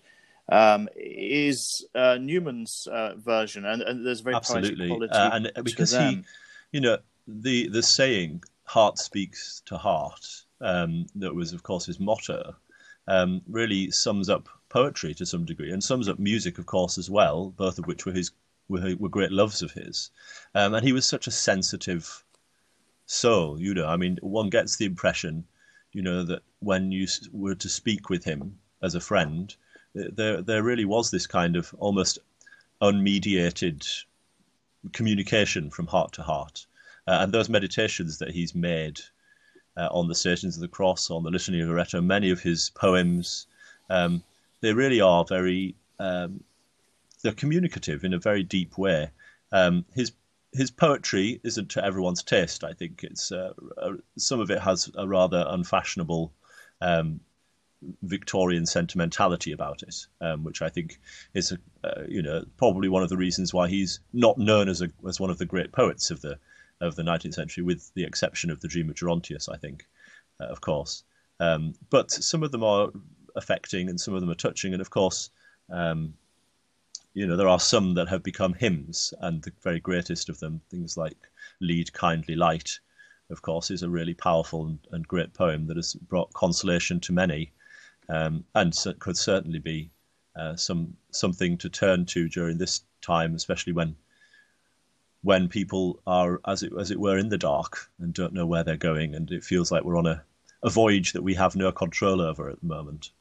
um, 0.49 0.87
is 0.95 1.85
uh, 1.93 2.17
Newman's 2.19 2.87
uh, 2.91 3.15
version, 3.17 3.65
and, 3.65 3.81
and, 3.81 4.05
there's 4.05 4.21
very 4.21 4.35
absolutely, 4.35 4.87
quality 4.87 5.13
uh, 5.13 5.29
and 5.33 5.51
because 5.63 5.91
he, 5.91 6.23
you 6.71 6.79
know, 6.79 6.97
the 7.27 7.67
the 7.67 7.83
saying 7.83 8.43
"heart 8.63 8.97
speaks 8.97 9.61
to 9.65 9.77
heart," 9.77 10.25
um, 10.61 11.05
that 11.15 11.35
was, 11.35 11.51
of 11.51 11.63
course, 11.63 11.85
his 11.85 11.99
motto, 11.99 12.55
um, 13.07 13.41
really 13.49 13.91
sums 13.91 14.29
up 14.29 14.47
poetry 14.69 15.13
to 15.15 15.25
some 15.25 15.43
degree, 15.43 15.71
and 15.71 15.83
sums 15.83 16.07
up 16.07 16.17
music, 16.17 16.57
of 16.57 16.65
course, 16.65 16.97
as 16.97 17.09
well. 17.09 17.49
Both 17.57 17.77
of 17.77 17.85
which 17.85 18.05
were 18.05 18.13
his 18.13 18.31
were, 18.69 18.95
were 18.97 19.09
great 19.09 19.31
loves 19.31 19.61
of 19.61 19.71
his, 19.71 20.11
um, 20.55 20.73
and 20.73 20.85
he 20.85 20.93
was 20.93 21.05
such 21.05 21.27
a 21.27 21.31
sensitive 21.31 22.23
soul. 23.07 23.59
You 23.59 23.73
know, 23.73 23.87
I 23.87 23.97
mean, 23.97 24.19
one 24.21 24.49
gets 24.49 24.75
the 24.75 24.85
impression, 24.85 25.45
you 25.91 26.03
know, 26.03 26.23
that 26.23 26.43
when 26.59 26.91
you 26.91 27.07
were 27.31 27.55
to 27.55 27.69
speak 27.69 28.09
with 28.09 28.23
him 28.23 28.59
as 28.83 28.93
a 28.93 29.01
friend, 29.01 29.55
there 29.93 30.41
there 30.43 30.61
really 30.61 30.85
was 30.85 31.09
this 31.09 31.25
kind 31.25 31.55
of 31.55 31.73
almost 31.79 32.19
unmediated 32.81 33.87
communication 34.93 35.71
from 35.71 35.87
heart 35.87 36.11
to 36.13 36.21
heart, 36.21 36.67
uh, 37.07 37.17
and 37.21 37.33
those 37.33 37.49
meditations 37.49 38.19
that 38.19 38.29
he's 38.29 38.53
made 38.53 38.99
uh, 39.75 39.87
on 39.91 40.07
the 40.07 40.15
Stations 40.15 40.55
of 40.55 40.61
the 40.61 40.67
Cross, 40.67 41.09
on 41.09 41.23
the 41.23 41.31
Litany 41.31 41.61
of 41.61 41.69
Loreto, 41.69 42.01
many 42.01 42.29
of 42.29 42.39
his 42.39 42.69
poems, 42.71 43.47
um, 43.89 44.23
they 44.61 44.73
really 44.73 45.01
are 45.01 45.25
very 45.25 45.75
um, 45.99 46.43
they're 47.23 47.31
communicative 47.31 48.03
in 48.03 48.13
a 48.13 48.19
very 48.19 48.43
deep 48.43 48.77
way. 48.77 49.09
Um, 49.51 49.85
his 49.95 50.11
his 50.57 50.71
poetry 50.71 51.39
isn't 51.43 51.69
to 51.71 51.85
everyone's 51.85 52.23
taste. 52.23 52.63
I 52.63 52.73
think 52.73 53.03
it's 53.03 53.31
uh, 53.31 53.53
uh, 53.77 53.93
some 54.17 54.39
of 54.39 54.51
it 54.51 54.59
has 54.59 54.91
a 54.95 55.07
rather 55.07 55.45
unfashionable 55.47 56.33
um, 56.81 57.19
Victorian 58.01 58.65
sentimentality 58.65 59.51
about 59.51 59.83
it, 59.83 59.95
um, 60.19 60.43
which 60.43 60.61
I 60.61 60.69
think 60.69 60.99
is, 61.33 61.51
a, 61.51 61.57
uh, 61.87 62.03
you 62.07 62.23
know, 62.23 62.43
probably 62.57 62.89
one 62.89 63.03
of 63.03 63.09
the 63.09 63.17
reasons 63.17 63.53
why 63.53 63.67
he's 63.67 63.99
not 64.13 64.37
known 64.37 64.67
as 64.67 64.81
a, 64.81 64.89
as 65.07 65.19
one 65.19 65.29
of 65.29 65.37
the 65.37 65.45
great 65.45 65.71
poets 65.71 66.09
of 66.11 66.21
the 66.21 66.37
of 66.79 66.95
the 66.95 67.03
19th 67.03 67.33
century, 67.33 67.63
with 67.63 67.91
the 67.95 68.03
exception 68.03 68.51
of 68.51 68.61
the 68.61 68.67
Dream 68.67 68.89
of 68.89 68.95
Gerontius, 68.95 69.49
I 69.49 69.57
think, 69.57 69.87
uh, 70.39 70.45
of 70.45 70.61
course. 70.61 71.03
Um, 71.39 71.73
but 71.89 72.11
some 72.11 72.43
of 72.43 72.51
them 72.51 72.63
are 72.63 72.89
affecting, 73.35 73.89
and 73.89 73.99
some 73.99 74.13
of 74.13 74.21
them 74.21 74.29
are 74.29 74.35
touching, 74.35 74.73
and 74.73 74.81
of 74.81 74.89
course, 74.91 75.31
um, 75.71 76.13
you 77.17 77.25
know, 77.25 77.35
there 77.35 77.47
are 77.47 77.59
some 77.59 77.95
that 77.95 78.09
have 78.09 78.23
become 78.23 78.53
hymns, 78.53 79.13
and 79.21 79.41
the 79.41 79.51
very 79.63 79.79
greatest 79.79 80.29
of 80.29 80.39
them, 80.39 80.61
things 80.69 80.97
like 80.97 81.17
"Lead 81.59 81.91
Kindly 81.93 82.35
Light," 82.35 82.79
of 83.29 83.41
course, 83.41 83.71
is 83.71 83.83
a 83.83 83.89
really 83.89 84.13
powerful 84.13 84.67
and, 84.67 84.79
and 84.91 85.07
great 85.07 85.33
poem 85.33 85.67
that 85.67 85.77
has 85.77 85.95
brought 85.95 86.33
consolation 86.33 86.99
to 86.99 87.13
many 87.13 87.51
um, 88.09 88.45
and 88.55 88.73
so 88.73 88.93
could 88.93 89.17
certainly 89.17 89.59
be 89.59 89.89
uh, 90.35 90.55
some 90.55 90.95
something 91.11 91.57
to 91.57 91.69
turn 91.69 92.05
to 92.05 92.29
during 92.29 92.57
this 92.57 92.81
time, 93.01 93.35
especially 93.35 93.73
when 93.73 93.95
when 95.23 95.49
people 95.49 95.99
are 96.05 96.39
as 96.45 96.63
it 96.63 96.71
as 96.79 96.91
it 96.91 96.99
were 96.99 97.17
in 97.17 97.29
the 97.29 97.37
dark 97.37 97.89
and 97.99 98.13
don't 98.13 98.33
know 98.33 98.45
where 98.45 98.63
they're 98.63 98.77
going, 98.77 99.15
and 99.15 99.31
it 99.31 99.43
feels 99.43 99.71
like 99.71 99.83
we're 99.83 99.97
on 99.97 100.07
a, 100.07 100.23
a 100.63 100.69
voyage 100.69 101.13
that 101.13 101.23
we 101.23 101.33
have 101.33 101.55
no 101.55 101.71
control 101.71 102.21
over 102.21 102.49
at 102.49 102.59
the 102.59 102.67
moment. 102.67 103.11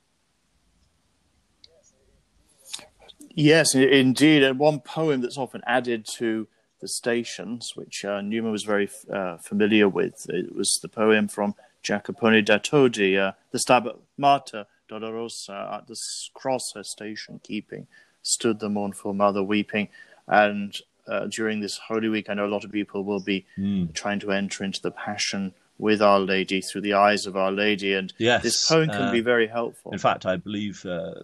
Yes, 3.38 3.74
indeed, 3.74 4.42
and 4.42 4.58
one 4.58 4.80
poem 4.80 5.20
that's 5.20 5.36
often 5.36 5.60
added 5.66 6.06
to 6.16 6.48
the 6.80 6.88
stations, 6.88 7.72
which 7.74 8.02
uh, 8.02 8.22
Newman 8.22 8.50
was 8.50 8.64
very 8.64 8.88
uh, 9.12 9.36
familiar 9.36 9.90
with, 9.90 10.24
it 10.30 10.56
was 10.56 10.78
the 10.80 10.88
poem 10.88 11.28
from 11.28 11.54
Jacopone 11.84 12.42
da 12.42 12.56
Todi, 12.56 13.18
uh, 13.18 13.32
the 13.50 13.58
Stabat 13.58 13.98
Mater, 14.16 14.64
Dolorosa 14.90 15.74
at 15.74 15.86
the 15.86 15.96
cross 16.32 16.72
her 16.74 16.82
station 16.82 17.38
keeping, 17.42 17.86
stood 18.22 18.58
the 18.58 18.70
mournful 18.70 19.12
mother 19.12 19.42
weeping. 19.42 19.88
And 20.26 20.74
uh, 21.06 21.26
during 21.26 21.60
this 21.60 21.76
Holy 21.76 22.08
Week, 22.08 22.30
I 22.30 22.34
know 22.34 22.46
a 22.46 22.48
lot 22.48 22.64
of 22.64 22.72
people 22.72 23.04
will 23.04 23.20
be 23.20 23.44
mm. 23.58 23.92
trying 23.92 24.20
to 24.20 24.32
enter 24.32 24.64
into 24.64 24.80
the 24.80 24.90
Passion 24.90 25.52
with 25.78 26.00
Our 26.00 26.20
Lady 26.20 26.60
through 26.60 26.80
the 26.82 26.94
eyes 26.94 27.26
of 27.26 27.36
Our 27.36 27.52
Lady, 27.52 27.94
and 27.94 28.12
yes, 28.18 28.42
this 28.42 28.68
poem 28.68 28.88
can 28.88 29.02
uh, 29.02 29.12
be 29.12 29.20
very 29.20 29.46
helpful. 29.46 29.92
In 29.92 29.98
fact, 29.98 30.26
I 30.26 30.36
believe 30.36 30.84
uh, 30.86 31.14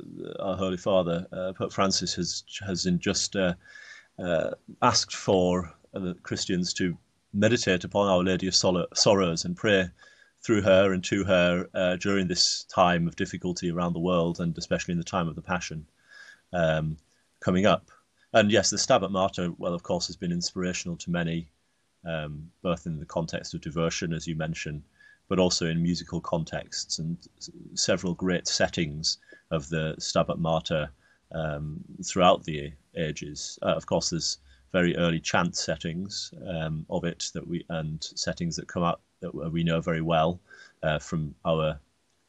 our 0.41 0.57
Holy 0.57 0.77
Father, 0.77 1.27
uh, 1.33 1.53
Pope 1.53 1.73
Francis, 1.73 2.15
has 2.15 2.45
has 2.67 2.87
in 2.87 2.99
just 2.99 3.37
uh, 3.37 3.55
uh, 4.19 4.51
asked 4.83 5.17
for 5.17 5.73
Christians 6.23 6.73
to 6.75 6.97
meditate 7.33 7.85
upon 7.85 8.09
Our 8.09 8.23
Lady 8.23 8.47
of 8.47 8.55
Sorrows 8.55 9.45
and 9.45 9.57
pray 9.57 9.89
through 10.43 10.63
her 10.63 10.93
and 10.93 11.05
to 11.05 11.25
her 11.25 11.69
uh, 11.75 11.97
during 11.97 12.27
this 12.27 12.65
time 12.65 13.07
of 13.07 13.17
difficulty 13.17 13.71
around 13.71 13.93
the 13.93 14.01
world, 14.01 14.41
and 14.41 14.57
especially 14.59 14.93
in 14.93 14.99
the 14.99 15.05
time 15.05 15.29
of 15.29 15.37
the 15.37 15.43
Passion 15.43 15.87
um, 16.53 16.97
coming 17.41 17.65
up. 17.65 17.91
And 18.33 18.51
yes, 18.51 18.71
the 18.71 18.79
Stabat 18.79 19.11
Mater, 19.11 19.53
well, 19.59 19.75
of 19.75 19.83
course, 19.83 20.07
has 20.07 20.17
been 20.17 20.33
inspirational 20.33 20.97
to 20.99 21.11
many, 21.11 21.49
um, 22.07 22.51
both 22.63 22.87
in 22.87 22.99
the 22.99 23.07
context 23.07 23.55
of 23.55 23.61
diversion, 23.61 24.13
as 24.13 24.27
you 24.27 24.35
mentioned, 24.35 24.83
but 25.29 25.39
also 25.39 25.67
in 25.67 25.83
musical 25.83 26.21
contexts 26.21 26.99
and 26.99 27.17
several 27.75 28.15
great 28.15 28.47
settings 28.47 29.19
of 29.51 29.69
the 29.69 29.95
Stabat 29.99 30.39
Mater 30.39 30.91
um, 31.33 31.81
throughout 32.05 32.45
the 32.45 32.73
ages. 32.97 33.59
Uh, 33.63 33.75
of 33.75 33.87
course, 33.87 34.11
there's 34.11 34.39
very 34.73 34.97
early 34.97 35.21
chant 35.21 35.57
settings 35.57 36.33
um, 36.49 36.85
of 36.91 37.05
it 37.05 37.31
that 37.35 37.47
we 37.47 37.65
and 37.69 38.03
settings 38.03 38.57
that 38.57 38.69
come 38.69 38.83
up 38.83 39.03
that 39.21 39.33
we 39.53 39.63
know 39.63 39.81
very 39.81 40.01
well 40.01 40.41
uh, 40.83 40.99
from 40.99 41.35
our 41.45 41.79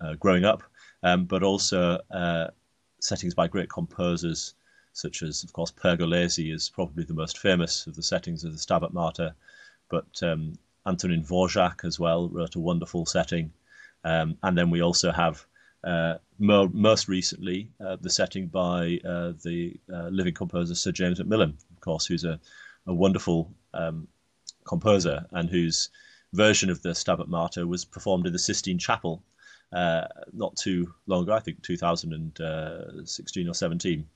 uh, 0.01 0.13
growing 0.15 0.45
up, 0.45 0.61
um, 1.01 1.25
but 1.25 1.41
also 1.41 1.99
uh, 2.11 2.47
settings 2.99 3.33
by 3.33 3.47
great 3.47 3.69
composers 3.69 4.53
such 4.93 5.23
as, 5.23 5.43
of 5.43 5.51
course, 5.53 5.71
Pergolesi 5.71 6.53
is 6.53 6.69
probably 6.69 7.03
the 7.03 7.13
most 7.13 7.39
famous 7.39 7.87
of 7.87 7.95
the 7.95 8.03
settings 8.03 8.43
of 8.43 8.51
the 8.51 8.59
Stabat 8.59 8.93
Mater, 8.93 9.33
but 9.93 10.27
um, 10.27 10.53
Antonin 10.87 11.23
Dvorak 11.23 11.85
as 11.85 11.99
well 11.99 12.27
wrote 12.29 12.55
a 12.55 12.59
wonderful 12.59 13.05
setting. 13.05 13.53
Um, 14.03 14.37
and 14.41 14.57
then 14.57 14.71
we 14.71 14.81
also 14.81 15.11
have 15.11 15.45
uh, 15.83 16.15
more, 16.39 16.67
most 16.73 17.07
recently 17.07 17.69
uh, 17.79 17.97
the 18.01 18.09
setting 18.09 18.47
by 18.47 18.99
uh, 19.05 19.33
the 19.43 19.79
uh, 19.93 20.07
living 20.07 20.33
composer 20.33 20.73
Sir 20.73 20.91
James 20.91 21.19
MacMillan, 21.19 21.53
of 21.75 21.79
course, 21.79 22.07
who's 22.07 22.23
a, 22.23 22.39
a 22.87 22.93
wonderful 22.93 23.53
um, 23.75 24.07
composer 24.65 25.27
and 25.31 25.47
whose 25.47 25.89
version 26.33 26.71
of 26.71 26.81
the 26.81 26.95
Stabat 26.95 27.27
Mater 27.27 27.67
was 27.67 27.85
performed 27.85 28.25
in 28.25 28.33
the 28.33 28.39
Sistine 28.39 28.79
Chapel 28.79 29.21
uh, 29.73 30.07
not 30.33 30.55
too 30.55 30.91
long 31.05 31.21
ago, 31.21 31.33
I 31.33 31.39
think 31.39 31.61
2016 31.61 33.47
or 33.47 33.53
17. 33.53 34.07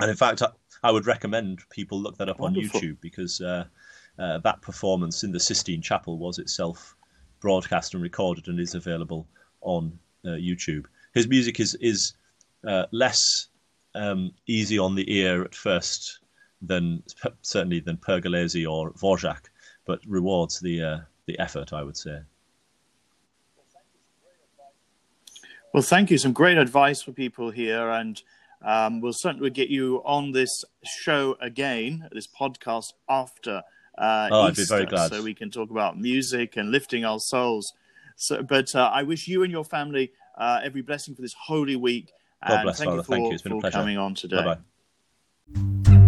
And 0.00 0.10
in 0.10 0.16
fact, 0.16 0.40
I, 0.40 0.48
I 0.82 0.90
would 0.90 1.06
recommend 1.06 1.60
people 1.68 2.00
look 2.00 2.16
that 2.16 2.30
up 2.30 2.40
Wonderful. 2.40 2.78
on 2.78 2.82
YouTube 2.82 3.02
because 3.02 3.42
uh, 4.18 4.38
that 4.38 4.62
performance 4.62 5.24
in 5.24 5.32
the 5.32 5.40
Sistine 5.40 5.82
Chapel 5.82 6.18
was 6.18 6.38
itself 6.38 6.96
broadcast 7.40 7.94
and 7.94 8.02
recorded 8.02 8.48
and 8.48 8.58
is 8.60 8.74
available 8.74 9.26
on 9.60 9.98
uh, 10.24 10.30
YouTube. 10.30 10.86
His 11.14 11.28
music 11.28 11.60
is 11.60 11.74
is 11.76 12.14
uh, 12.66 12.86
less 12.92 13.48
um, 13.94 14.32
easy 14.46 14.78
on 14.78 14.94
the 14.94 15.12
ear 15.12 15.42
at 15.42 15.54
first 15.54 16.20
than 16.62 17.02
certainly 17.42 17.80
than 17.80 17.96
Pergolesi 17.96 18.70
or 18.70 18.92
Dvorak, 18.92 19.50
but 19.84 20.00
rewards 20.06 20.60
the 20.60 20.82
uh, 20.82 20.98
the 21.26 21.38
effort, 21.38 21.72
I 21.72 21.82
would 21.82 21.96
say. 21.96 22.20
Well, 25.72 25.82
thank 25.82 26.10
you. 26.10 26.18
Some 26.18 26.32
great 26.32 26.56
advice 26.56 27.02
for 27.02 27.10
people 27.10 27.50
here, 27.50 27.90
and 27.90 28.22
um, 28.64 29.00
we'll 29.00 29.12
certainly 29.12 29.50
get 29.50 29.68
you 29.68 30.02
on 30.04 30.30
this 30.30 30.64
show 30.84 31.36
again, 31.40 32.08
this 32.12 32.28
podcast 32.28 32.92
after 33.08 33.62
uh, 33.98 34.28
oh, 34.30 34.48
Easter, 34.48 34.62
I'd 34.62 34.64
be 34.64 34.64
very 34.64 34.86
glad. 34.86 35.10
so 35.10 35.22
we 35.22 35.34
can 35.34 35.50
talk 35.50 35.70
about 35.70 35.98
music 35.98 36.56
and 36.56 36.70
lifting 36.70 37.04
our 37.04 37.20
souls. 37.20 37.72
So, 38.16 38.42
but 38.42 38.74
uh, 38.74 38.90
I 38.92 39.02
wish 39.02 39.28
you 39.28 39.42
and 39.42 39.52
your 39.52 39.64
family 39.64 40.12
uh, 40.36 40.60
every 40.62 40.82
blessing 40.82 41.14
for 41.14 41.22
this 41.22 41.34
holy 41.34 41.76
week. 41.76 42.12
God 42.46 42.54
and 42.54 42.62
bless, 42.64 42.78
thank 42.78 42.88
Father. 42.88 42.96
You 42.98 43.02
for, 43.02 43.12
thank 43.12 43.26
you. 43.26 43.32
It's 43.34 43.42
been 43.42 43.52
a 43.52 43.60
pleasure. 43.60 43.78
coming 43.78 43.98
on 43.98 44.14
today. 44.14 44.56
Bye-bye. 45.54 46.00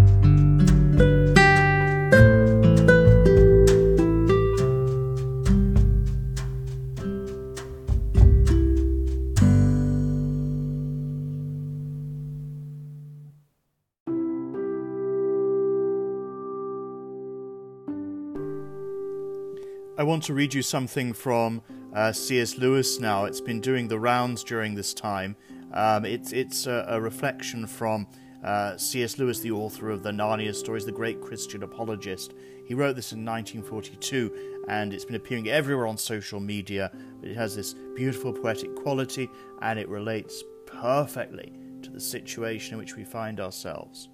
Want 20.16 20.24
to 20.24 20.32
read 20.32 20.54
you 20.54 20.62
something 20.62 21.12
from 21.12 21.60
uh, 21.94 22.10
C.S. 22.10 22.56
Lewis 22.56 22.98
now. 22.98 23.26
It's 23.26 23.42
been 23.42 23.60
doing 23.60 23.86
the 23.86 23.98
rounds 23.98 24.42
during 24.42 24.74
this 24.74 24.94
time. 24.94 25.36
Um, 25.74 26.06
it's 26.06 26.32
it's 26.32 26.66
a, 26.66 26.86
a 26.88 26.98
reflection 26.98 27.66
from 27.66 28.06
uh, 28.42 28.78
C.S. 28.78 29.18
Lewis, 29.18 29.40
the 29.40 29.50
author 29.50 29.90
of 29.90 30.02
the 30.02 30.12
Narnia 30.12 30.54
stories, 30.54 30.86
the 30.86 30.90
great 30.90 31.20
Christian 31.20 31.62
apologist. 31.64 32.32
He 32.64 32.72
wrote 32.72 32.96
this 32.96 33.12
in 33.12 33.26
1942, 33.26 34.64
and 34.68 34.94
it's 34.94 35.04
been 35.04 35.16
appearing 35.16 35.50
everywhere 35.50 35.86
on 35.86 35.98
social 35.98 36.40
media. 36.40 36.90
But 37.20 37.28
it 37.28 37.36
has 37.36 37.54
this 37.54 37.74
beautiful 37.94 38.32
poetic 38.32 38.74
quality, 38.74 39.28
and 39.60 39.78
it 39.78 39.86
relates 39.86 40.42
perfectly 40.64 41.52
to 41.82 41.90
the 41.90 42.00
situation 42.00 42.72
in 42.72 42.78
which 42.78 42.96
we 42.96 43.04
find 43.04 43.38
ourselves. 43.38 44.08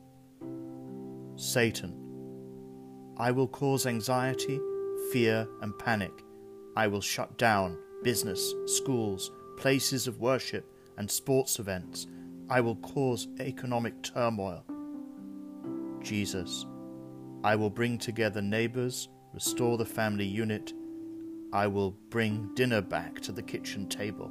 Satan, 1.36 1.94
I 3.18 3.30
will 3.30 3.46
cause 3.46 3.86
anxiety 3.86 4.58
fear, 5.10 5.48
and 5.60 5.78
panic. 5.78 6.12
I 6.76 6.86
will 6.86 7.00
shut 7.00 7.36
down 7.38 7.78
business, 8.02 8.54
schools, 8.66 9.30
places 9.56 10.06
of 10.06 10.20
worship, 10.20 10.66
and 10.96 11.10
sports 11.10 11.58
events. 11.58 12.06
I 12.50 12.60
will 12.60 12.76
cause 12.76 13.28
economic 13.40 14.02
turmoil. 14.02 14.64
Jesus, 16.02 16.66
I 17.44 17.56
will 17.56 17.70
bring 17.70 17.98
together 17.98 18.42
neighbors, 18.42 19.08
restore 19.32 19.78
the 19.78 19.84
family 19.84 20.26
unit. 20.26 20.72
I 21.52 21.66
will 21.66 21.92
bring 22.10 22.54
dinner 22.54 22.80
back 22.80 23.20
to 23.20 23.32
the 23.32 23.42
kitchen 23.42 23.88
table. 23.88 24.30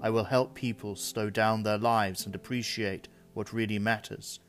I 0.00 0.10
will 0.10 0.24
help 0.24 0.54
people 0.54 0.96
slow 0.96 1.30
down 1.30 1.62
their 1.62 1.78
lives 1.78 2.26
and 2.26 2.34
appreciate 2.34 3.08
what 3.32 3.52
really 3.52 3.78
matters. 3.78 4.40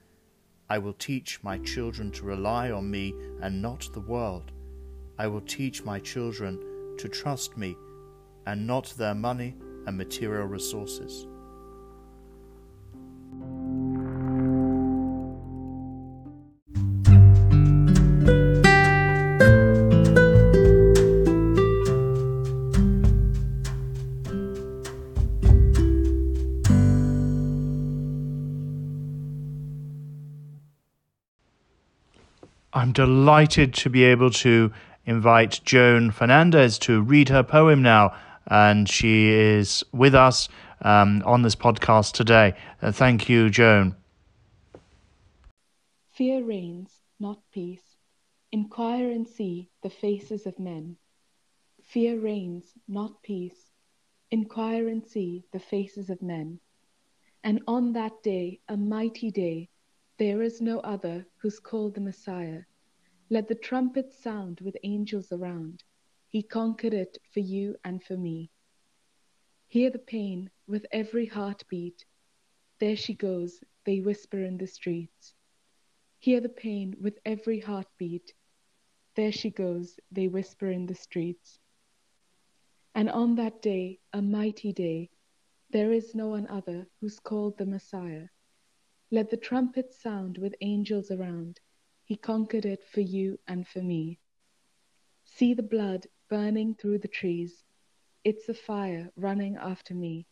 I 0.69 0.79
will 0.79 0.93
teach 0.93 1.43
my 1.43 1.59
children 1.59 2.11
to 2.11 2.25
rely 2.25 2.71
on 2.71 2.89
me 2.89 3.13
and 3.41 3.61
not 3.61 3.87
the 3.93 4.01
world. 4.01 4.51
I 5.17 5.27
will 5.27 5.41
teach 5.41 5.83
my 5.83 5.99
children 5.99 6.59
to 6.97 7.07
trust 7.07 7.57
me 7.57 7.77
and 8.45 8.67
not 8.67 8.93
their 8.97 9.15
money 9.15 9.55
and 9.87 9.97
material 9.97 10.45
resources. 10.45 11.25
I'm 32.73 32.91
delighted 32.91 33.73
to 33.75 33.89
be 33.89 34.03
able 34.03 34.29
to 34.31 34.73
invite 35.05 35.61
Joan 35.63 36.11
Fernandez 36.11 36.77
to 36.79 37.01
read 37.01 37.29
her 37.29 37.43
poem 37.43 37.81
now, 37.81 38.15
and 38.47 38.89
she 38.89 39.29
is 39.29 39.83
with 39.91 40.15
us 40.15 40.49
um, 40.81 41.21
on 41.25 41.41
this 41.41 41.55
podcast 41.55 42.13
today. 42.13 42.53
Uh, 42.81 42.91
thank 42.91 43.29
you, 43.29 43.49
Joan. 43.49 43.95
Fear 46.13 46.43
reigns, 46.43 47.01
not 47.19 47.39
peace. 47.51 47.97
Inquire 48.51 49.11
and 49.11 49.27
see 49.27 49.69
the 49.83 49.89
faces 49.89 50.45
of 50.45 50.57
men. 50.59 50.95
Fear 51.83 52.19
reigns, 52.19 52.73
not 52.87 53.21
peace. 53.21 53.71
Inquire 54.31 54.87
and 54.87 55.05
see 55.05 55.45
the 55.51 55.59
faces 55.59 56.09
of 56.09 56.21
men. 56.21 56.59
And 57.43 57.61
on 57.67 57.93
that 57.93 58.23
day, 58.23 58.61
a 58.67 58.77
mighty 58.77 59.29
day, 59.29 59.69
there 60.17 60.41
is 60.41 60.61
no 60.61 60.79
other 60.79 61.27
who's 61.37 61.59
called 61.59 61.93
the 61.93 62.01
Messiah. 62.01 62.61
Let 63.29 63.47
the 63.47 63.55
trumpet 63.55 64.13
sound 64.13 64.59
with 64.61 64.77
angels 64.83 65.31
around. 65.31 65.83
He 66.27 66.43
conquered 66.43 66.93
it 66.93 67.17
for 67.33 67.39
you 67.39 67.75
and 67.83 68.03
for 68.03 68.15
me. 68.15 68.51
Hear 69.67 69.89
the 69.89 69.97
pain 69.97 70.51
with 70.67 70.85
every 70.91 71.25
heartbeat. 71.25 72.05
There 72.79 72.95
she 72.95 73.15
goes, 73.15 73.63
they 73.83 73.99
whisper 73.99 74.43
in 74.43 74.57
the 74.57 74.67
streets. 74.67 75.33
Hear 76.19 76.39
the 76.39 76.49
pain 76.49 76.95
with 77.01 77.17
every 77.25 77.59
heartbeat. 77.59 78.33
There 79.15 79.31
she 79.31 79.49
goes, 79.49 79.99
they 80.11 80.27
whisper 80.27 80.69
in 80.69 80.85
the 80.85 80.95
streets. 80.95 81.59
And 82.93 83.09
on 83.09 83.35
that 83.35 83.61
day, 83.61 83.99
a 84.13 84.21
mighty 84.21 84.71
day, 84.71 85.09
there 85.71 85.91
is 85.91 86.13
no 86.13 86.27
one 86.27 86.47
other 86.47 86.87
who's 87.01 87.19
called 87.19 87.57
the 87.57 87.65
Messiah. 87.65 88.27
Let 89.09 89.31
the 89.31 89.37
trumpet 89.37 89.93
sound 89.93 90.37
with 90.37 90.55
angels 90.61 91.09
around. 91.09 91.59
He 92.05 92.15
conquered 92.15 92.65
it 92.65 92.83
for 92.85 93.01
you 93.01 93.39
and 93.47 93.67
for 93.67 93.81
me. 93.81 94.19
See 95.25 95.53
the 95.53 95.63
blood 95.63 96.07
burning 96.29 96.75
through 96.75 96.99
the 96.99 97.07
trees. 97.07 97.63
It's 98.23 98.45
the 98.45 98.53
fire 98.53 99.11
running 99.17 99.57
after 99.57 99.93
me. 99.93 100.27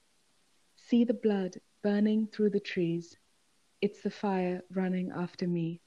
See 0.76 1.04
the 1.04 1.14
blood 1.16 1.60
burning 1.82 2.28
through 2.28 2.52
the 2.52 2.60
trees. 2.60 3.18
It's 3.82 4.02
the 4.02 4.12
fire 4.12 4.62
running 4.72 5.12
after 5.12 5.48
me. 5.48 5.82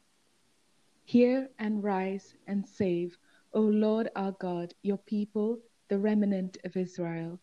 Hear 1.05 1.49
and 1.59 1.82
rise 1.82 2.34
and 2.47 2.66
save, 2.66 3.16
O 3.53 3.61
Lord 3.61 4.11
our 4.16 4.32
God, 4.32 4.74
your 4.82 4.99
people, 4.99 5.61
the 5.89 5.99
remnant 5.99 6.59
of 6.64 6.76
Israel. 6.76 7.41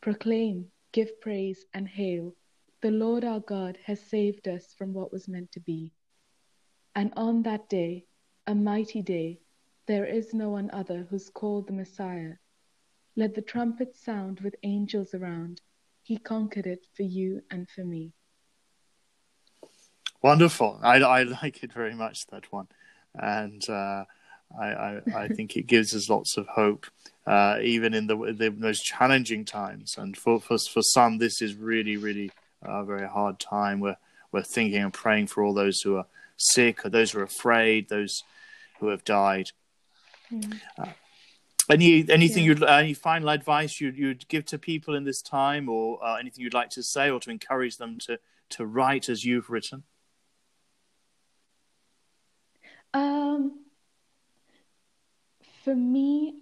Proclaim 0.00 0.72
Give 0.92 1.20
praise 1.20 1.66
and 1.74 1.86
hail. 1.86 2.34
The 2.80 2.90
Lord 2.90 3.22
our 3.22 3.40
God 3.40 3.76
has 3.84 4.00
saved 4.00 4.48
us 4.48 4.72
from 4.72 4.94
what 4.94 5.12
was 5.12 5.28
meant 5.28 5.52
to 5.52 5.60
be. 5.60 5.92
And 6.96 7.12
on 7.16 7.42
that 7.42 7.68
day, 7.68 8.06
a 8.46 8.54
mighty 8.54 9.02
day, 9.02 9.40
there 9.86 10.06
is 10.06 10.32
no 10.32 10.48
one 10.48 10.70
other 10.72 11.06
who's 11.08 11.28
called 11.28 11.66
the 11.66 11.74
Messiah. 11.74 12.32
Let 13.14 13.34
the 13.34 13.42
trumpet 13.42 13.94
sound 13.94 14.40
with 14.40 14.56
angels 14.62 15.12
around. 15.12 15.60
He 16.02 16.16
conquered 16.16 16.66
it 16.66 16.86
for 16.96 17.02
you 17.02 17.42
and 17.50 17.68
for 17.68 17.84
me. 17.84 18.14
Wonderful. 20.22 20.80
I, 20.82 20.96
I 20.96 21.22
like 21.24 21.62
it 21.62 21.72
very 21.72 21.94
much, 21.94 22.26
that 22.28 22.50
one. 22.50 22.68
And 23.14 23.62
uh, 23.68 24.04
I, 24.58 24.66
I, 24.66 25.00
I 25.14 25.28
think 25.28 25.54
it 25.54 25.66
gives 25.66 25.94
us 25.94 26.08
lots 26.08 26.38
of 26.38 26.46
hope 26.48 26.86
uh, 27.26 27.58
even 27.62 27.92
in 27.92 28.06
the 28.06 28.16
the 28.32 28.50
most 28.50 28.84
challenging 28.84 29.44
times. 29.44 29.96
And 29.98 30.16
for 30.16 30.40
for 30.40 30.58
for 30.58 30.82
some, 30.82 31.18
this 31.18 31.42
is 31.42 31.54
really 31.54 31.96
really 31.96 32.30
a 32.62 32.84
very 32.84 33.08
hard 33.08 33.38
time. 33.38 33.80
We're 33.80 33.96
we're 34.32 34.42
thinking 34.42 34.82
and 34.82 34.92
praying 34.92 35.28
for 35.28 35.42
all 35.42 35.54
those 35.54 35.80
who 35.80 35.96
are 35.96 36.06
sick, 36.36 36.84
or 36.84 36.90
those 36.90 37.12
who 37.12 37.20
are 37.20 37.24
afraid, 37.24 37.88
those 37.88 38.22
who 38.80 38.88
have 38.88 39.04
died. 39.04 39.50
Mm. 40.32 40.60
Uh, 40.78 40.86
any 41.68 42.08
anything 42.10 42.44
yeah. 42.44 42.48
you'd 42.50 42.62
any 42.62 42.94
final 42.94 43.28
advice 43.28 43.80
you'd 43.80 43.96
you'd 43.96 44.28
give 44.28 44.44
to 44.46 44.58
people 44.58 44.94
in 44.94 45.04
this 45.04 45.22
time, 45.22 45.68
or 45.68 46.04
uh, 46.04 46.16
anything 46.16 46.42
you'd 46.42 46.54
like 46.54 46.70
to 46.70 46.82
say, 46.82 47.10
or 47.10 47.20
to 47.20 47.30
encourage 47.30 47.76
them 47.76 47.98
to 48.00 48.18
to 48.50 48.66
write 48.66 49.08
as 49.08 49.24
you've 49.24 49.50
written? 49.50 49.82
Um, 52.94 53.64
for 55.64 55.74
me, 55.74 56.34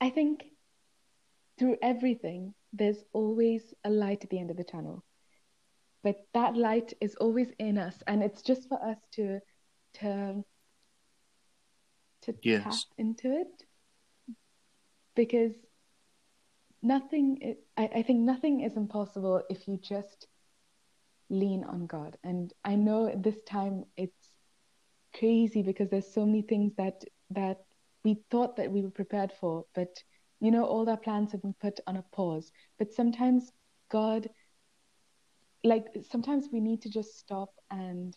I 0.00 0.10
think 0.10 0.44
through 1.58 1.78
everything, 1.82 2.54
there's 2.72 3.02
always 3.12 3.74
a 3.84 3.90
light 3.90 4.22
at 4.22 4.30
the 4.30 4.38
end 4.38 4.50
of 4.50 4.56
the 4.56 4.64
tunnel. 4.64 5.04
But 6.08 6.24
that 6.32 6.56
light 6.56 6.94
is 7.02 7.16
always 7.16 7.50
in 7.58 7.76
us, 7.76 8.02
and 8.06 8.22
it's 8.22 8.40
just 8.40 8.66
for 8.66 8.82
us 8.82 8.96
to 9.16 9.40
to 10.00 10.42
to 12.22 12.34
yes. 12.40 12.62
tap 12.64 12.96
into 12.96 13.30
it. 13.42 13.62
Because 15.14 15.52
nothing, 16.80 17.56
I, 17.76 17.90
I 17.96 18.02
think 18.04 18.20
nothing 18.20 18.62
is 18.62 18.78
impossible 18.78 19.42
if 19.50 19.68
you 19.68 19.76
just 19.82 20.28
lean 21.28 21.62
on 21.64 21.86
God. 21.86 22.16
And 22.24 22.54
I 22.64 22.76
know 22.76 23.14
this 23.14 23.42
time 23.42 23.84
it's 23.98 24.32
crazy 25.14 25.60
because 25.60 25.90
there's 25.90 26.10
so 26.10 26.24
many 26.24 26.40
things 26.40 26.72
that 26.78 27.04
that 27.32 27.58
we 28.02 28.22
thought 28.30 28.56
that 28.56 28.72
we 28.72 28.80
were 28.80 28.96
prepared 29.02 29.34
for, 29.38 29.66
but 29.74 30.02
you 30.40 30.52
know, 30.52 30.64
all 30.64 30.88
our 30.88 30.96
plans 30.96 31.32
have 31.32 31.42
been 31.42 31.60
put 31.60 31.80
on 31.86 31.98
a 31.98 32.04
pause. 32.12 32.50
But 32.78 32.94
sometimes 32.94 33.52
God, 33.90 34.30
like, 35.64 35.86
sometimes 36.10 36.48
we 36.52 36.60
need 36.60 36.82
to 36.82 36.90
just 36.90 37.18
stop 37.18 37.50
and 37.70 38.16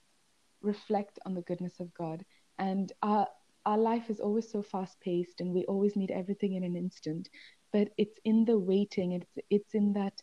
reflect 0.61 1.19
on 1.25 1.33
the 1.33 1.41
goodness 1.41 1.79
of 1.79 1.93
God. 1.93 2.23
And 2.57 2.91
our 3.01 3.27
our 3.65 3.77
life 3.77 4.09
is 4.09 4.19
always 4.19 4.49
so 4.49 4.63
fast 4.63 4.99
paced, 5.01 5.39
and 5.39 5.53
we 5.53 5.65
always 5.65 5.95
need 5.95 6.11
everything 6.11 6.53
in 6.53 6.63
an 6.63 6.75
instant. 6.75 7.29
But 7.71 7.89
it's 7.97 8.19
in 8.25 8.45
the 8.45 8.57
waiting, 8.57 9.13
it's 9.13 9.37
it's 9.49 9.75
in 9.75 9.93
that 9.93 10.21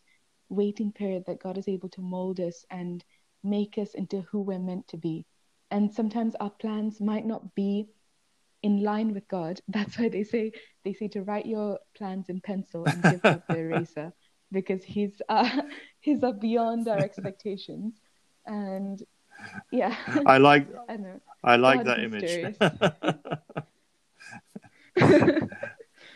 waiting 0.49 0.91
period 0.91 1.23
that 1.27 1.41
God 1.41 1.57
is 1.57 1.67
able 1.67 1.89
to 1.89 2.01
mold 2.01 2.39
us 2.39 2.65
and 2.69 3.03
make 3.43 3.77
us 3.77 3.93
into 3.93 4.21
who 4.21 4.41
we're 4.41 4.59
meant 4.59 4.87
to 4.89 4.97
be. 4.97 5.25
And 5.71 5.93
sometimes 5.93 6.35
our 6.39 6.49
plans 6.49 6.99
might 6.99 7.25
not 7.25 7.55
be 7.55 7.87
in 8.63 8.83
line 8.83 9.13
with 9.13 9.27
God. 9.27 9.61
That's 9.67 9.97
why 9.97 10.09
they 10.09 10.23
say 10.23 10.51
they 10.83 10.93
say 10.93 11.07
to 11.09 11.23
write 11.23 11.45
your 11.45 11.79
plans 11.95 12.29
in 12.29 12.41
pencil 12.41 12.85
and 12.85 13.03
give 13.03 13.23
up 13.25 13.47
the 13.47 13.57
eraser 13.57 14.13
because 14.51 14.83
he's 14.83 15.21
uh, 15.29 15.61
he's 15.99 16.23
uh, 16.23 16.31
beyond 16.31 16.87
our 16.87 16.97
expectations. 16.99 17.93
And 18.45 19.01
yeah, 19.71 19.95
I 20.25 20.37
like 20.37 20.67
I, 20.89 20.97
know. 20.97 21.21
I 21.43 21.55
like 21.55 21.83
that 21.85 21.99
image. 21.99 22.55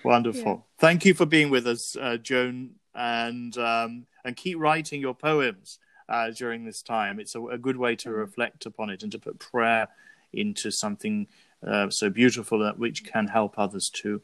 Wonderful. 0.04 0.52
Yeah. 0.52 0.80
Thank 0.80 1.06
you 1.06 1.14
for 1.14 1.26
being 1.26 1.50
with 1.50 1.66
us, 1.66 1.96
uh, 1.96 2.18
Joan, 2.18 2.72
and 2.94 3.58
um, 3.58 4.06
and 4.26 4.36
keep 4.36 4.58
writing 4.60 5.00
your 5.00 5.16
poems 5.16 5.80
uh, 6.10 6.32
during 6.32 6.66
this 6.66 6.82
time. 6.82 7.20
It's 7.20 7.36
a, 7.36 7.42
a 7.46 7.58
good 7.58 7.78
way 7.78 7.96
to 7.98 8.10
mm-hmm. 8.10 8.18
reflect 8.18 8.66
upon 8.66 8.90
it 8.90 9.04
and 9.04 9.12
to 9.12 9.20
put 9.20 9.40
prayer 9.40 9.88
into 10.34 10.72
something 10.72 11.28
uh, 11.66 11.90
so 11.90 12.10
beautiful 12.10 12.60
that 12.60 12.78
which 12.78 13.06
can 13.06 13.28
help 13.28 13.58
others 13.58 13.90
too. 13.90 14.22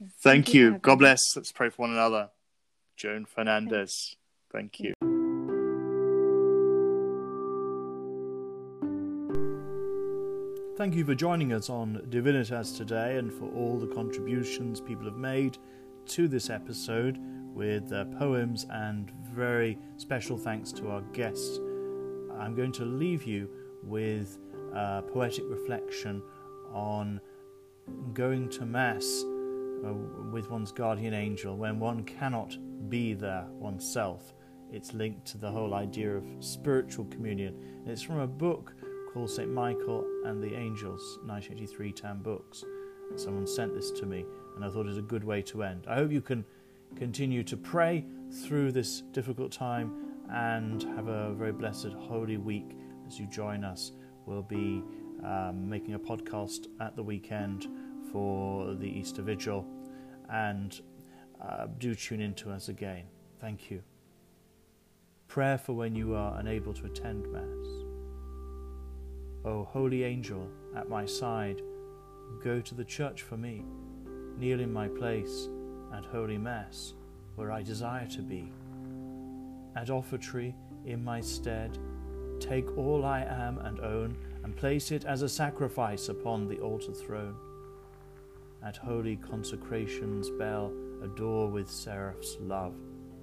Thank, 0.00 0.12
Thank 0.22 0.54
you. 0.54 0.72
you. 0.72 0.78
God 0.78 0.98
bless. 0.98 1.36
Let's 1.36 1.52
pray 1.52 1.68
for 1.68 1.82
one 1.82 1.90
another. 1.90 2.30
Joan 2.96 3.26
Fernandez. 3.26 4.16
Thank 4.50 4.80
you. 4.80 4.94
Thank 10.78 10.94
you 10.94 11.04
for 11.04 11.14
joining 11.14 11.52
us 11.52 11.68
on 11.68 12.00
Divinitas 12.08 12.74
today 12.74 13.18
and 13.18 13.30
for 13.30 13.44
all 13.50 13.78
the 13.78 13.86
contributions 13.86 14.80
people 14.80 15.04
have 15.04 15.18
made 15.18 15.58
to 16.06 16.26
this 16.26 16.48
episode 16.48 17.18
with 17.54 17.90
their 17.90 18.06
poems 18.06 18.64
and 18.70 19.10
very 19.34 19.76
special 19.98 20.38
thanks 20.38 20.72
to 20.72 20.88
our 20.88 21.02
guests. 21.12 21.58
I'm 22.38 22.54
going 22.54 22.72
to 22.72 22.86
leave 22.86 23.24
you 23.24 23.50
with 23.82 24.38
uh, 24.74 25.02
poetic 25.02 25.44
reflection 25.46 26.22
on 26.72 27.20
going 28.14 28.48
to 28.48 28.64
Mass 28.64 29.24
uh, 29.84 29.92
with 30.32 30.50
one's 30.50 30.72
guardian 30.72 31.14
angel 31.14 31.56
when 31.56 31.78
one 31.78 32.04
cannot 32.04 32.56
be 32.88 33.14
there 33.14 33.46
oneself. 33.50 34.34
It's 34.72 34.94
linked 34.94 35.26
to 35.28 35.38
the 35.38 35.50
whole 35.50 35.74
idea 35.74 36.16
of 36.16 36.24
spiritual 36.40 37.06
communion. 37.06 37.82
It's 37.86 38.02
from 38.02 38.20
a 38.20 38.26
book 38.26 38.72
called 39.12 39.30
St. 39.30 39.50
Michael 39.50 40.04
and 40.24 40.42
the 40.42 40.54
Angels, 40.54 41.18
1983 41.24 41.92
TAN 41.92 42.18
Books. 42.22 42.64
Someone 43.16 43.46
sent 43.46 43.74
this 43.74 43.90
to 43.92 44.06
me, 44.06 44.24
and 44.54 44.64
I 44.64 44.70
thought 44.70 44.86
it 44.86 44.90
was 44.90 44.98
a 44.98 45.02
good 45.02 45.24
way 45.24 45.42
to 45.42 45.64
end. 45.64 45.86
I 45.88 45.96
hope 45.96 46.12
you 46.12 46.20
can 46.20 46.44
continue 46.94 47.42
to 47.44 47.56
pray 47.56 48.04
through 48.44 48.70
this 48.72 49.00
difficult 49.12 49.50
time 49.50 49.92
and 50.30 50.82
have 50.94 51.08
a 51.08 51.32
very 51.32 51.52
blessed 51.52 51.92
Holy 51.98 52.36
Week 52.36 52.76
as 53.08 53.18
you 53.18 53.26
join 53.26 53.64
us 53.64 53.90
We'll 54.26 54.42
be 54.42 54.82
um, 55.24 55.68
making 55.68 55.94
a 55.94 55.98
podcast 55.98 56.68
at 56.80 56.94
the 56.94 57.02
weekend 57.02 57.66
for 58.12 58.74
the 58.74 58.88
Easter 58.88 59.22
Vigil, 59.22 59.66
and 60.30 60.80
uh, 61.42 61.66
do 61.78 61.94
tune 61.94 62.20
in 62.20 62.34
to 62.34 62.50
us 62.50 62.68
again. 62.68 63.04
Thank 63.40 63.70
you. 63.70 63.82
Prayer 65.28 65.58
for 65.58 65.72
when 65.74 65.94
you 65.94 66.14
are 66.14 66.38
unable 66.38 66.74
to 66.74 66.86
attend 66.86 67.30
Mass. 67.30 67.84
O 69.44 69.64
holy 69.64 70.04
angel 70.04 70.48
at 70.76 70.88
my 70.88 71.06
side, 71.06 71.62
go 72.42 72.60
to 72.60 72.74
the 72.74 72.84
church 72.84 73.22
for 73.22 73.36
me, 73.36 73.64
kneel 74.38 74.60
in 74.60 74.72
my 74.72 74.88
place 74.88 75.48
at 75.94 76.04
Holy 76.04 76.36
Mass, 76.36 76.94
where 77.36 77.50
I 77.50 77.62
desire 77.62 78.06
to 78.08 78.22
be. 78.22 78.52
At 79.76 79.88
offertory, 79.88 80.54
in 80.84 81.02
my 81.02 81.20
stead, 81.20 81.78
take 82.38 82.76
all 82.76 83.04
I 83.04 83.22
am 83.22 83.58
and 83.58 83.80
own, 83.80 84.16
and 84.42 84.56
place 84.56 84.90
it 84.90 85.04
as 85.04 85.22
a 85.22 85.28
sacrifice 85.28 86.08
upon 86.08 86.48
the 86.48 86.58
altar 86.58 86.92
throne. 86.92 87.36
At 88.62 88.76
holy 88.76 89.16
consecration's 89.16 90.30
bell, 90.30 90.72
adore 91.02 91.48
with 91.48 91.70
seraphs' 91.70 92.36
love 92.40 92.74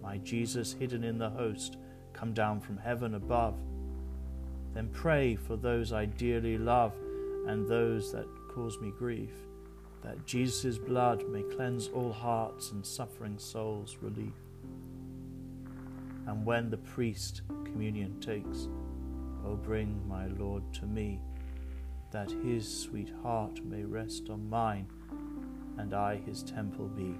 my 0.08 0.18
Jesus 0.20 0.72
hidden 0.72 1.04
in 1.04 1.18
the 1.18 1.30
host, 1.30 1.78
come 2.14 2.34
down 2.34 2.62
from 2.62 2.78
heaven 2.78 3.16
above. 3.16 3.56
Then 4.74 4.90
pray 4.94 5.36
for 5.36 5.58
those 5.58 5.92
I 5.92 6.06
dearly 6.06 6.58
love 6.58 6.94
and 7.46 7.68
those 7.68 8.12
that 8.14 8.28
cause 8.50 8.80
me 8.80 8.94
grief, 8.98 9.34
that 10.04 10.26
Jesus' 10.26 10.78
blood 10.78 11.28
may 11.28 11.44
cleanse 11.44 11.90
all 11.90 12.14
hearts 12.14 12.72
and 12.72 12.86
suffering 12.86 13.38
souls 13.38 13.98
relief. 14.02 14.34
And 16.26 16.46
when 16.46 16.70
the 16.70 16.78
priest 16.78 17.42
communion 17.66 18.20
takes, 18.20 18.70
O 19.46 19.56
bring 19.56 20.08
my 20.08 20.28
Lord 20.28 20.64
to 20.76 20.86
me, 20.86 21.22
that 22.12 22.32
his 22.32 22.82
sweet 22.82 23.12
heart 23.24 23.64
may 23.66 23.84
rest 23.84 24.30
on 24.30 24.50
mine, 24.50 24.88
and 25.78 25.94
I 25.94 26.18
his 26.18 26.44
temple 26.44 26.88
be. 26.88 27.16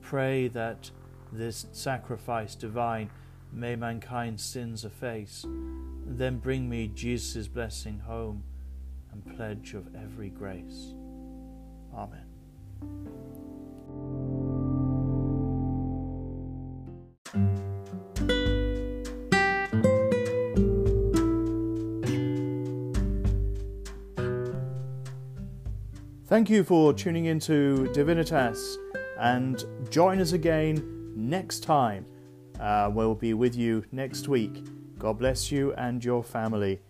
Pray 0.00 0.48
that 0.48 0.90
this 1.32 1.66
sacrifice 1.72 2.54
divine 2.54 3.10
may 3.52 3.76
mankind's 3.76 4.42
sins 4.42 4.84
efface. 4.84 5.44
Then 6.06 6.38
bring 6.38 6.68
me 6.68 6.88
Jesus' 6.88 7.48
blessing 7.48 8.00
home 8.00 8.42
and 9.12 9.36
pledge 9.36 9.74
of 9.74 9.94
every 9.94 10.30
grace. 10.30 10.94
Amen. 11.94 13.41
Thank 26.32 26.48
you 26.48 26.64
for 26.64 26.94
tuning 26.94 27.26
into 27.26 27.90
Divinitas 27.92 28.76
and 29.18 29.62
join 29.90 30.18
us 30.18 30.32
again 30.32 31.12
next 31.14 31.62
time. 31.62 32.06
Uh, 32.58 32.90
we'll 32.90 33.14
be 33.14 33.34
with 33.34 33.54
you 33.54 33.84
next 33.92 34.28
week. 34.28 34.64
God 34.98 35.18
bless 35.18 35.52
you 35.52 35.74
and 35.74 36.02
your 36.02 36.22
family. 36.24 36.80